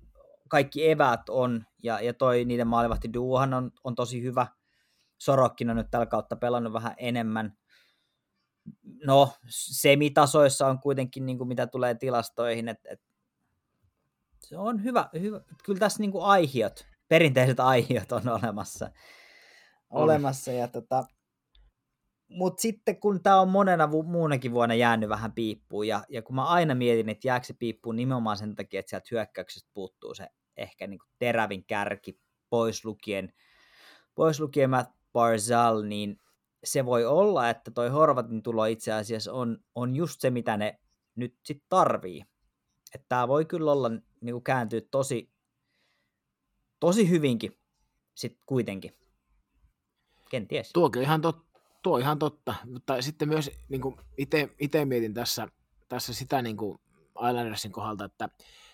kaikki 0.49 0.89
evät 0.89 1.29
on, 1.29 1.65
ja, 1.83 2.01
ja 2.01 2.13
toi 2.13 2.45
niiden 2.45 2.67
maalivahti 2.67 3.13
duohan 3.13 3.53
on, 3.53 3.71
on 3.83 3.95
tosi 3.95 4.21
hyvä. 4.23 4.47
Sorokkin 5.17 5.69
on 5.69 5.75
nyt 5.75 5.91
tällä 5.91 6.05
kautta 6.05 6.35
pelannut 6.35 6.73
vähän 6.73 6.93
enemmän. 6.97 7.57
No, 9.05 9.33
semitasoissa 9.49 10.67
on 10.67 10.79
kuitenkin, 10.79 11.25
niin 11.25 11.37
kuin 11.37 11.47
mitä 11.47 11.67
tulee 11.67 11.95
tilastoihin, 11.95 12.67
että 12.67 12.89
et, 12.91 13.01
se 14.39 14.57
on 14.57 14.83
hyvä, 14.83 15.09
hyvä. 15.19 15.41
Kyllä 15.63 15.79
tässä 15.79 15.99
niin 15.99 16.11
kuin 16.11 16.25
aihiot, 16.25 16.87
perinteiset 17.07 17.59
aihiot 17.59 18.11
on 18.11 18.29
olemassa. 18.29 18.91
On. 19.89 20.03
olemassa 20.03 20.51
ja 20.51 20.67
tota, 20.67 21.05
mutta 22.29 22.61
sitten 22.61 22.99
kun 22.99 23.23
tämä 23.23 23.41
on 23.41 23.49
monena 23.49 23.91
vu- 23.91 24.03
muunakin 24.03 24.51
vuonna 24.51 24.75
jäänyt 24.75 25.09
vähän 25.09 25.31
piippuun, 25.31 25.87
ja, 25.87 26.03
ja 26.09 26.21
kun 26.21 26.35
mä 26.35 26.45
aina 26.45 26.75
mietin, 26.75 27.09
että 27.09 27.27
jääkö 27.27 27.45
se 27.45 27.53
piippuun 27.53 27.95
nimenomaan 27.95 28.37
sen 28.37 28.55
takia, 28.55 28.79
että 28.79 28.89
sieltä 28.89 29.07
hyökkäyksestä 29.11 29.69
puuttuu 29.73 30.15
se 30.15 30.27
ehkä 30.61 30.87
niin 30.87 30.99
kuin 30.99 31.09
terävin 31.19 31.65
kärki, 31.65 32.19
pois 32.49 32.85
lukien, 32.85 33.33
pois 34.15 34.39
lukien 34.39 34.69
Matt 34.69 34.91
Barzal, 35.13 35.83
niin 35.83 36.21
se 36.63 36.85
voi 36.85 37.05
olla, 37.05 37.49
että 37.49 37.71
toi 37.71 37.89
Horvatin 37.89 38.43
tulo 38.43 38.65
itse 38.65 38.93
asiassa 38.93 39.33
on, 39.33 39.57
on 39.75 39.95
just 39.95 40.21
se, 40.21 40.29
mitä 40.29 40.57
ne 40.57 40.79
nyt 41.15 41.35
sitten 41.43 41.65
tarvii. 41.69 42.23
Että 42.95 43.05
tämä 43.09 43.27
voi 43.27 43.45
kyllä 43.45 43.71
olla 43.71 43.89
niin 44.21 44.33
kuin 44.33 44.43
kääntyä 44.43 44.81
tosi, 44.91 45.31
tosi 46.79 47.09
hyvinkin 47.09 47.57
sitten 48.15 48.43
kuitenkin. 48.45 48.97
Kenties. 50.29 50.71
Tuokin 50.73 51.01
ihan 51.01 51.21
totta 51.21 51.49
tuo 51.83 51.97
ihan 51.97 52.19
totta, 52.19 52.55
mutta 52.65 53.01
sitten 53.01 53.29
myös 53.29 53.51
niin 53.69 53.81
itse 54.59 54.85
mietin 54.85 55.13
tässä, 55.13 55.47
tässä 55.89 56.13
sitä 56.13 56.41
niin 56.41 56.57
kuin 56.57 56.79
Islandersin 57.29 57.71
kohdalta, 57.71 58.05
että 58.05 58.29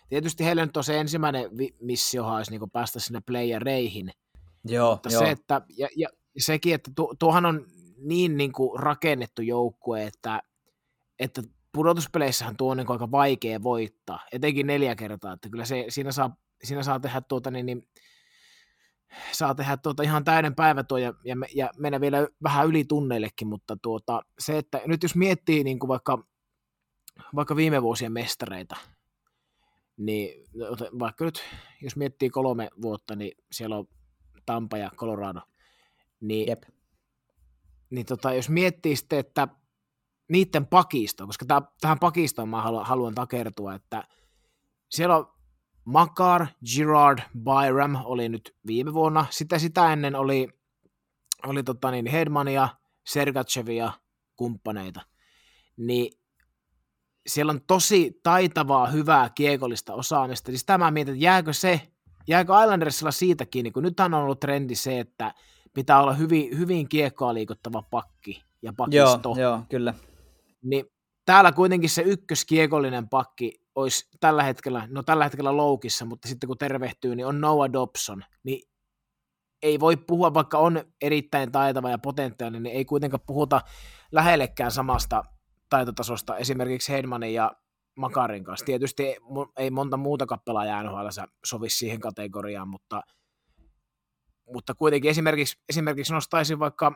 tietysti 0.10 0.46
heillä 0.46 0.66
nyt 0.66 0.78
on 0.78 0.84
se 0.84 1.00
ensimmäinen 1.00 1.50
missio 1.82 2.28
olisi 2.28 2.52
niin 2.52 2.72
päästä 2.72 3.00
sinne 3.00 3.22
playereihin, 3.26 4.12
Joo, 4.66 4.92
mutta 4.92 5.10
joo. 5.10 5.20
se, 5.20 5.32
että, 5.32 5.62
ja, 5.78 5.88
ja 5.96 6.10
sekin, 6.38 6.74
että 6.74 6.92
tu, 6.96 7.14
tuohan 7.20 7.46
on 7.46 7.66
niin, 7.98 8.38
niin 8.38 8.52
kuin 8.52 8.80
rakennettu 8.80 9.42
joukkue, 9.42 10.04
että, 10.04 10.42
että 11.20 11.42
pudotuspeleissähän 11.74 12.58
tuo 12.58 12.72
on 12.72 12.78
niin 12.78 12.92
aika 12.92 13.12
vaikea 13.12 13.64
voittaa, 13.64 14.20
etenkin 14.32 14.68
neljä 14.68 14.96
kertaa, 14.96 15.34
että 15.34 15.50
kyllä 15.50 15.66
se, 15.66 15.86
siinä, 15.90 16.12
saa, 16.12 16.36
siinä 16.64 16.84
saa 16.84 17.00
tehdä 17.00 17.22
tuota 17.22 17.52
niin, 17.52 17.66
niin 17.66 17.88
saa 19.32 19.56
tehdä 19.56 19.78
tuota 19.78 20.04
ihan 20.04 20.24
täyden 20.24 20.56
päivä 20.56 20.84
tuo 20.84 20.98
ja, 20.98 21.14
ja, 21.24 21.36
ja 21.56 21.70
mennä 21.78 22.02
vielä 22.02 22.28
vähän 22.44 22.68
yli 22.68 22.84
tunneillekin, 22.84 23.48
mutta 23.48 23.78
tuota, 23.82 24.22
se, 24.40 24.58
että 24.58 24.82
nyt 24.86 25.04
jos 25.04 25.16
miettii 25.16 25.64
niin 25.64 25.80
kuin 25.80 25.88
vaikka, 25.88 26.24
vaikka 27.36 27.56
viime 27.56 27.82
vuosien 27.82 28.12
mestareita, 28.12 28.76
niin 29.98 30.44
vaikka 31.00 31.26
nyt 31.26 31.44
jos 31.82 31.96
miettii 31.96 32.30
kolme 32.30 32.70
vuotta, 32.82 33.16
niin 33.16 33.38
siellä 33.52 33.78
on 33.78 33.88
Tampa 34.46 34.78
ja 34.78 34.92
Colorado, 34.96 35.42
niin, 36.22 36.48
Jep. 36.48 36.64
niin 37.90 38.06
tota, 38.06 38.34
jos 38.34 38.50
miettii 38.50 38.96
sitten, 38.96 39.20
että 39.20 39.48
niiden 40.30 40.66
pakisto, 40.66 41.26
koska 41.26 41.46
täh, 41.46 41.64
tähän 41.82 42.00
pakistoon 42.00 42.50
mä 42.50 42.62
haluan, 42.62 42.86
haluan 42.86 43.16
takertua, 43.16 43.76
että 43.76 44.04
siellä 44.90 45.18
on 45.18 45.36
Makar, 45.86 46.48
Girard, 46.76 47.20
Byram 47.44 47.98
oli 48.04 48.30
nyt 48.30 48.56
viime 48.68 48.94
vuonna. 48.94 49.26
Sitä 49.30 49.60
sitä 49.60 49.94
ennen 49.94 50.16
oli, 50.16 50.48
oli 51.48 51.64
tota 51.64 51.92
niin, 51.92 52.06
Hedmania, 52.06 52.70
Sergachevia, 53.06 53.92
kumppaneita. 54.36 55.02
Niin 55.78 56.20
siellä 57.28 57.52
on 57.52 57.62
tosi 57.68 58.20
taitavaa, 58.24 58.88
hyvää 58.88 59.30
kiekollista 59.30 59.94
osaamista. 59.94 60.52
Siis 60.52 60.66
tämä 60.66 60.92
mietin, 60.92 61.14
että 61.14 61.24
jääkö 61.24 61.54
se, 61.54 61.82
jääkö 62.28 62.54
Islandersilla 62.64 63.12
siitä 63.12 63.46
kiinni, 63.46 63.72
kun 63.72 63.84
nythän 63.84 64.14
on 64.14 64.24
ollut 64.24 64.40
trendi 64.40 64.76
se, 64.76 65.00
että 65.00 65.34
pitää 65.74 66.02
olla 66.02 66.14
hyvin, 66.14 66.58
hyvin 66.58 66.90
kiekkoa 66.90 67.34
liikuttava 67.34 67.82
pakki 67.82 68.44
ja 68.62 68.74
pakisto. 68.78 69.30
Joo, 69.30 69.38
joo 69.38 69.62
kyllä. 69.70 69.94
Niin 70.64 70.86
täällä 71.26 71.52
kuitenkin 71.52 71.90
se 71.90 72.02
ykköskiekollinen 72.02 73.10
pakki 73.10 73.62
olisi 73.76 74.10
tällä 74.20 74.44
hetkellä, 74.44 74.88
no 74.92 75.04
tällä 75.04 75.24
hetkellä 75.24 75.58
loukissa, 75.58 76.06
mutta 76.06 76.28
sitten 76.28 76.48
kun 76.48 76.58
tervehtyy, 76.58 77.16
niin 77.16 77.26
on 77.26 77.42
Noah 77.42 77.74
Dobson, 77.74 78.24
niin 78.44 78.70
ei 79.62 79.80
voi 79.80 79.98
puhua, 79.98 80.34
vaikka 80.34 80.58
on 80.58 80.84
erittäin 81.02 81.52
taitava 81.52 81.90
ja 81.90 81.98
potentiaalinen, 81.98 82.64
niin 82.64 82.76
ei 82.76 82.86
kuitenkaan 82.86 83.24
puhuta 83.28 83.62
lähellekään 84.12 84.72
samasta 84.72 85.24
taitotasosta 85.70 86.38
esimerkiksi 86.38 86.92
Heidmanin 86.92 87.34
ja 87.34 87.52
Makarin 87.96 88.44
kanssa. 88.44 88.66
Tietysti 88.66 89.16
ei 89.58 89.72
monta 89.72 89.98
muuta 89.98 90.26
kappelaa 90.26 90.84
NHL 90.84 91.08
sovi 91.46 91.70
siihen 91.70 92.00
kategoriaan, 92.00 92.68
mutta, 92.68 93.02
mutta 94.54 94.76
kuitenkin 94.76 95.12
esimerkiksi, 95.12 95.60
esimerkiksi 95.70 96.14
nostaisin 96.14 96.60
vaikka 96.60 96.96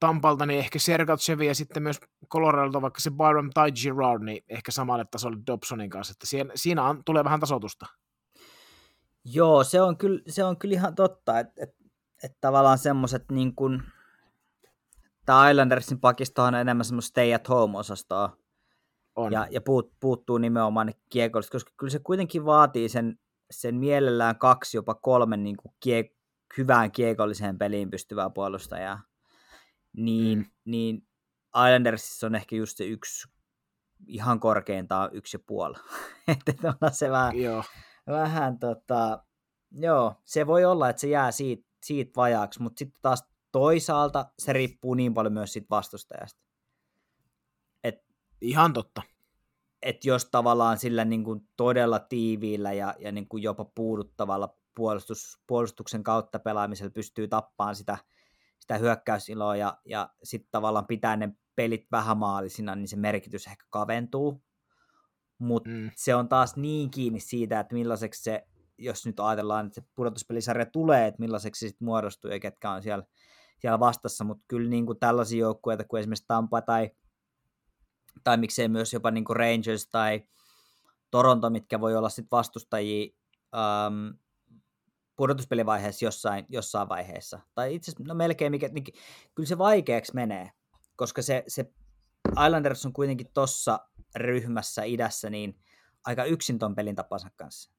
Tampalta 0.00 0.46
niin 0.46 0.58
ehkä 0.58 0.78
Sergatsevi 0.78 1.46
ja 1.46 1.54
sitten 1.54 1.82
myös 1.82 2.00
Coloradolta 2.28 2.82
vaikka 2.82 3.00
se 3.00 3.10
Byron 3.10 3.50
tai 3.54 3.72
Girard, 3.72 4.22
niin 4.22 4.44
ehkä 4.48 4.72
samalle 4.72 5.04
tasolle 5.04 5.38
Dobsonin 5.46 5.90
kanssa, 5.90 6.12
että 6.12 6.26
siinä, 6.26 6.52
siinä 6.54 6.84
on, 6.84 7.04
tulee 7.04 7.24
vähän 7.24 7.40
tasotusta. 7.40 7.86
Joo, 9.24 9.64
se 9.64 9.82
on 9.82 9.96
kyllä, 9.96 10.22
se 10.28 10.44
on 10.44 10.56
kyllä 10.56 10.72
ihan 10.72 10.94
totta, 10.94 11.38
että 11.38 11.64
et, 11.64 11.76
et 12.24 12.36
tavallaan 12.40 12.78
semmoiset 12.78 13.24
niin 13.30 13.54
kuin, 13.54 13.82
tämä 15.26 15.50
Islandersin 15.50 16.00
pakisto 16.00 16.42
on 16.42 16.54
enemmän 16.54 16.84
semmoista 16.84 17.08
stay 17.08 17.34
at 17.34 17.48
home-osastoa, 17.48 18.36
on. 19.16 19.32
ja, 19.32 19.46
ja 19.50 19.60
puut, 19.60 19.92
puuttuu 20.00 20.38
nimenomaan 20.38 20.86
ne 20.86 20.92
kiekolliset, 21.08 21.52
koska 21.52 21.72
kyllä 21.76 21.90
se 21.90 21.98
kuitenkin 21.98 22.44
vaatii 22.44 22.88
sen, 22.88 23.18
sen 23.50 23.74
mielellään 23.74 24.38
kaksi, 24.38 24.76
jopa 24.76 24.94
kolme 24.94 25.36
niin 25.36 25.56
kuin 25.56 25.74
kie, 25.80 26.04
hyvään 26.58 26.92
kiekolliseen 26.92 27.58
peliin 27.58 27.90
pystyvää 27.90 28.30
puolustajaa 28.30 29.00
niin, 29.96 30.38
mm. 30.38 30.44
niin 30.64 31.08
Islandersissa 31.56 32.26
on 32.26 32.34
ehkä 32.34 32.56
just 32.56 32.76
se 32.76 32.84
yksi 32.84 33.28
ihan 34.06 34.40
korkeintaan 34.40 35.10
yksi 35.12 35.36
ja 35.36 35.40
puoli. 35.46 35.78
että 36.28 36.74
on 36.82 36.92
se 36.92 37.10
vähän, 37.10 37.40
joo. 37.40 37.64
vähän 38.06 38.58
tota, 38.58 39.24
joo, 39.70 40.14
se 40.24 40.46
voi 40.46 40.64
olla, 40.64 40.88
että 40.88 41.00
se 41.00 41.08
jää 41.08 41.30
siitä, 41.30 41.68
siitä 41.82 42.12
vajaaksi, 42.16 42.62
mutta 42.62 42.78
sitten 42.78 43.00
taas 43.02 43.29
toisaalta 43.52 44.30
se 44.38 44.52
riippuu 44.52 44.94
niin 44.94 45.14
paljon 45.14 45.32
myös 45.32 45.52
siitä 45.52 45.66
vastustajasta. 45.70 46.40
Et, 47.84 48.04
ihan 48.40 48.72
totta. 48.72 49.02
Että 49.82 50.08
jos 50.08 50.24
tavallaan 50.24 50.78
sillä 50.78 51.04
niin 51.04 51.24
kuin 51.24 51.48
todella 51.56 51.98
tiiviillä 51.98 52.72
ja, 52.72 52.94
ja 52.98 53.12
niin 53.12 53.28
kuin 53.28 53.42
jopa 53.42 53.64
puuduttavalla 53.64 54.56
puolustus, 54.74 55.42
puolustuksen 55.46 56.02
kautta 56.02 56.38
pelaamisella 56.38 56.90
pystyy 56.90 57.28
tappaan 57.28 57.76
sitä– 57.76 57.98
sitä 58.70 58.78
hyökkäysiloa 58.78 59.56
ja, 59.56 59.78
ja 59.84 60.10
sitten 60.22 60.50
tavallaan 60.50 60.86
pitää 60.86 61.16
ne 61.16 61.32
pelit 61.56 61.86
vähän 61.92 62.18
maalisina, 62.18 62.74
niin 62.74 62.88
se 62.88 62.96
merkitys 62.96 63.46
ehkä 63.46 63.64
kaventuu. 63.70 64.42
mutta 65.38 65.70
mm. 65.70 65.90
se 65.96 66.14
on 66.14 66.28
taas 66.28 66.56
niin 66.56 66.90
kiinni 66.90 67.20
siitä, 67.20 67.60
että 67.60 67.74
millaiseksi 67.74 68.22
se, 68.22 68.46
jos 68.78 69.06
nyt 69.06 69.20
ajatellaan, 69.20 69.66
että 69.66 69.80
se 69.80 69.86
pudotuspelisarja 69.94 70.66
tulee, 70.66 71.06
että 71.06 71.20
millaiseksi 71.20 71.60
se 71.60 71.68
sitten 71.68 71.86
muodostuu 71.86 72.30
ja 72.30 72.40
ketkä 72.40 72.70
on 72.70 72.82
siellä, 72.82 73.04
siellä 73.60 73.80
vastassa, 73.80 74.24
mutta 74.24 74.44
kyllä 74.48 74.70
niin 74.70 74.86
kuin 74.86 74.98
tällaisia 74.98 75.38
joukkueita 75.38 75.84
kuin 75.84 76.00
esimerkiksi 76.00 76.24
Tampa 76.28 76.62
tai, 76.62 76.90
tai 78.24 78.36
miksei 78.36 78.68
myös 78.68 78.92
jopa 78.92 79.10
niin 79.10 79.24
kuin 79.24 79.36
Rangers 79.36 79.86
tai 79.86 80.22
Toronto, 81.10 81.50
mitkä 81.50 81.80
voi 81.80 81.96
olla 81.96 82.08
sitten 82.08 82.36
vastustajia 82.36 83.10
um, 83.56 84.18
pudotuspelivaiheessa 85.16 86.04
jossain, 86.04 86.46
jossain 86.48 86.88
vaiheessa. 86.88 87.40
Tai 87.54 87.74
itse 87.74 87.90
asiassa, 87.90 88.04
no 88.08 88.14
melkein 88.14 88.50
mikä, 88.50 88.68
niin, 88.68 88.84
kyllä 89.34 89.46
se 89.46 89.58
vaikeaksi 89.58 90.14
menee, 90.14 90.50
koska 90.96 91.22
se, 91.22 91.44
se 91.48 91.72
Islanders 92.46 92.86
on 92.86 92.92
kuitenkin 92.92 93.30
tossa 93.34 93.80
ryhmässä 94.16 94.84
idässä 94.84 95.30
niin 95.30 95.60
aika 96.04 96.24
yksin 96.24 96.58
ton 96.58 96.74
pelin 96.74 96.96
tapansa 96.96 97.30
kanssa. 97.36 97.72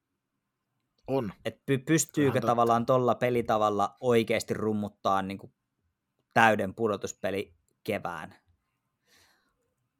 On. 1.06 1.32
Et 1.44 1.56
py- 1.56 1.84
pystyykö 1.86 2.34
Vähän 2.34 2.46
tavallaan 2.46 2.86
tuolla 2.86 3.14
pelitavalla 3.14 3.96
oikeasti 4.00 4.54
rummuttaa 4.54 5.22
niin 5.22 5.38
kuin 5.38 5.52
täyden 6.34 6.74
pudotuspeli 6.74 7.54
kevään? 7.84 8.34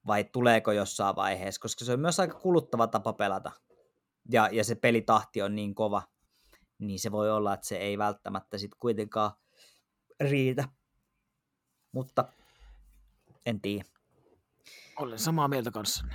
Vai 0.06 0.24
tuleeko 0.24 0.72
jossain 0.72 1.16
vaiheessa? 1.16 1.60
Koska 1.60 1.84
se 1.84 1.92
on 1.92 2.00
myös 2.00 2.20
aika 2.20 2.38
kuluttava 2.38 2.86
tapa 2.86 3.12
pelata. 3.12 3.52
Ja, 4.30 4.48
ja 4.52 4.64
se 4.64 4.74
pelitahti 4.74 5.42
on 5.42 5.54
niin 5.54 5.74
kova, 5.74 6.02
niin 6.78 6.98
se 6.98 7.12
voi 7.12 7.30
olla, 7.30 7.54
että 7.54 7.66
se 7.66 7.76
ei 7.76 7.98
välttämättä 7.98 8.58
sitten 8.58 8.78
kuitenkaan 8.80 9.32
riitä. 10.20 10.64
Mutta 11.92 12.24
en 13.46 13.60
tiedä. 13.60 13.84
Olen 14.96 15.18
samaa 15.18 15.48
mieltä 15.48 15.70
kanssanne. 15.70 16.14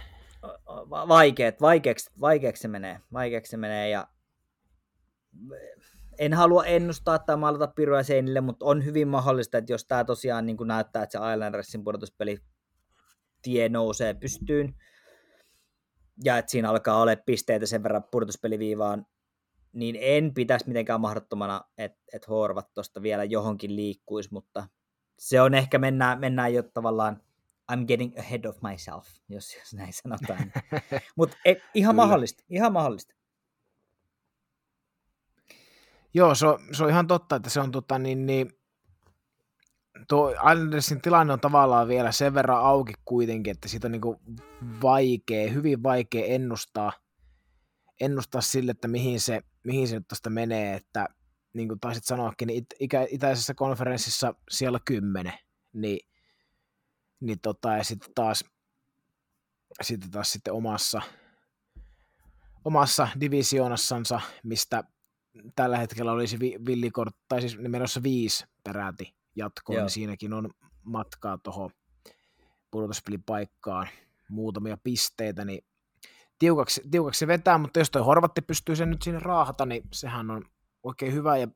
Vaikeet, 0.90 1.62
vaikeaksi, 1.62 2.12
vaikeaksi 2.22 2.62
se 2.62 2.68
menee. 2.68 3.02
Vaikeaksi 3.14 3.50
se 3.50 3.58
menee 3.58 3.90
ja 3.90 4.08
en 6.18 6.34
halua 6.34 6.66
ennustaa 6.66 7.20
tai 7.20 7.38
maalata 7.38 7.68
piruja 7.68 8.04
seinille, 8.04 8.42
mutta 8.42 8.66
on 8.66 8.86
hyvin 8.86 9.08
mahdollista, 9.08 9.58
että 9.58 9.74
jos 9.74 9.86
tämä 9.86 10.04
tosiaan 10.04 10.46
niin 10.46 10.58
kuin 10.58 10.68
näyttää, 10.68 11.04
että 11.04 11.20
se 11.20 11.34
Islandersin 11.34 11.84
pudotuspeli 11.84 12.38
tie 13.42 13.70
nousee 13.70 14.14
pystyyn, 14.14 14.76
ja 16.24 16.38
että 16.38 16.52
siinä 16.52 16.70
alkaa 16.70 17.02
olla 17.02 17.16
pisteitä 17.26 17.66
sen 17.66 17.84
verran 17.84 18.04
pudotuspeliviivaan, 18.12 19.06
niin 19.74 19.98
en 20.02 20.34
pitäisi 20.34 20.68
mitenkään 20.68 21.02
mahdottomana, 21.02 21.62
että, 21.78 22.00
että 22.14 22.28
Horvat 22.30 22.74
tuosta 22.74 23.02
vielä 23.02 23.24
johonkin 23.24 23.76
liikkuisi, 23.76 24.30
mutta 24.32 24.68
se 25.20 25.42
on 25.42 25.54
ehkä, 25.54 25.78
mennään, 25.78 26.20
mennään 26.20 26.54
jo 26.54 26.64
tavallaan 26.64 27.22
I'm 27.72 27.86
getting 27.88 28.20
ahead 28.20 28.46
of 28.46 28.58
myself, 28.62 29.08
jos, 29.30 29.56
jos 29.56 29.74
näin 29.74 29.94
sanotaan. 29.94 30.52
Mutta 31.18 31.38
e, 31.46 31.52
ihan 31.74 31.94
Kyllä. 31.94 32.06
mahdollista, 32.06 32.44
ihan 32.50 32.74
mahdollista. 32.74 33.17
Joo, 36.14 36.36
se 36.36 36.48
on, 36.48 36.60
se 36.72 36.84
on 36.84 36.90
ihan 36.90 37.08
totta, 37.08 37.36
että 37.36 37.50
se 37.50 37.60
on 37.60 37.72
tota, 37.72 38.00
niin, 38.00 38.26
niin, 38.26 38.54
tuo 40.08 40.32
Islandersin 40.32 41.02
tilanne 41.02 41.34
on 41.34 41.40
tavallaan 41.40 41.88
vielä 41.88 42.12
sen 42.12 42.34
verran 42.34 42.60
auki 42.60 42.94
kuitenkin, 43.06 43.52
että 43.52 43.68
siitä 43.68 43.88
on 43.88 43.92
niin 43.92 44.02
vaikea, 44.82 45.52
hyvin 45.52 45.84
vaikea 45.84 46.26
ennustaa, 46.26 46.92
ennustaa 48.02 48.42
sille, 48.42 48.72
että 48.72 48.88
mihin 48.88 49.22
se, 49.22 49.42
mihin 49.64 49.88
se 49.88 49.96
nyt 49.96 50.08
tästä 50.08 50.30
menee, 50.30 50.76
että 50.76 51.08
niin 51.54 51.68
kuin 51.68 51.80
taisit 51.80 52.04
sanoakin, 52.04 52.48
niin 52.48 52.66
it, 52.80 52.98
itäisessä 53.10 53.54
konferenssissa 53.54 54.34
siellä 54.50 54.80
kymmenen, 54.86 55.34
niin 55.74 56.00
niin 57.20 57.40
tota, 57.40 57.74
ja 57.74 57.84
sitten 57.84 58.12
taas, 58.16 58.44
sitten 59.82 60.12
taas 60.12 60.32
sitten 60.32 60.54
omassa, 60.54 61.02
omassa 62.66 63.08
divisioonassansa, 63.20 64.22
mistä 64.44 64.84
tällä 65.56 65.78
hetkellä 65.78 66.12
olisi 66.12 66.40
villikort, 66.40 67.16
tai 67.28 67.42
siis 67.42 67.58
menossa 67.60 68.04
viisi 68.04 68.46
peräti 68.64 69.16
jatkoon, 69.36 69.80
niin 69.80 69.90
siinäkin 69.90 70.34
on 70.34 70.50
matkaa 70.84 71.38
tuohon 71.38 71.70
pudotuspelipaikkaan 72.72 73.88
muutamia 74.30 74.78
pisteitä, 74.84 75.46
niin 75.46 75.66
tiukaksi, 76.40 76.82
tiukaksi 76.92 77.20
se 77.20 77.28
vetää, 77.28 77.58
mutta 77.58 77.80
jos 77.80 77.92
toi 77.92 78.02
Horvatti 78.02 78.42
pystyy 78.42 78.76
sen 78.76 78.90
nyt 78.90 79.02
sinne 79.02 79.20
raahata, 79.20 79.66
niin 79.66 79.84
sehän 79.94 80.32
on 80.32 80.46
oikein 80.84 81.14
hyvä, 81.14 81.38
ja 81.38 81.48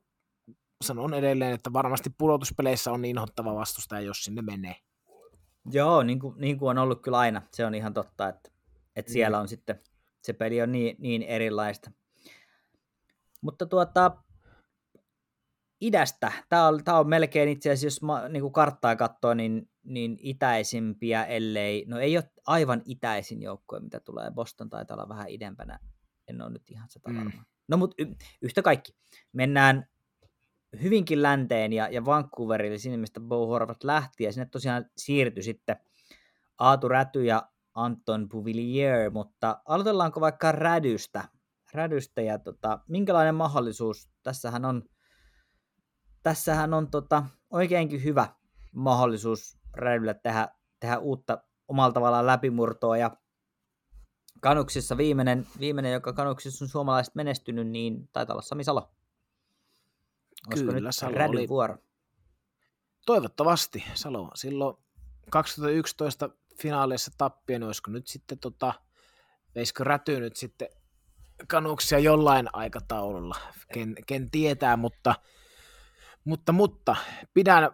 sanon 0.82 1.14
edelleen, 1.14 1.54
että 1.54 1.72
varmasti 1.72 2.10
pudotuspeleissä 2.18 2.92
on 2.92 3.02
niin 3.02 3.10
inhottava 3.10 3.54
vastustaja, 3.54 4.00
jos 4.00 4.24
sinne 4.24 4.42
menee. 4.42 4.76
Joo, 5.72 6.02
niin 6.02 6.18
kuin, 6.18 6.34
niin 6.38 6.58
kuin 6.58 6.70
on 6.70 6.78
ollut 6.78 7.02
kyllä 7.02 7.18
aina. 7.18 7.42
Se 7.52 7.66
on 7.66 7.74
ihan 7.74 7.94
totta, 7.94 8.28
että, 8.28 8.50
että 8.96 9.10
mm. 9.10 9.12
siellä 9.12 9.40
on 9.40 9.48
sitten, 9.48 9.80
se 10.22 10.32
peli 10.32 10.62
on 10.62 10.72
niin, 10.72 10.96
niin 10.98 11.22
erilaista. 11.22 11.90
Mutta 13.42 13.66
tuota, 13.66 14.16
idästä, 15.80 16.32
tämä 16.48 16.68
on, 16.68 16.84
tämä 16.84 16.98
on 16.98 17.08
melkein 17.08 17.48
itse 17.48 17.70
asiassa, 17.70 17.86
jos 17.86 18.02
mä, 18.02 18.28
niin 18.28 18.40
kuin 18.40 18.52
karttaa 18.52 18.96
katsoo, 18.96 19.34
niin, 19.34 19.70
niin 19.84 20.16
itäisimpiä, 20.20 21.24
ellei, 21.24 21.84
no 21.88 21.98
ei 21.98 22.16
ole 22.16 22.30
aivan 22.46 22.82
itäisin 22.84 23.42
joukkoja, 23.42 23.82
mitä 23.82 24.00
tulee. 24.00 24.30
Boston 24.30 24.70
taitaa 24.70 24.94
olla 24.94 25.08
vähän 25.08 25.28
idempänä, 25.28 25.78
en 26.28 26.42
ole 26.42 26.50
nyt 26.50 26.70
ihan 26.70 26.90
sata 26.90 27.10
mm. 27.10 27.32
No 27.68 27.76
mutta 27.76 27.94
y- 27.98 28.14
yhtä 28.42 28.62
kaikki, 28.62 28.92
mennään 29.32 29.86
hyvinkin 30.82 31.22
länteen 31.22 31.72
ja, 31.72 31.88
ja 31.88 32.04
Vancouverille 32.04 32.78
sinne, 32.78 32.96
mistä 32.96 33.20
Bo 33.20 33.46
Horvat 33.46 33.84
lähti, 33.84 34.24
ja 34.24 34.32
sinne 34.32 34.46
tosiaan 34.46 34.84
siirtyi 34.96 35.42
sitten 35.42 35.76
Aatu 36.58 36.88
Räty 36.88 37.24
ja 37.24 37.48
Anton 37.74 38.28
Puvillier, 38.28 39.10
mutta 39.10 39.62
aloitellaanko 39.64 40.20
vaikka 40.20 40.52
Rädystä, 40.52 41.24
Rädystä 41.74 42.20
ja 42.20 42.38
tota, 42.38 42.78
minkälainen 42.88 43.34
mahdollisuus, 43.34 44.10
tässähän 44.22 44.64
on, 44.64 44.82
tässähän 46.22 46.74
on 46.74 46.90
tota, 46.90 47.24
oikeinkin 47.50 48.04
hyvä 48.04 48.28
mahdollisuus 48.72 49.58
Rädylle 49.72 50.14
tehdä, 50.14 50.48
tehdä 50.80 50.98
uutta 50.98 51.38
omalla 51.68 51.92
tavallaan 51.92 52.26
läpimurtoa, 52.26 52.96
ja 52.96 53.16
Kanuksissa 54.40 54.96
viimeinen, 54.96 55.46
viimeinen 55.60 55.92
joka 55.92 56.12
Kanuksissa 56.12 56.64
on 56.64 56.68
suomalaiset 56.68 57.14
menestynyt, 57.14 57.68
niin 57.68 58.08
taitaa 58.12 58.34
olla 58.34 58.42
Sami 58.42 58.64
Salo. 58.64 58.90
Olisiko 60.48 60.72
Kyllä, 60.72 60.88
nyt 60.88 60.94
Salo 60.94 61.28
oli... 61.28 61.48
vuoro? 61.48 61.76
Toivottavasti 63.06 63.84
Salo. 63.94 64.30
Silloin 64.34 64.76
2011 65.30 66.30
finaaleissa 66.60 67.10
tappien, 67.18 67.62
olisiko 67.62 67.90
nyt 67.90 68.06
sitten 68.06 68.38
tota, 68.38 68.74
veisikö 69.54 69.84
räty 69.84 70.20
nyt 70.20 70.36
sitten 70.36 70.68
kanuksia 71.48 71.98
jollain 71.98 72.48
aikataululla, 72.52 73.36
ken, 73.72 73.94
ken 74.06 74.30
tietää, 74.30 74.76
mutta, 74.76 75.14
mutta, 76.24 76.52
mutta 76.52 76.96
pidän, 77.34 77.70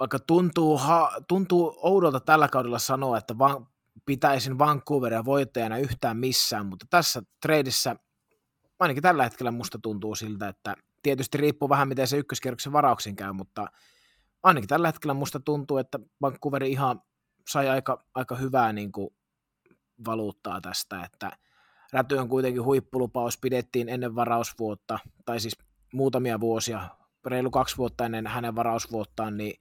vaikka 0.00 0.18
tuntuu, 0.18 0.78
ha, 0.78 1.12
tuntuu 1.28 1.78
oudolta 1.82 2.20
tällä 2.20 2.48
kaudella 2.48 2.78
sanoa, 2.78 3.18
että 3.18 3.38
van, 3.38 3.66
pitäisin 4.06 4.58
Vancouveria 4.58 5.24
voittajana 5.24 5.78
yhtään 5.78 6.16
missään, 6.16 6.66
mutta 6.66 6.86
tässä 6.90 7.22
treidissä 7.42 7.96
ainakin 8.78 9.02
tällä 9.02 9.24
hetkellä 9.24 9.50
musta 9.50 9.78
tuntuu 9.78 10.14
siltä, 10.14 10.48
että 10.48 10.76
tietysti 11.02 11.38
riippuu 11.38 11.68
vähän, 11.68 11.88
miten 11.88 12.08
se 12.08 12.16
ykköskierroksen 12.16 12.72
varauksen 12.72 13.16
käy, 13.16 13.32
mutta 13.32 13.66
ainakin 14.42 14.68
tällä 14.68 14.88
hetkellä 14.88 15.14
musta 15.14 15.40
tuntuu, 15.40 15.78
että 15.78 15.98
Vancouver 16.22 16.64
ihan 16.64 17.02
sai 17.48 17.68
aika, 17.68 18.04
aika 18.14 18.36
hyvää 18.36 18.72
niin 18.72 18.92
kuin 18.92 19.10
valuuttaa 20.06 20.60
tästä, 20.60 21.04
että 21.04 21.30
Räty 21.94 22.16
on 22.16 22.28
kuitenkin 22.28 22.64
huippulupaus, 22.64 23.38
pidettiin 23.38 23.88
ennen 23.88 24.14
varausvuotta, 24.14 24.98
tai 25.24 25.40
siis 25.40 25.58
muutamia 25.92 26.40
vuosia, 26.40 26.88
reilu 27.26 27.50
kaksi 27.50 27.76
vuotta 27.76 28.04
ennen 28.04 28.26
hänen 28.26 28.56
varausvuottaan, 28.56 29.36
niin 29.36 29.60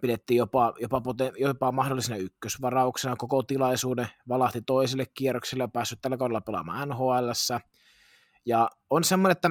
pidettiin 0.00 0.38
jopa, 0.38 0.74
jopa, 0.80 1.00
poten, 1.00 1.32
jopa 1.36 1.72
mahdollisena 1.72 2.16
ykkösvarauksena. 2.16 3.16
Koko 3.16 3.42
tilaisuuden, 3.42 4.08
valahti 4.28 4.62
toiselle 4.62 5.06
kierrokselle 5.14 5.64
ja 5.64 5.68
päässyt 5.68 5.98
tällä 6.02 6.16
kaudella 6.16 6.40
pelaamaan 6.40 6.88
nhl 6.88 7.30
Ja 8.46 8.70
on 8.90 9.04
semmoinen, 9.04 9.32
että 9.32 9.50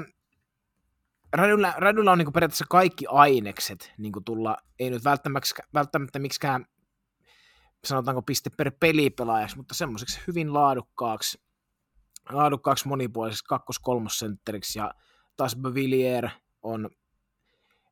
Radulla, 1.34 1.74
Radulla 1.78 2.12
on 2.12 2.18
niin 2.18 2.34
periaatteessa 2.34 2.66
kaikki 2.70 3.06
ainekset 3.10 3.94
niin 3.98 4.14
tulla, 4.26 4.58
ei 4.80 4.90
nyt 4.90 5.04
välttämättä, 5.04 5.64
välttämättä 5.74 6.20
miksikään 6.20 6.66
sanotaanko 7.86 8.22
piste 8.22 8.50
per 8.50 8.72
pelipelaajaksi, 8.80 9.58
mutta 9.58 9.74
semmoiseksi 9.74 10.20
hyvin 10.28 10.54
laadukkaaksi, 10.54 11.47
laadukkaaksi 12.30 12.88
monipuoliseksi 12.88 13.46
kakkos-kolmosentteriksi 13.46 14.80
ja 14.80 14.94
taas 15.38 15.56
Bevillier 15.56 16.30
on 16.64 16.90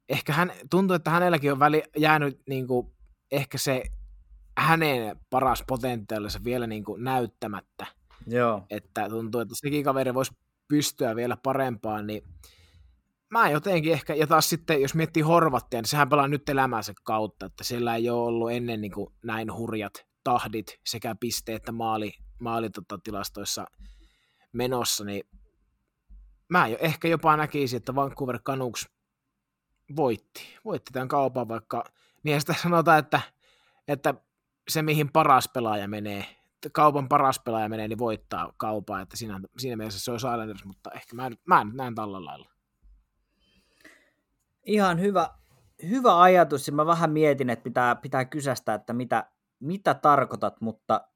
ehkä 0.09 0.33
hän, 0.33 0.51
tuntuu, 0.69 0.95
että 0.95 1.11
hänelläkin 1.11 1.51
on 1.51 1.59
väli, 1.59 1.83
jäänyt 1.97 2.41
niin 2.49 2.67
kuin, 2.67 2.87
ehkä 3.31 3.57
se 3.57 3.83
hänen 4.57 5.19
paras 5.29 5.63
potentiaalinsa 5.67 6.43
vielä 6.43 6.67
niin 6.67 6.83
kuin, 6.83 7.03
näyttämättä. 7.03 7.85
Joo. 8.27 8.65
Että 8.69 9.09
tuntuu, 9.09 9.41
että 9.41 9.55
sekin 9.57 9.83
kaveri 9.83 10.13
voisi 10.13 10.33
pystyä 10.67 11.15
vielä 11.15 11.37
parempaan, 11.43 12.07
niin 12.07 12.23
mä 13.29 13.49
jotenkin 13.49 13.93
ehkä, 13.93 14.13
ja 14.13 14.27
taas 14.27 14.49
sitten 14.49 14.81
jos 14.81 14.95
miettii 14.95 15.23
Horvattia, 15.23 15.81
niin 15.81 15.89
sehän 15.89 16.09
pelaa 16.09 16.27
nyt 16.27 16.49
elämänsä 16.49 16.93
kautta, 17.03 17.45
että 17.45 17.63
sillä 17.63 17.95
ei 17.95 18.09
ole 18.09 18.27
ollut 18.27 18.51
ennen 18.51 18.81
niin 18.81 18.91
kuin 18.91 19.13
näin 19.23 19.53
hurjat 19.53 19.93
tahdit 20.23 20.79
sekä 20.85 21.15
piste- 21.19 21.55
että 21.55 21.71
maali, 21.71 22.11
maalitilastoissa 22.39 23.65
menossa, 24.55 25.03
niin 25.03 25.23
mä 26.49 26.67
jo, 26.67 26.77
ehkä 26.79 27.07
jopa 27.07 27.37
näkisin, 27.37 27.77
että 27.77 27.95
Vancouver 27.95 28.39
Canucks 28.39 28.89
voitti, 29.95 30.57
voitti 30.65 30.93
tämän 30.93 31.07
kaupan, 31.07 31.47
vaikka 31.47 31.83
niin 32.23 32.39
sitä 32.39 32.55
sanotaan, 32.63 32.99
että, 32.99 33.21
että 33.87 34.13
se 34.67 34.81
mihin 34.81 35.11
paras 35.11 35.49
pelaaja 35.53 35.87
menee, 35.87 36.25
kaupan 36.71 37.09
paras 37.09 37.39
pelaaja 37.39 37.69
menee, 37.69 37.87
niin 37.87 37.99
voittaa 37.99 38.53
kaupaa, 38.57 39.01
että 39.01 39.17
siinä, 39.17 39.39
siinä 39.57 39.75
mielessä 39.75 39.99
se 39.99 40.11
olisi 40.11 40.27
Islanders, 40.27 40.65
mutta 40.65 40.91
ehkä 40.91 41.15
mä, 41.15 41.31
mä 41.45 41.65
näen 41.73 41.95
tällä 41.95 42.25
lailla. 42.25 42.49
Ihan 44.65 44.99
hyvä, 44.99 45.29
hyvä 45.89 46.21
ajatus, 46.21 46.67
ja 46.67 46.73
mä 46.73 46.85
vähän 46.85 47.11
mietin, 47.11 47.49
että 47.49 47.63
pitää, 47.63 47.95
pitää 47.95 48.25
kysästä, 48.25 48.73
että 48.73 48.93
mitä, 48.93 49.31
mitä 49.59 49.93
tarkoitat, 49.93 50.61
mutta, 50.61 51.07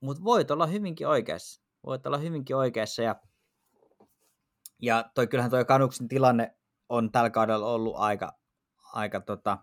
mutta 0.00 0.24
voit 0.24 0.50
olla 0.50 0.66
hyvinkin 0.66 1.08
oikeassa. 1.08 1.63
Voit 1.86 2.06
olla 2.06 2.18
hyvinkin 2.18 2.56
oikeassa, 2.56 3.02
ja, 3.02 3.16
ja 4.82 5.10
toi, 5.14 5.26
kyllähän 5.26 5.50
toi 5.50 5.64
Kanuksin 5.64 6.08
tilanne 6.08 6.56
on 6.88 7.12
tällä 7.12 7.30
kaudella 7.30 7.66
ollut 7.66 7.96
aika, 7.96 8.38
aika 8.92 9.20
tota, 9.20 9.58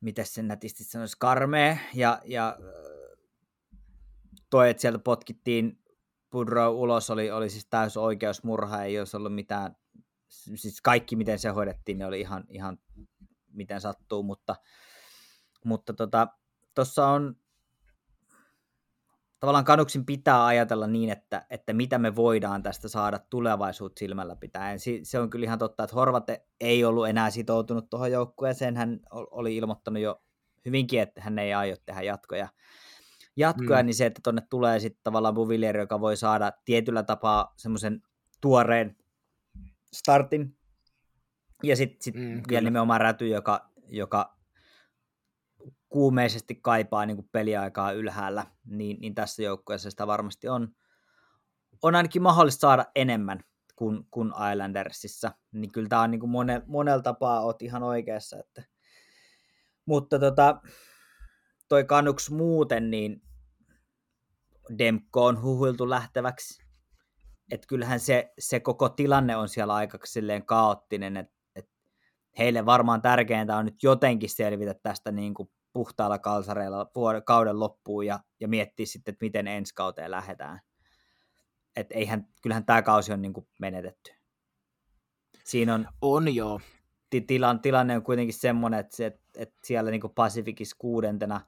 miten 0.00 0.26
sen 0.26 0.48
nätisti 0.48 0.84
sanoisi, 0.84 1.16
karmea, 1.18 1.76
ja, 1.94 2.20
ja 2.24 2.58
toi, 4.50 4.70
että 4.70 4.80
sieltä 4.80 4.98
potkittiin 4.98 5.82
Pudro 6.30 6.70
ulos, 6.70 7.10
oli, 7.10 7.30
oli 7.30 7.50
siis 7.50 7.66
täys 7.70 7.96
oikeusmurha, 7.96 8.82
ei 8.82 8.98
olisi 8.98 9.16
ollut 9.16 9.34
mitään, 9.34 9.76
siis 10.28 10.80
kaikki 10.82 11.16
miten 11.16 11.38
se 11.38 11.48
hoidettiin, 11.48 11.98
ne 11.98 12.06
oli 12.06 12.20
ihan, 12.20 12.44
ihan 12.48 12.78
miten 13.52 13.80
sattuu, 13.80 14.22
mutta 14.22 14.56
mutta 15.64 15.92
tota, 15.92 16.28
on 17.14 17.36
tavallaan 19.40 19.64
kanuksin 19.64 20.06
pitää 20.06 20.46
ajatella 20.46 20.86
niin, 20.86 21.10
että, 21.10 21.46
että 21.50 21.72
mitä 21.72 21.98
me 21.98 22.16
voidaan 22.16 22.62
tästä 22.62 22.88
saada 22.88 23.18
tulevaisuutta 23.30 23.98
silmällä 23.98 24.36
pitäen. 24.36 24.78
Se 25.02 25.18
on 25.18 25.30
kyllä 25.30 25.44
ihan 25.44 25.58
totta, 25.58 25.84
että 25.84 25.96
Horvate 25.96 26.46
ei 26.60 26.84
ollut 26.84 27.08
enää 27.08 27.30
sitoutunut 27.30 27.90
tuohon 27.90 28.12
joukkueeseen. 28.12 28.76
Hän 28.76 29.00
oli 29.10 29.56
ilmoittanut 29.56 30.02
jo 30.02 30.22
hyvinkin, 30.66 31.00
että 31.00 31.20
hän 31.20 31.38
ei 31.38 31.54
aio 31.54 31.76
tehdä 31.86 32.02
jatkoja. 32.02 32.48
Jatkoja, 33.36 33.82
mm. 33.82 33.86
niin 33.86 33.94
se, 33.94 34.06
että 34.06 34.20
tuonne 34.24 34.42
tulee 34.50 34.80
sitten 34.80 35.00
tavallaan 35.02 35.34
Buvillier, 35.34 35.76
joka 35.76 36.00
voi 36.00 36.16
saada 36.16 36.52
tietyllä 36.64 37.02
tapaa 37.02 37.54
semmoisen 37.56 38.02
tuoreen 38.40 38.96
startin. 39.92 40.56
Ja 41.62 41.76
sitten 41.76 42.02
sit 42.02 42.14
mm, 42.14 42.42
vielä 42.48 42.64
nimenomaan 42.64 43.00
Räty, 43.00 43.28
joka, 43.28 43.70
joka 43.88 44.37
kuumeisesti 45.88 46.54
kaipaa 46.54 47.06
niin 47.06 47.16
kuin 47.16 47.28
peliaikaa 47.32 47.92
ylhäällä, 47.92 48.46
niin, 48.64 48.96
niin 49.00 49.14
tässä 49.14 49.42
joukkueessa 49.42 49.90
sitä 49.90 50.06
varmasti 50.06 50.48
on, 50.48 50.68
on 51.82 51.94
ainakin 51.94 52.22
mahdollista 52.22 52.60
saada 52.60 52.86
enemmän 52.94 53.40
kuin, 53.76 54.06
kuin 54.10 54.32
Islandersissa. 54.52 55.32
Niin 55.52 55.72
kyllä 55.72 55.88
tämä 55.88 56.02
on 56.02 56.10
niin 56.10 56.20
kuin 56.20 56.30
mone, 56.30 56.62
monella 56.66 57.02
tapaa 57.02 57.40
oot 57.40 57.62
ihan 57.62 57.82
oikeassa. 57.82 58.38
Että... 58.38 58.62
Mutta 59.86 60.18
tota, 60.18 60.60
toi 61.68 61.84
kanuks 61.84 62.30
muuten, 62.30 62.90
niin 62.90 63.22
Demko 64.78 65.24
on 65.24 65.42
huhuiltu 65.42 65.90
lähteväksi. 65.90 66.62
Että 67.50 67.66
kyllähän 67.66 68.00
se, 68.00 68.32
se 68.38 68.60
koko 68.60 68.88
tilanne 68.88 69.36
on 69.36 69.48
siellä 69.48 69.74
aika 69.74 69.98
silleen 70.04 70.46
kaoottinen, 70.46 71.16
että 71.16 71.34
et 71.56 71.70
heille 72.38 72.66
varmaan 72.66 73.02
tärkeintä 73.02 73.56
on 73.56 73.64
nyt 73.64 73.82
jotenkin 73.82 74.30
selvitä 74.30 74.74
tästä 74.82 75.12
niin 75.12 75.34
kuin 75.34 75.50
puhtaalla 75.78 76.18
kalsareilla 76.18 76.90
vuoden, 76.94 77.24
kauden 77.24 77.60
loppuun 77.60 78.06
ja, 78.06 78.20
ja 78.40 78.48
miettiä 78.48 78.86
sitten, 78.86 79.12
että 79.12 79.24
miten 79.24 79.46
ensi 79.46 79.74
kauteen 79.74 80.10
lähdetään. 80.10 80.60
Että 81.76 81.94
eihän, 81.94 82.28
kyllähän 82.42 82.66
tämä 82.66 82.82
kausi 82.82 83.12
on 83.12 83.22
niin 83.22 83.32
kuin 83.32 83.48
menetetty. 83.60 84.12
Siinä 85.44 85.74
on... 85.74 85.88
On 86.02 86.34
joo. 86.34 86.60
Tilan, 87.26 87.60
tilanne 87.60 87.96
on 87.96 88.02
kuitenkin 88.02 88.34
semmoinen, 88.34 88.80
että, 88.80 88.96
se, 88.96 89.06
että, 89.06 89.20
että 89.36 89.56
siellä 89.64 89.90
niin 89.90 90.00
Pacificissa 90.14 90.76
kuudentena 90.78 91.40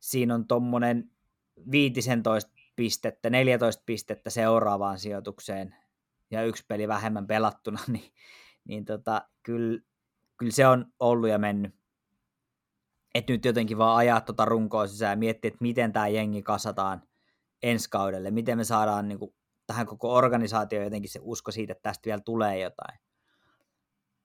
siinä 0.00 0.34
on 0.34 0.46
tuommoinen 0.46 1.10
15 1.70 2.52
pistettä, 2.76 3.30
14 3.30 3.82
pistettä 3.86 4.30
seuraavaan 4.30 4.98
sijoitukseen 4.98 5.74
ja 6.30 6.44
yksi 6.44 6.64
peli 6.68 6.88
vähemmän 6.88 7.26
pelattuna, 7.26 7.80
niin, 7.92 8.12
niin 8.64 8.84
tota, 8.84 9.28
kyllä, 9.42 9.80
kyllä 10.36 10.52
se 10.52 10.66
on 10.66 10.92
ollut 11.00 11.30
ja 11.30 11.38
mennyt 11.38 11.74
että 13.18 13.32
nyt 13.32 13.44
jotenkin 13.44 13.78
vaan 13.78 13.96
ajaa 13.96 14.20
tuota 14.20 14.44
runkoa 14.44 14.86
sisään 14.86 15.10
ja 15.10 15.16
miettiä, 15.16 15.48
että 15.48 15.58
miten 15.60 15.92
tämä 15.92 16.08
jengi 16.08 16.42
kasataan 16.42 17.02
ensi 17.62 17.90
kaudelle, 17.90 18.30
miten 18.30 18.58
me 18.58 18.64
saadaan 18.64 19.08
niin 19.08 19.18
kuin, 19.18 19.34
tähän 19.66 19.86
koko 19.86 20.14
organisaatioon 20.14 20.84
jotenkin 20.84 21.10
se 21.10 21.20
usko 21.22 21.50
siitä, 21.50 21.72
että 21.72 21.82
tästä 21.82 22.06
vielä 22.06 22.20
tulee 22.20 22.60
jotain. 22.60 22.98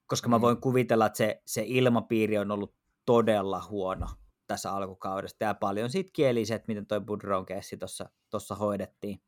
Koska 0.08 0.30
mä 0.30 0.38
mm. 0.38 0.42
voin 0.42 0.62
kuvitella, 0.62 1.06
että 1.06 1.18
se, 1.18 1.42
se 1.46 1.64
ilmapiiri 1.66 2.38
on 2.38 2.52
ollut 2.52 2.76
todella 3.06 3.64
huono 3.70 4.08
tässä 4.48 4.72
alkukaudesta 4.72 5.44
ja 5.44 5.54
paljon 5.54 5.90
siitä 5.90 6.10
kieli 6.14 6.46
se, 6.46 6.56
että 6.56 6.68
miten 6.68 6.86
toi 6.86 7.02
Budron 7.02 7.46
kessi 7.46 7.78
tuossa 8.30 8.56
hoidettiin. 8.56 9.22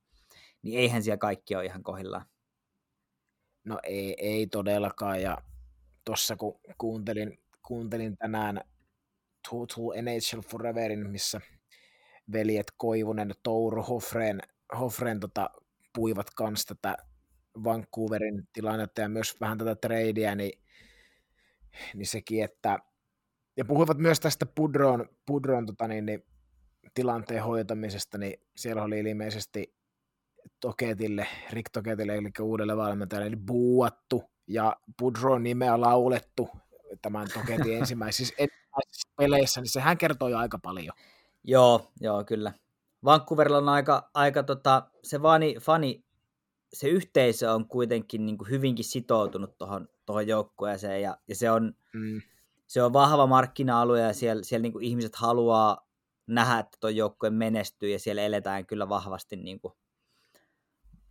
Niin 0.61 0.79
eihän 0.79 1.03
siellä 1.03 1.17
kaikki 1.17 1.55
ole 1.55 1.65
ihan 1.65 1.83
kohillaan. 1.83 2.25
No 3.65 3.79
ei, 3.83 4.15
ei 4.17 4.47
todellakaan 4.47 5.21
ja 5.21 5.37
tuossa 6.05 6.35
kun 6.35 6.59
kuuntelin, 6.77 7.39
kuuntelin 7.67 8.17
tänään 8.17 8.61
to, 9.49 9.65
to 9.65 9.81
NHL 10.01 10.39
Foreverin, 10.49 11.09
missä 11.09 11.41
veljet 12.31 12.71
Koivunen 12.77 13.31
Touru 13.43 13.83
Hoffreen, 13.83 14.39
Hoffreen 14.79 15.19
tota, 15.19 15.49
puivat 15.95 16.29
kanssa 16.35 16.75
tätä 16.75 16.97
Vancouverin 17.63 18.47
tilannetta 18.53 19.01
ja 19.01 19.09
myös 19.09 19.41
vähän 19.41 19.57
tätä 19.57 19.75
tradea, 19.75 20.35
niin, 20.35 20.59
niin 21.95 22.07
sekin, 22.07 22.43
että 22.43 22.79
ja 23.57 23.65
puhuivat 23.65 23.97
myös 23.97 24.19
tästä 24.19 24.45
Pudron, 24.45 25.09
Pudron 25.25 25.65
tota 25.65 25.87
niin, 25.87 26.05
niin, 26.05 26.23
tilanteen 26.93 27.43
hoitamisesta, 27.43 28.17
niin 28.17 28.39
siellä 28.55 28.83
oli 28.83 28.99
ilmeisesti 28.99 29.75
Toketille, 30.59 31.27
Rick 31.51 31.69
Toketille, 31.71 32.15
eli 32.15 32.31
uudelle 32.41 32.77
valmentajalle, 32.77 33.27
eli 33.27 33.35
buuattu 33.35 34.23
ja 34.47 34.75
Pudron 34.99 35.43
nimeä 35.43 35.81
laulettu 35.81 36.49
tämän 37.01 37.27
Toketin 37.33 37.77
ensimmäisissä 37.77 38.35
peleissä, 39.17 39.61
niin 39.61 39.69
sehän 39.69 39.97
kertoo 39.97 40.27
jo 40.27 40.37
aika 40.37 40.59
paljon. 40.59 40.95
Joo, 41.43 41.91
joo, 42.01 42.23
kyllä. 42.23 42.53
Vancouverilla 43.03 43.57
on 43.57 43.69
aika, 43.69 44.09
aika 44.13 44.43
tota, 44.43 44.89
se 45.03 45.21
vani, 45.21 45.55
fani, 45.61 46.05
se 46.73 46.87
yhteisö 46.87 47.53
on 47.53 47.67
kuitenkin 47.67 48.25
niin 48.25 48.37
kuin 48.37 48.49
hyvinkin 48.49 48.85
sitoutunut 48.85 49.57
tuohon 49.57 49.87
tohon 50.05 50.27
joukkueeseen 50.27 51.01
ja, 51.01 51.17
ja 51.27 51.35
se, 51.35 51.51
on, 51.51 51.73
mm. 51.93 52.21
se 52.67 52.83
on 52.83 52.93
vahva 52.93 53.27
markkina-alue 53.27 53.99
ja 53.99 54.13
siellä, 54.13 54.43
siellä 54.43 54.61
niin 54.61 54.73
kuin 54.73 54.85
ihmiset 54.85 55.15
haluaa 55.15 55.87
nähdä, 56.27 56.59
että 56.59 56.77
tuo 56.79 56.89
joukkue 56.89 57.29
menestyy 57.29 57.89
ja 57.89 57.99
siellä 57.99 58.21
eletään 58.21 58.65
kyllä 58.65 58.89
vahvasti 58.89 59.35
niin 59.35 59.59
kuin 59.59 59.73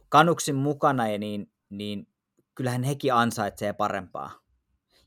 kanuksin 0.08 0.56
mukana 0.56 1.08
ja 1.08 1.18
niin, 1.18 1.52
niin 1.68 2.08
kyllähän 2.54 2.82
hekin 2.82 3.14
ansaitsee 3.14 3.72
parempaa. 3.72 4.41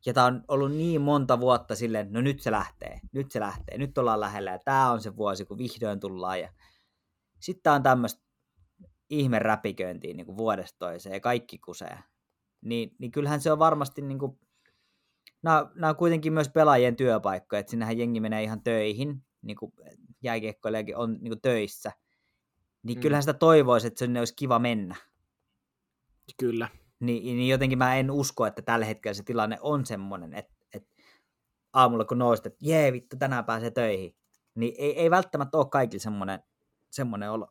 Ja 0.06 0.14
tämä 0.14 0.26
on 0.26 0.44
ollut 0.48 0.72
niin 0.72 1.02
monta 1.02 1.40
vuotta 1.40 1.76
silleen, 1.76 2.14
no 2.14 2.22
nyt 2.22 2.42
se 2.42 2.52
lähtee, 2.52 3.00
nyt 3.12 3.32
se 3.32 3.40
lähtee, 3.40 3.78
nyt 3.78 3.98
ollaan 3.98 4.20
lähellä 4.20 4.52
ja 4.52 4.60
tämä 4.66 4.92
on 4.92 5.02
se 5.02 5.16
vuosi, 5.16 5.46
kun 5.46 5.58
vihdoin 5.58 6.00
tullaan. 6.00 6.40
Ja 6.40 6.50
sitten 7.40 7.64
tämä 7.64 7.76
on 7.76 7.84
tämmöistä 7.84 8.26
ihme 9.10 9.40
räpiköintiä 9.40 10.14
niin 10.14 10.26
kuin 10.26 10.38
vuodesta 10.38 10.80
toiseen 10.80 11.14
ja 11.14 11.20
kaikki 11.20 11.58
kusee. 11.58 12.00
Niin, 12.62 12.96
niin 13.00 13.12
kyllähän 13.12 13.42
se 13.42 13.52
on 13.52 13.60
varmasti, 13.60 14.02
niin 14.02 14.20
kuin, 14.20 14.40
nämä, 15.44 15.72
nämä 15.76 15.90
on 15.90 15.96
kuitenkin 15.96 16.34
myös 16.34 16.50
pelaajien 16.50 16.96
työpaikkoja, 16.96 17.60
että 17.60 17.70
sinnehän 17.70 17.98
jengi 17.98 18.20
menee 18.20 18.44
ihan 18.44 18.64
töihin, 18.64 19.26
niin 19.42 19.58
kuin 19.58 19.74
jääkiekkoilijakin 20.24 20.98
on 20.98 21.14
niin 21.14 21.32
kuin 21.32 21.42
töissä. 21.42 21.92
Niin 22.84 22.98
mm. 22.98 23.02
kyllähän 23.02 23.24
sitä 23.24 23.34
toivoisi, 23.34 23.88
että 23.88 24.00
sinne 24.00 24.20
olisi 24.20 24.36
kiva 24.36 24.60
mennä. 24.60 24.96
Kyllä 26.38 26.70
niin, 27.00 27.24
niin 27.24 27.50
jotenkin 27.50 27.78
mä 27.78 27.96
en 27.96 28.12
usko, 28.12 28.46
että 28.46 28.62
tällä 28.62 28.86
hetkellä 28.86 29.14
se 29.14 29.24
tilanne 29.24 29.58
on 29.62 29.86
semmoinen, 29.86 30.34
että, 30.34 30.54
että 30.74 30.90
aamulla 31.74 32.06
kun 32.06 32.18
nousit, 32.18 32.46
että 32.46 32.60
jee 32.62 32.94
vittu, 32.94 33.18
tänään 33.18 33.46
pääsee 33.46 33.72
töihin, 33.72 34.16
niin 34.56 34.76
ei, 34.78 35.00
ei 35.00 35.12
välttämättä 35.12 35.58
ole 35.58 35.70
kaikille 35.70 36.02
semmoinen, 36.02 36.40
semmoinen 36.92 37.32
olo. 37.32 37.48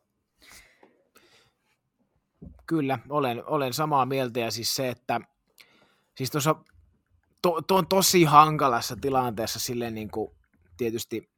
Kyllä, 2.67 2.99
olen, 3.09 3.43
olen 3.45 3.73
samaa 3.73 4.05
mieltä 4.05 4.39
ja 4.39 4.51
siis 4.51 4.75
se, 4.75 4.89
että 4.89 5.21
siis 6.17 6.31
tuossa 6.31 6.55
to, 7.41 7.61
to 7.61 7.75
on 7.75 7.87
tosi 7.87 8.23
hankalassa 8.23 8.95
tilanteessa 8.95 9.59
silleen 9.59 9.95
niin 9.95 10.11
kuin, 10.11 10.31
tietysti 10.77 11.31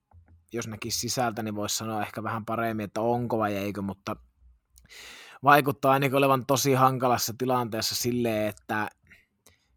jos 0.54 0.68
näkisi 0.68 1.00
sisältä, 1.00 1.44
niin 1.44 1.56
voisi 1.56 1.76
sanoa 1.78 2.02
ehkä 2.02 2.24
vähän 2.24 2.46
paremmin, 2.46 2.84
että 2.84 3.02
onko 3.02 3.38
vai 3.38 3.56
eikö, 3.56 3.82
mutta 3.82 4.16
vaikuttaa 5.44 5.92
ainakin 5.92 6.18
olevan 6.18 6.46
tosi 6.46 6.74
hankalassa 6.74 7.34
tilanteessa 7.38 7.96
silleen, 7.96 8.48
että 8.48 8.90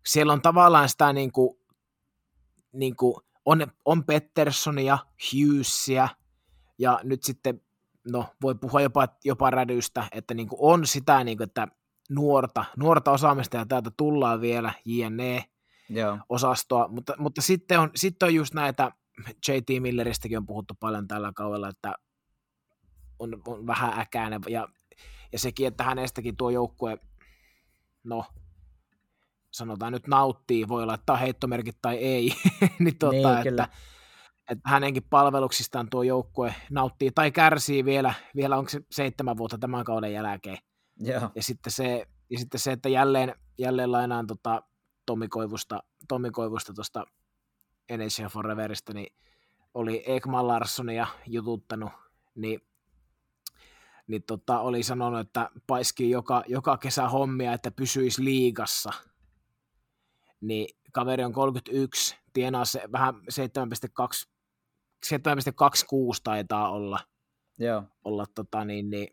siellä 0.06 0.32
on 0.32 0.42
tavallaan 0.42 0.88
sitä 0.88 1.12
niin 1.12 1.32
kuin, 1.32 1.58
niin 2.72 2.96
kuin 2.96 3.14
on, 3.44 3.66
on 3.84 4.04
Petterssonia, 4.04 4.98
Hughesia 5.32 6.08
ja 6.78 7.00
nyt 7.04 7.22
sitten 7.22 7.61
no 8.12 8.26
voi 8.42 8.54
puhua 8.54 8.80
jopa, 8.80 9.08
jopa 9.24 9.50
rädystä, 9.50 10.04
että 10.12 10.34
niin 10.34 10.48
kuin 10.48 10.58
on 10.62 10.86
sitä, 10.86 11.24
niin 11.24 11.36
kuin, 11.36 11.48
että 11.48 11.68
nuorta, 12.11 12.64
nuorta 12.76 13.11
osaamista 13.11 13.56
ja 13.56 13.66
täältä 13.66 13.90
tullaan 13.96 14.40
vielä 14.40 14.72
JNE, 14.84 15.44
Joo. 15.88 16.18
osastoa, 16.28 16.88
mutta, 16.88 17.14
mutta 17.18 17.42
sitten, 17.42 17.80
on, 17.80 17.90
sitten 17.94 18.26
on 18.26 18.34
just 18.34 18.54
näitä, 18.54 18.92
JT 19.48 19.82
Milleristäkin 19.82 20.38
on 20.38 20.46
puhuttu 20.46 20.74
paljon 20.80 21.08
tällä 21.08 21.32
kaudella, 21.34 21.68
että 21.68 21.94
on, 23.18 23.42
on 23.46 23.66
vähän 23.66 23.98
äkäinen 23.98 24.40
ja, 24.48 24.68
ja 25.32 25.38
sekin, 25.38 25.66
että 25.66 25.84
hänestäkin 25.84 26.36
tuo 26.36 26.50
joukkue, 26.50 26.98
no 28.04 28.24
sanotaan 29.50 29.92
nyt 29.92 30.06
nauttii, 30.06 30.68
voi 30.68 30.86
laittaa 30.86 31.16
heittomerkit 31.16 31.76
tai 31.82 31.96
ei, 31.96 32.32
niin, 32.78 32.98
tota, 32.98 33.12
Niin, 33.12 33.28
että, 33.28 33.42
kyllä. 33.42 33.68
että 34.50 34.70
hänenkin 34.70 35.06
palveluksistaan 35.10 35.90
tuo 35.90 36.02
joukkue 36.02 36.54
nauttii 36.70 37.10
tai 37.10 37.30
kärsii 37.30 37.84
vielä, 37.84 38.14
vielä 38.36 38.56
onko 38.56 38.68
se 38.68 38.80
seitsemän 38.90 39.36
vuotta 39.36 39.58
tämän 39.58 39.84
kauden 39.84 40.12
jälkeen. 40.12 40.58
Joo. 40.96 41.30
Ja 41.34 41.42
sitten 41.42 41.72
se, 41.72 42.06
ja 42.30 42.38
sitten 42.38 42.60
se 42.60 42.72
että 42.72 42.88
jälleen, 42.88 43.34
jälleen 43.58 43.92
lainaan 43.92 44.26
tota 44.26 44.62
Tommi 45.06 45.28
Koivusta, 45.28 45.82
Tommi 46.08 46.30
Koivusta 46.30 46.72
tuosta 46.72 47.04
Foreverista, 48.30 48.92
niin 48.92 49.14
oli 49.74 50.02
Ekman 50.06 50.48
Larssonia 50.48 51.06
jututtanut, 51.26 51.92
niin, 52.34 52.60
niin 54.11 54.22
tota, 54.22 54.61
oli 54.61 54.82
sanonut, 54.82 55.20
että 55.20 55.50
paiskii 55.66 56.11
joka, 56.11 56.44
joka 56.48 56.76
kesä 56.76 57.08
hommia, 57.08 57.52
että 57.52 57.70
pysyisi 57.70 58.24
liigassa. 58.24 58.92
Niin 60.40 60.76
kaveri 60.92 61.24
on 61.24 61.32
31, 61.32 62.16
tienaa 62.32 62.64
se 62.64 62.82
vähän 62.92 63.14
7,2 63.14 64.30
7,26 65.06 65.12
taitaa 66.24 66.70
olla, 66.70 67.00
Joo. 67.58 67.82
olla 68.04 68.24
tota, 68.34 68.64
niin, 68.64 68.90
niin, 68.90 69.08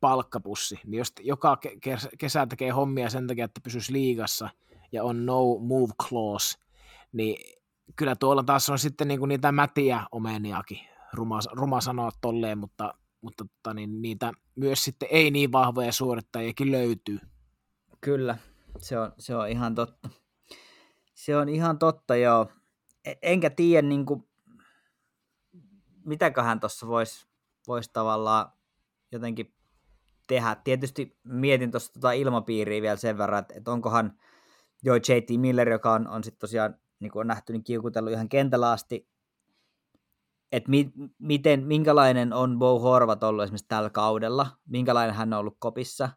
palkkapussi, 0.00 0.80
niin 0.84 0.98
jos 0.98 1.12
joka 1.20 1.58
ke- 1.66 1.78
kes- 1.80 2.08
kesä 2.18 2.46
tekee 2.46 2.70
hommia 2.70 3.10
sen 3.10 3.26
takia, 3.26 3.44
että 3.44 3.60
pysyisi 3.60 3.92
liigassa 3.92 4.48
ja 4.92 5.04
on 5.04 5.26
no 5.26 5.58
move 5.58 5.92
clause, 6.08 6.58
niin 7.12 7.54
kyllä 7.96 8.16
tuolla 8.16 8.42
taas 8.42 8.70
on 8.70 8.78
sitten 8.78 9.08
niinku 9.08 9.26
niitä 9.26 9.52
mätiä 9.52 10.06
omeniakin, 10.12 10.80
ruma, 11.12 11.38
ruma 11.52 11.80
sanoa 11.80 12.10
tolleen, 12.20 12.58
mutta, 12.58 12.94
mutta 13.24 13.44
tota, 13.44 13.74
niin 13.74 14.02
niitä 14.02 14.32
myös 14.56 14.84
sitten 14.84 15.08
ei 15.10 15.30
niin 15.30 15.52
vahvoja 15.52 15.92
suorittajiakin 15.92 16.72
löytyy. 16.72 17.18
Kyllä, 18.00 18.38
se 18.78 18.98
on, 18.98 19.12
se 19.18 19.36
on 19.36 19.48
ihan 19.48 19.74
totta. 19.74 20.08
Se 21.14 21.36
on 21.36 21.48
ihan 21.48 21.78
totta, 21.78 22.16
joo. 22.16 22.48
E- 23.04 23.14
Enkä 23.22 23.50
tiedä, 23.50 23.88
niin 23.88 24.06
kuin, 24.06 24.28
mitäköhän 26.04 26.60
tuossa 26.60 26.86
voisi 26.86 27.26
vois 27.66 27.88
tavallaan 27.88 28.52
jotenkin 29.12 29.54
tehdä. 30.26 30.56
Tietysti 30.64 31.18
mietin 31.24 31.70
tuossa 31.70 31.92
tota 31.92 32.12
ilmapiiriä 32.12 32.82
vielä 32.82 32.96
sen 32.96 33.18
verran, 33.18 33.40
että, 33.40 33.54
että 33.56 33.72
onkohan 33.72 34.18
jo 34.82 34.94
JT 34.94 35.40
Miller, 35.40 35.68
joka 35.68 35.92
on, 35.92 36.08
on 36.08 36.24
sitten 36.24 36.40
tosiaan, 36.40 36.78
niin 37.00 37.12
kuin 37.12 37.20
on 37.20 37.26
nähty, 37.26 37.52
niin 37.52 37.64
kiukutellut 37.64 38.12
ihan 38.12 38.28
kentällä 38.28 38.70
asti, 38.70 39.08
että 40.56 40.70
mi, 40.70 40.92
miten, 41.18 41.66
minkälainen 41.66 42.32
on 42.32 42.58
Bo 42.58 42.78
Horvat 42.78 43.22
ollut 43.22 43.44
esimerkiksi 43.44 43.68
tällä 43.68 43.90
kaudella, 43.90 44.46
minkälainen 44.68 45.14
hän 45.14 45.32
on 45.32 45.38
ollut 45.38 45.56
kopissa, 45.58 46.08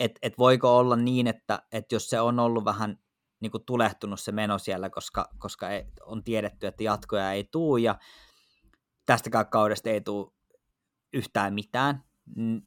että 0.00 0.18
et 0.22 0.38
voiko 0.38 0.78
olla 0.78 0.96
niin, 0.96 1.26
että 1.26 1.62
et 1.72 1.92
jos 1.92 2.10
se 2.10 2.20
on 2.20 2.38
ollut 2.38 2.64
vähän 2.64 2.98
niin 3.40 3.50
kuin 3.50 3.64
tulehtunut 3.66 4.20
se 4.20 4.32
meno 4.32 4.58
siellä, 4.58 4.90
koska, 4.90 5.28
koska 5.38 5.70
ei, 5.70 5.84
on 6.06 6.24
tiedetty, 6.24 6.66
että 6.66 6.82
jatkoja 6.82 7.32
ei 7.32 7.44
tuu 7.44 7.76
ja 7.76 7.98
tästäkään 9.06 9.48
kaudesta 9.48 9.90
ei 9.90 10.00
tule 10.00 10.32
yhtään 11.12 11.54
mitään, 11.54 12.04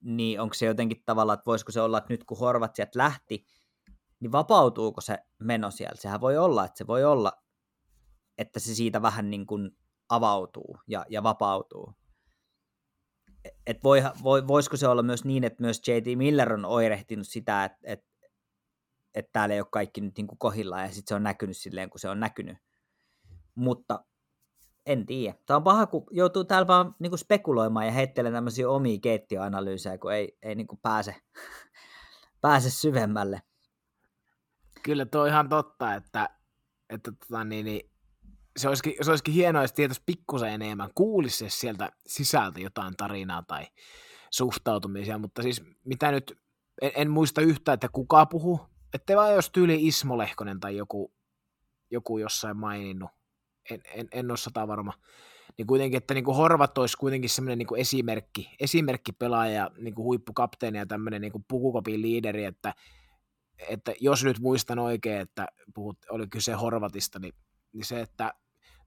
niin 0.01 0.41
onko 0.41 0.53
se 0.53 0.65
jotenkin 0.65 1.03
tavalla, 1.05 1.34
että 1.34 1.45
voisiko 1.45 1.72
se 1.72 1.82
olla, 1.82 1.97
että 1.97 2.13
nyt 2.13 2.24
kun 2.24 2.39
Horvat 2.39 2.76
sieltä 2.76 2.99
lähti, 2.99 3.45
niin 4.20 4.32
vapautuuko 4.32 5.01
se 5.01 5.18
meno 5.39 5.72
siellä? 5.72 5.95
Sehän 5.95 6.22
voi 6.22 6.38
olla, 6.38 6.65
että 6.65 6.78
se 6.78 6.88
voi 6.88 7.05
olla, 7.05 7.32
että 8.38 8.59
se 8.59 8.76
siitä 8.76 9.01
vähän 9.01 9.30
niin 9.30 9.47
kuin 9.47 9.78
avautuu 10.10 10.78
ja, 10.88 11.05
ja 11.10 11.24
vapautuu. 11.24 11.93
Et 13.68 13.84
voi, 13.84 14.03
voi, 14.24 14.47
voisiko 14.47 14.78
se 14.78 14.88
olla 14.88 15.03
myös 15.03 15.26
niin, 15.26 15.43
että 15.43 15.64
myös 15.64 15.82
J.T. 15.88 16.18
Miller 16.18 16.53
on 16.53 16.66
oirehtinut 16.66 17.28
sitä, 17.28 17.64
että, 17.66 17.78
että, 17.84 18.08
että 19.14 19.30
täällä 19.34 19.55
ei 19.55 19.62
ole 19.62 19.68
kaikki 19.72 20.01
nyt 20.01 20.18
niin 20.18 20.28
kuin 20.28 20.39
kohillaan 20.39 20.84
ja 20.84 20.88
sitten 20.88 21.08
se 21.08 21.16
on 21.16 21.24
näkynyt 21.24 21.58
silleen, 21.58 21.89
kun 21.89 21.99
se 21.99 22.10
on 22.10 22.20
näkynyt. 22.20 22.58
Mutta 23.55 24.05
en 24.86 25.05
tiedä. 25.05 25.38
Tämä 25.45 25.55
on 25.55 25.64
paha, 25.64 25.86
kun 25.86 26.03
joutuu 26.12 26.43
täällä 26.43 26.68
vaan 26.68 26.95
niin 26.99 27.12
kuin 27.12 27.20
spekuloimaan 27.20 27.86
ja 27.86 27.91
heittelemään 27.91 28.38
tämmöisiä 28.38 28.70
omia 28.70 28.99
keittiöanalyysejä, 29.01 29.97
kun 29.97 30.14
ei, 30.14 30.38
ei 30.41 30.55
niin 30.55 30.68
kuin 30.68 30.80
pääse, 30.82 31.16
pääse 32.41 32.70
syvemmälle. 32.70 33.41
Kyllä 34.84 35.05
tuo 35.05 35.22
on 35.22 35.28
ihan 35.28 35.49
totta, 35.49 35.93
että, 35.93 36.30
että 36.89 37.12
tota, 37.12 37.43
niin, 37.43 37.66
niin, 37.66 37.91
se, 38.58 38.68
olisikin, 38.68 38.93
se 39.01 39.10
olisikin 39.10 39.34
hienoa, 39.34 39.62
jos 39.62 39.74
tietäisi 39.74 40.03
pikkusen 40.05 40.49
enemmän, 40.49 40.89
kuulisi 40.95 41.49
sieltä 41.49 41.91
sisältä 42.08 42.60
jotain 42.60 42.97
tarinaa 42.97 43.43
tai 43.47 43.66
suhtautumisia, 44.32 45.18
mutta 45.18 45.41
siis 45.41 45.64
mitä 45.86 46.12
nyt, 46.12 46.39
en, 46.82 46.91
en 46.95 47.10
muista 47.10 47.41
yhtään, 47.41 47.74
että 47.74 47.89
kuka 47.91 48.26
puhuu, 48.26 48.60
ettei 48.93 49.16
vaan 49.16 49.34
jos 49.34 49.49
tyyli 49.49 49.88
Ismo 49.88 50.18
Lehkonen 50.18 50.60
tai 50.60 50.78
joku, 50.78 51.14
joku 51.91 52.18
jossain 52.18 52.58
maininnut, 52.58 53.12
en, 53.72 53.82
en, 53.95 54.08
en 54.12 54.32
ole 54.32 54.38
sata 54.38 54.68
varma, 54.68 54.93
niin 55.58 55.68
kuitenkin, 55.68 55.97
että 55.97 56.14
niin 56.14 56.24
kuin 56.24 56.38
Horvat 56.38 56.78
olisi 56.78 56.97
kuitenkin 56.97 57.30
semmoinen 57.30 57.58
niin 57.58 57.78
esimerkki, 57.78 58.49
esimerkki 58.60 59.12
pelaaja, 59.12 59.72
niin 59.78 59.95
kuin 59.95 60.03
huippukapteeni 60.03 60.78
ja 60.78 60.86
tämmöinen 60.86 61.22
niin 61.22 61.45
pukukopin 61.47 62.01
liideri, 62.01 62.45
että, 62.45 62.74
että 63.70 63.93
jos 63.99 64.24
nyt 64.24 64.39
muistan 64.39 64.80
oikein, 64.80 65.22
että 65.22 65.47
puhut, 65.74 65.97
oli 66.10 66.28
kyse 66.28 66.53
Horvatista, 66.53 67.20
niin, 67.20 67.34
niin 67.74 67.86
se, 67.86 68.01
että 68.01 68.34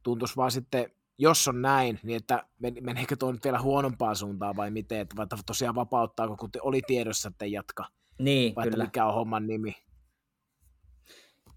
tuntuisi 0.02 0.36
vaan 0.36 0.50
sitten, 0.50 0.90
jos 1.18 1.48
on 1.48 1.62
näin, 1.62 2.00
niin 2.02 2.16
että 2.16 2.46
men, 2.58 2.74
meneekö 2.80 3.16
tuo 3.16 3.32
nyt 3.32 3.44
vielä 3.44 3.60
huonompaan 3.60 4.16
suuntaan 4.16 4.56
vai 4.56 4.70
miten, 4.70 5.00
että 5.00 5.16
vaikka 5.16 5.36
tosiaan 5.46 5.74
vapauttaako, 5.74 6.36
kun 6.36 6.50
oli 6.62 6.82
tiedossa, 6.86 7.28
että 7.28 7.44
ei 7.44 7.52
jatka, 7.52 7.84
Niin, 8.18 8.54
vai 8.54 8.70
kyllä. 8.70 8.84
mikä 8.84 9.06
on 9.06 9.14
homman 9.14 9.46
nimi. 9.46 9.76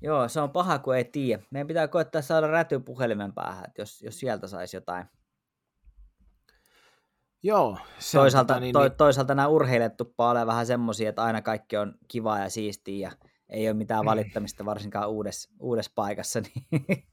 Joo, 0.02 0.28
se 0.28 0.42
on 0.42 0.50
paha, 0.52 0.80
kun 0.80 0.96
ei 0.96 1.06
tiedä. 1.06 1.44
Meidän 1.52 1.68
pitää 1.68 1.88
koettaa 1.88 2.22
saada 2.22 2.48
räty 2.48 2.80
puhelimen 2.80 3.34
päähän, 3.34 3.66
että 3.68 3.82
jos, 3.82 4.02
jos 4.02 4.20
sieltä 4.20 4.48
saisi 4.48 4.78
jotain. 4.78 5.06
Joo, 7.44 7.78
se 8.00 8.18
Toisaalta, 8.18 8.54
tota 8.54 8.60
niin, 8.60 8.74
to, 8.74 8.82
niin, 8.82 8.92
toisaalta 8.92 9.36
nämä 9.36 9.48
urheilijat 9.48 9.98
tuppaa 9.98 10.32
olemaan 10.32 10.48
vähän 10.48 10.66
semmoisia, 10.66 11.10
että 11.10 11.24
aina 11.24 11.42
kaikki 11.42 11.78
on 11.78 11.96
kivaa 12.08 12.40
ja 12.40 12.50
siistiä 12.50 13.10
ja 13.10 13.12
ei 13.50 13.68
ole 13.68 13.74
mitään 13.74 14.06
valittamista 14.06 14.66
varsinkaan 14.66 15.10
uudessa, 15.10 15.50
uudessa 15.60 15.92
paikassa. 15.96 16.42
Niin 16.80 17.08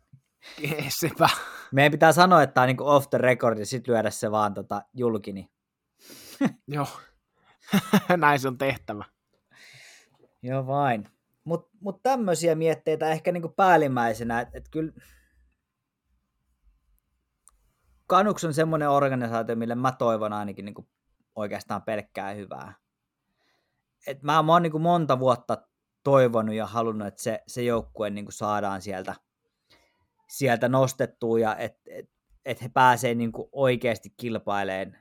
sepä. 1.00 1.28
meidän 1.72 1.92
pitää 1.92 2.12
sanoa, 2.12 2.42
että 2.42 2.54
tämä 2.54 2.62
on 2.62 2.68
niin 2.68 2.82
off 2.82 3.10
the 3.10 3.18
record 3.18 3.58
ja 3.58 3.66
sitten 3.66 3.94
lyödä 3.94 4.10
se 4.10 4.30
vaan 4.30 4.54
tota 4.54 4.82
julki. 4.94 5.32
Niin. 5.32 5.50
Joo, 6.68 6.86
näin 8.16 8.40
se 8.40 8.48
on 8.48 8.58
tehtävä. 8.58 9.04
Joo 10.42 10.66
vain. 10.66 11.08
Mutta 11.44 11.70
mut 11.80 12.02
tämmöisiä 12.02 12.54
mietteitä 12.54 13.10
ehkä 13.10 13.32
niinku 13.32 13.48
päällimmäisenä, 13.48 14.40
että 14.40 14.58
et 14.58 14.68
kyllä 14.68 14.92
Kanuks 18.10 18.44
on 18.44 18.54
semmoinen 18.54 18.90
organisaatio, 18.90 19.56
mille 19.56 19.74
mä 19.74 19.92
toivon 19.92 20.32
ainakin 20.32 20.64
niinku 20.64 20.88
oikeastaan 21.36 21.82
pelkkää 21.82 22.32
hyvää. 22.32 22.74
Et 24.06 24.22
mä, 24.22 24.42
mä 24.42 24.52
oon 24.52 24.62
niinku 24.62 24.78
monta 24.78 25.18
vuotta 25.18 25.58
toivonut 26.04 26.54
ja 26.54 26.66
halunnut, 26.66 27.08
että 27.08 27.22
se, 27.22 27.42
se 27.46 27.62
joukkue 27.62 28.10
niinku 28.10 28.30
saadaan 28.30 28.82
sieltä, 28.82 29.14
sieltä 30.30 30.68
nostettua 30.68 31.38
ja 31.38 31.56
että 31.56 31.80
et, 31.86 32.10
et 32.44 32.62
he 32.62 32.68
pääsee 32.68 33.14
niinku 33.14 33.48
oikeasti 33.52 34.14
kilpailemaan 34.16 34.96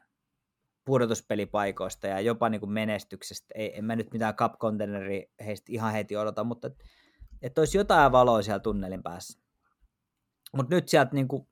pudotuspelipaikoista 0.85 2.07
ja 2.07 2.19
jopa 2.19 2.49
niin 2.49 2.59
kuin 2.59 2.71
menestyksestä. 2.71 3.47
Ei, 3.55 3.77
en 3.77 3.85
mä 3.85 3.95
nyt 3.95 4.11
mitään 4.13 4.35
cup 4.35 4.53
containeri 4.59 5.31
heistä 5.45 5.65
ihan 5.69 5.93
heti 5.93 6.17
odota, 6.17 6.43
mutta 6.43 6.67
että 6.67 6.85
et 7.41 7.57
olisi 7.57 7.77
jotain 7.77 8.11
valoa 8.11 8.41
siellä 8.41 8.59
tunnelin 8.59 9.03
päässä. 9.03 9.39
Mutta 10.55 10.75
nyt 10.75 10.87
sieltä 10.87 11.11
niin 11.13 11.27
kuin, 11.27 11.47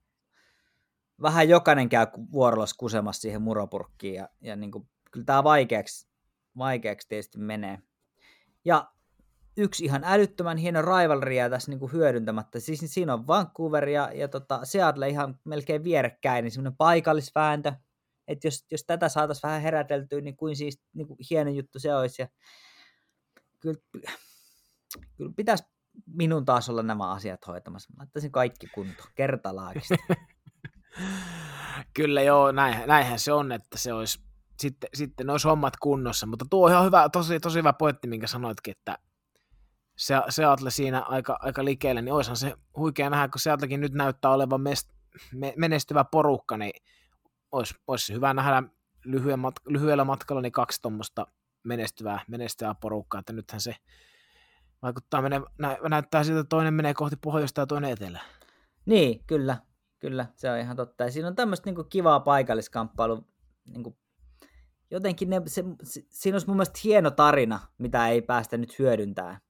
vähän 1.22 1.50
jokainen 1.50 1.90
käy 1.90 2.08
vuorolla 2.32 2.66
kusemassa 2.78 3.22
siihen 3.22 3.42
muropurkkiin 3.42 4.16
ja, 4.16 4.30
ja 4.42 4.56
niin 4.56 4.72
kuin, 4.72 4.90
kyllä 5.12 5.26
tämä 5.26 5.44
vaikeaksi, 5.44 6.10
vaikeaksi 6.58 7.08
tietysti 7.08 7.38
menee. 7.38 7.80
Ja 8.66 8.92
yksi 9.58 9.86
ihan 9.86 10.02
älyttömän 10.06 10.58
hieno 10.58 10.82
rivalria 10.82 11.50
tässä 11.50 11.72
niin 11.72 11.80
kuin 11.80 11.92
hyödyntämättä. 11.92 12.60
Siis 12.60 12.80
siinä 12.86 13.14
on 13.14 13.28
Vancouver 13.28 13.90
ja, 13.90 14.12
ja 14.14 14.28
tota 14.28 14.60
Seattle 14.64 15.10
ihan 15.10 15.40
melkein 15.44 15.84
vierekkäin, 15.84 16.44
niin 16.44 16.52
semmoinen 16.52 16.78
paikallisvääntö, 16.78 17.74
että 18.28 18.48
jos, 18.48 18.66
jos 18.72 18.84
tätä 18.84 19.10
saataisiin 19.10 19.50
vähän 19.50 19.62
heräteltyä, 19.62 20.22
niin 20.22 20.38
kuin 20.38 20.56
siis 20.56 20.82
niin 20.94 21.08
kuin 21.08 21.18
hieno 21.30 21.52
juttu 21.52 21.80
se 21.80 21.96
olisi. 21.96 22.22
Ja 22.22 22.28
kyllä, 23.60 23.80
kyllä 25.18 25.34
pitäisi 25.36 25.64
minun 26.06 26.46
taas 26.46 26.70
olla 26.70 26.84
nämä 26.84 27.12
asiat 27.12 27.48
hoitamassa. 27.48 27.94
Mä 27.94 28.00
laittaisin 28.00 28.32
kaikki 28.32 28.68
kuntoon 28.68 29.10
kertalaakista. 29.16 29.96
Kyllä 31.94 32.22
joo, 32.22 32.52
näin, 32.52 32.88
näinhän 32.88 33.20
se 33.20 33.34
on, 33.34 33.52
että 33.52 33.78
se 33.78 33.94
olisi 33.94 34.20
sitten, 34.60 34.90
sitten 34.94 35.30
olisi 35.30 35.48
hommat 35.48 35.78
kunnossa, 35.78 36.26
mutta 36.26 36.46
tuo 36.50 36.66
on 36.66 36.72
ihan 36.72 36.86
hyvä, 36.86 37.10
tosi, 37.10 37.40
tosi 37.40 37.60
hyvä 37.60 37.74
pointti, 37.74 38.08
minkä 38.08 38.28
sanoitkin, 38.28 38.72
että 38.72 38.98
se, 39.98 40.16
Seattle 40.30 40.72
siinä 40.72 41.02
aika, 41.02 41.38
aika 41.40 41.66
likeellä, 41.66 42.02
niin 42.02 42.14
olisihan 42.14 42.38
se 42.38 42.54
huikea 42.78 43.10
nähdä, 43.10 43.28
kun 43.28 43.40
Seattlekin 43.40 43.82
nyt 43.82 43.94
näyttää 43.94 44.32
olevan 44.32 44.62
mest, 44.62 44.90
me, 45.34 45.54
menestyvä 45.58 46.04
porukka, 46.04 46.58
niin 46.58 46.84
olisi, 47.52 47.76
olisi 47.88 48.14
hyvä 48.14 48.34
nähdä 48.34 48.64
lyhyen 49.06 49.40
mat, 49.40 49.56
lyhyellä 49.66 50.06
matkalla 50.06 50.42
niin 50.42 50.52
kaksi 50.52 50.82
tuommoista 50.82 51.28
menestyvää, 51.64 52.20
menestyvää 52.28 52.76
porukkaa, 52.76 53.20
että 53.20 53.34
nythän 53.34 53.62
se 53.62 53.76
vaikuttaa, 54.82 55.22
mene, 55.22 55.42
nä, 55.60 55.78
näyttää 55.90 56.24
siltä, 56.24 56.40
että 56.40 56.50
toinen 56.50 56.74
menee 56.74 56.94
kohti 56.94 57.16
pohjoista 57.16 57.62
ja 57.62 57.68
toinen 57.68 57.92
etelä. 57.92 58.22
Niin, 58.86 59.24
kyllä, 59.28 59.58
kyllä, 60.00 60.26
se 60.36 60.52
on 60.52 60.58
ihan 60.58 60.76
totta. 60.76 61.04
Ja 61.04 61.12
siinä 61.12 61.28
on 61.28 61.36
tämmöistä 61.36 61.72
niin 61.72 61.90
kivaa 61.90 62.20
paikalliskamppailu, 62.20 63.28
niin 63.68 63.84
kuin, 63.84 63.98
jotenkin 64.92 65.30
ne, 65.30 65.42
se, 65.46 65.64
se, 65.84 66.02
siinä 66.10 66.36
olisi 66.36 66.48
mun 66.48 66.58
mielestä 66.58 66.80
hieno 66.84 67.12
tarina, 67.12 67.60
mitä 67.78 68.08
ei 68.08 68.22
päästä 68.22 68.58
nyt 68.58 68.80
hyödyntämään. 68.80 69.47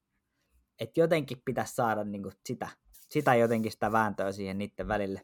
Että 0.79 0.99
jotenkin 0.99 1.41
pitäisi 1.45 1.75
saada 1.75 2.03
niin 2.03 2.23
kuin, 2.23 2.33
sitä, 2.45 2.69
sitä 3.09 3.35
jotenkin 3.35 3.71
sitä 3.71 3.91
vääntöä 3.91 4.31
siihen 4.31 4.57
niiden 4.57 4.87
välille 4.87 5.21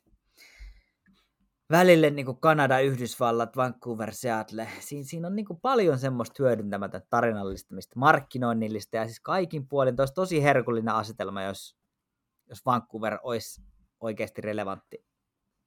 välille 1.71 2.09
niin 2.09 2.25
kuin 2.25 2.39
Kanada, 2.39 2.79
Yhdysvallat, 2.79 3.57
Vancouver, 3.57 4.13
Seattle. 4.13 4.67
Siin, 4.79 5.05
siinä 5.05 5.27
on 5.27 5.35
niin 5.35 5.45
kuin 5.45 5.59
paljon 5.59 5.99
semmoista 5.99 6.43
hyödyntämätön 6.43 7.01
tarinallistamista, 7.09 7.99
markkinoinnillista 7.99 8.97
ja 8.97 9.05
siis 9.05 9.19
kaikin 9.19 9.67
puolin 9.67 9.95
olisi 9.99 10.13
tosi 10.13 10.43
herkullinen 10.43 10.93
asetelma, 10.93 11.43
jos, 11.43 11.77
jos 12.49 12.65
Vancouver 12.65 13.19
olisi 13.23 13.61
oikeasti 13.99 14.41
relevantti 14.41 15.05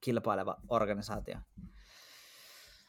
kilpaileva 0.00 0.56
organisaatio. 0.68 1.36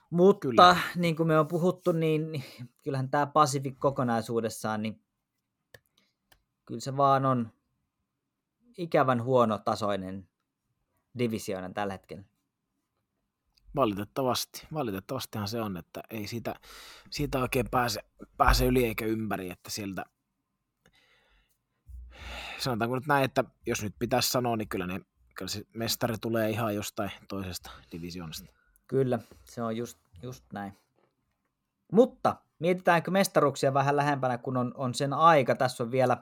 Mutta 0.09 0.47
Kyllä. 0.47 0.77
niin 0.95 1.15
kuin 1.15 1.27
me 1.27 1.39
on 1.39 1.47
puhuttu, 1.47 1.91
niin, 1.91 2.31
niin 2.31 2.43
kyllähän 2.83 3.09
tämä 3.09 3.25
Pacific 3.25 3.75
kokonaisuudessaan, 3.79 4.81
niin 4.81 5.01
kyllä 6.67 6.81
se 6.81 6.97
vaan 6.97 7.25
on 7.25 7.51
ikävän 8.77 9.23
huono 9.23 9.57
tasoinen 9.57 10.29
divisioona 11.17 11.69
tällä 11.69 11.93
hetkellä. 11.93 12.23
Valitettavasti. 13.75 14.67
Valitettavastihan 14.73 15.47
se 15.47 15.61
on, 15.61 15.77
että 15.77 16.03
ei 16.09 16.27
siitä, 16.27 16.55
siitä 17.11 17.39
oikein 17.39 17.69
pääse, 17.69 18.03
pääse 18.37 18.65
yli 18.65 18.85
eikä 18.85 19.05
ympäri, 19.05 19.49
että 19.49 19.71
sieltä 19.71 20.05
sanotaanko 22.59 22.95
nyt 22.95 23.07
näin, 23.07 23.25
että 23.25 23.43
jos 23.65 23.83
nyt 23.83 23.95
pitäisi 23.99 24.29
sanoa, 24.29 24.55
niin 24.55 24.69
kyllä, 24.69 24.87
ne, 24.87 25.01
kyllä 25.35 25.49
se 25.49 25.63
mestari 25.73 26.17
tulee 26.17 26.49
ihan 26.49 26.75
jostain 26.75 27.11
toisesta 27.27 27.71
divisioonasta. 27.91 28.51
Kyllä, 28.87 29.19
se 29.43 29.63
on 29.63 29.77
just, 29.77 29.97
just 30.21 30.43
näin. 30.53 30.77
Mutta 31.91 32.35
mietitäänkö 32.59 33.11
mestaruuksia 33.11 33.73
vähän 33.73 33.95
lähempänä, 33.95 34.37
kun 34.37 34.57
on, 34.57 34.73
on 34.75 34.93
sen 34.93 35.13
aika. 35.13 35.55
Tässä 35.55 35.83
on 35.83 35.91
vielä 35.91 36.17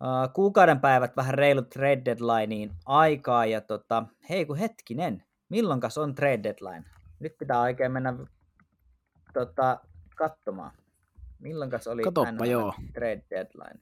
uh, 0.00 0.32
kuukauden 0.34 0.80
päivät 0.80 1.16
vähän 1.16 1.34
reilut 1.34 1.70
trade 1.70 2.02
deadlineen 2.04 2.76
aikaa. 2.86 3.46
Ja 3.46 3.60
tota, 3.60 4.04
hei 4.30 4.46
kun 4.46 4.56
hetkinen, 4.56 5.24
milloinkas 5.48 5.98
on 5.98 6.14
trade 6.14 6.42
deadline? 6.42 6.84
Nyt 7.20 7.38
pitää 7.38 7.60
oikein 7.60 7.92
mennä 7.92 8.14
tota, 9.32 9.80
katsomaan. 10.16 10.72
Milloinkas 11.38 11.86
oli 11.86 12.02
Katoppa, 12.02 12.46
joo. 12.46 12.74
trade 12.94 13.22
deadline? 13.30 13.80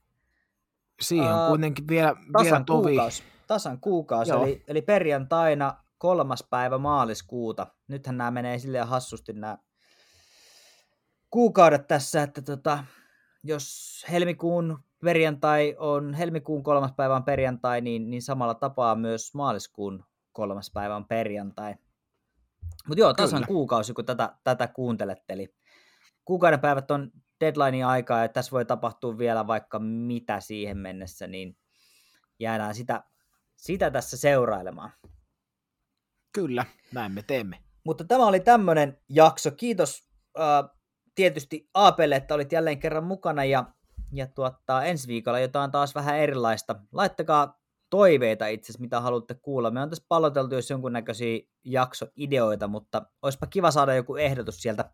Siihen 1.00 1.32
on 1.32 1.42
uh, 1.42 1.48
kuitenkin 1.48 1.88
vielä, 1.88 2.14
tasan 2.32 2.44
vielä 2.44 2.64
tovi. 2.64 2.90
Kuukausi, 2.90 3.22
tasan 3.46 3.80
kuukausi, 3.80 4.32
eli, 4.32 4.64
eli 4.68 4.82
perjantaina 4.82 5.76
kolmas 5.98 6.44
päivä 6.50 6.78
maaliskuuta. 6.78 7.66
Nythän 7.88 8.18
nämä 8.18 8.30
menee 8.30 8.58
silleen 8.58 8.86
hassusti 8.86 9.32
nämä 9.32 9.58
kuukaudet 11.30 11.86
tässä, 11.86 12.22
että 12.22 12.42
tota, 12.42 12.84
jos 13.44 14.06
helmikuun 14.10 14.84
perjantai 15.04 15.76
on, 15.78 16.14
helmikuun 16.14 16.62
kolmas 16.62 16.92
päivä 16.96 17.16
on 17.16 17.24
perjantai, 17.24 17.80
niin, 17.80 18.10
niin 18.10 18.22
samalla 18.22 18.54
tapaa 18.54 18.94
myös 18.94 19.34
maaliskuun 19.34 20.04
kolmas 20.32 20.70
päivä 20.70 20.96
on 20.96 21.08
perjantai. 21.08 21.74
Mutta 22.88 23.00
joo, 23.00 23.14
tasan 23.14 23.36
Kyllä. 23.36 23.46
kuukausi, 23.46 23.94
kun 23.94 24.04
tätä, 24.04 24.36
tätä 24.44 24.66
kuuntelette. 24.68 25.32
Eli 25.32 25.54
kuukauden 26.24 26.60
päivät 26.60 26.90
on 26.90 27.10
deadline 27.40 27.84
aikaa 27.84 28.22
ja 28.22 28.28
tässä 28.28 28.50
voi 28.50 28.64
tapahtua 28.64 29.18
vielä 29.18 29.46
vaikka 29.46 29.78
mitä 29.78 30.40
siihen 30.40 30.78
mennessä, 30.78 31.26
niin 31.26 31.56
jäädään 32.38 32.74
sitä, 32.74 33.04
sitä 33.56 33.90
tässä 33.90 34.16
seurailemaan. 34.16 34.92
Kyllä, 36.32 36.64
näin 36.92 37.12
me 37.12 37.22
teemme. 37.22 37.58
Mutta 37.84 38.04
tämä 38.04 38.26
oli 38.26 38.40
tämmöinen 38.40 38.98
jakso. 39.08 39.50
Kiitos 39.50 40.08
äh, 40.40 40.76
tietysti 41.14 41.70
Aapelle, 41.74 42.16
että 42.16 42.34
olit 42.34 42.52
jälleen 42.52 42.78
kerran 42.78 43.04
mukana 43.04 43.44
ja, 43.44 43.64
ja 44.12 44.26
tuottaa 44.26 44.84
ensi 44.84 45.08
viikolla 45.08 45.40
jotain 45.40 45.70
taas 45.70 45.94
vähän 45.94 46.18
erilaista. 46.18 46.76
Laittakaa 46.92 47.62
toiveita 47.90 48.46
itse 48.46 48.64
asiassa, 48.66 48.80
mitä 48.80 49.00
haluatte 49.00 49.34
kuulla. 49.34 49.70
Me 49.70 49.80
on 49.82 49.90
tässä 49.90 50.04
palloteltu 50.08 50.54
jos 50.54 50.70
jonkunnäköisiä 50.70 51.40
jaksoideoita, 51.64 52.68
mutta 52.68 53.02
olisipa 53.22 53.46
kiva 53.46 53.70
saada 53.70 53.94
joku 53.94 54.16
ehdotus 54.16 54.62
sieltä 54.62 54.90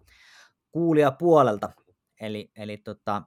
kuulijapuolelta. 0.72 1.68
Eli, 2.20 2.50
eli 2.56 2.76
tota, 2.76 3.22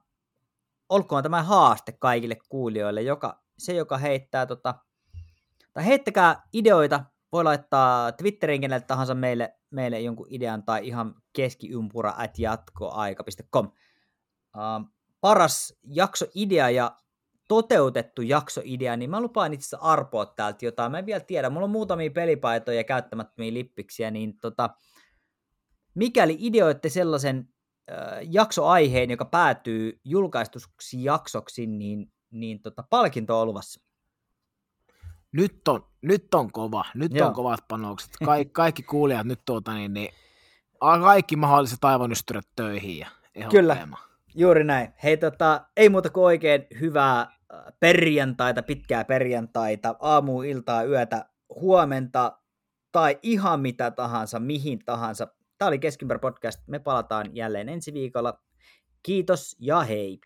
olkoon 0.89 1.23
tämä 1.23 1.43
haaste 1.43 1.91
kaikille 1.91 2.37
kuulijoille, 2.49 3.01
joka, 3.01 3.43
se 3.57 3.73
joka 3.73 3.97
heittää, 3.97 4.45
tota, 4.45 4.75
tai 5.73 5.85
heittäkää 5.85 6.47
ideoita, 6.53 7.03
voi 7.31 7.43
laittaa 7.43 8.11
Twitteriin 8.11 8.61
kenelle 8.61 8.85
tahansa 8.85 9.15
meille, 9.15 9.55
meille 9.69 9.99
jonkun 9.99 10.27
idean 10.29 10.63
tai 10.63 10.87
ihan 10.87 11.15
keskiympura 11.33 12.13
at 12.17 12.39
jatkoaika.com. 12.39 13.65
Uh, 14.55 14.91
paras 15.21 15.73
jaksoidea 15.83 16.69
ja 16.69 17.01
toteutettu 17.47 18.21
jaksoidea, 18.21 18.97
niin 18.97 19.09
mä 19.09 19.21
lupaan 19.21 19.53
itse 19.53 19.63
asiassa 19.63 19.77
arpoa 19.91 20.25
täältä 20.25 20.65
jotain. 20.65 20.91
Mä 20.91 20.99
en 20.99 21.05
vielä 21.05 21.19
tiedä, 21.19 21.49
mulla 21.49 21.65
on 21.65 21.71
muutamia 21.71 22.11
pelipaitoja 22.11 22.77
ja 22.77 22.83
käyttämättömiä 22.83 23.53
lippiksiä, 23.53 24.11
niin 24.11 24.39
tota, 24.39 24.69
mikäli 25.95 26.37
ideoitte 26.39 26.89
sellaisen 26.89 27.49
äh, 27.91 27.97
jaksoaiheen, 28.21 29.09
joka 29.09 29.25
päätyy 29.25 29.99
julkaistuksi 30.05 31.03
jaksoksi, 31.03 31.67
niin, 31.67 32.13
niin 32.31 32.61
tota, 32.61 32.83
palkinto 32.89 33.41
on 33.41 33.47
luvassa. 33.47 33.81
Nyt 35.31 35.67
on, 35.67 35.85
nyt 36.01 36.33
on 36.33 36.51
kova, 36.51 36.85
nyt 36.95 37.13
Joo. 37.13 37.27
on 37.27 37.33
kovat 37.33 37.59
panokset. 37.67 38.11
Kaik, 38.25 38.53
kaikki 38.53 38.83
kuulijat 38.83 39.27
nyt 39.27 39.41
tuota, 39.45 39.73
niin, 39.73 39.93
niin, 39.93 40.13
kaikki 40.79 41.35
mahdolliset 41.35 41.83
aivonystyrät 41.85 42.47
töihin 42.55 42.97
ja 42.97 43.07
Kyllä, 43.49 43.87
juuri 44.35 44.63
näin. 44.63 44.93
Hei, 45.03 45.17
tota, 45.17 45.65
ei 45.77 45.89
muuta 45.89 46.09
kuin 46.09 46.23
oikein 46.23 46.67
hyvää 46.79 47.27
perjantaita, 47.79 48.63
pitkää 48.63 49.05
perjantaita, 49.05 49.95
aamu, 49.99 50.41
iltaa, 50.41 50.83
yötä, 50.83 51.25
huomenta 51.55 52.37
tai 52.91 53.19
ihan 53.23 53.59
mitä 53.59 53.91
tahansa, 53.91 54.39
mihin 54.39 54.79
tahansa. 54.85 55.27
Tämä 55.57 55.67
oli 55.67 55.79
Keskimpär 55.79 56.19
podcast. 56.19 56.59
Me 56.67 56.79
palataan 56.79 57.35
jälleen 57.35 57.69
ensi 57.69 57.93
viikolla. 57.93 58.41
Kiitos 59.03 59.55
ja 59.59 59.81
hei! 59.81 60.19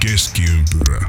Keskiympyrä. 0.00 1.08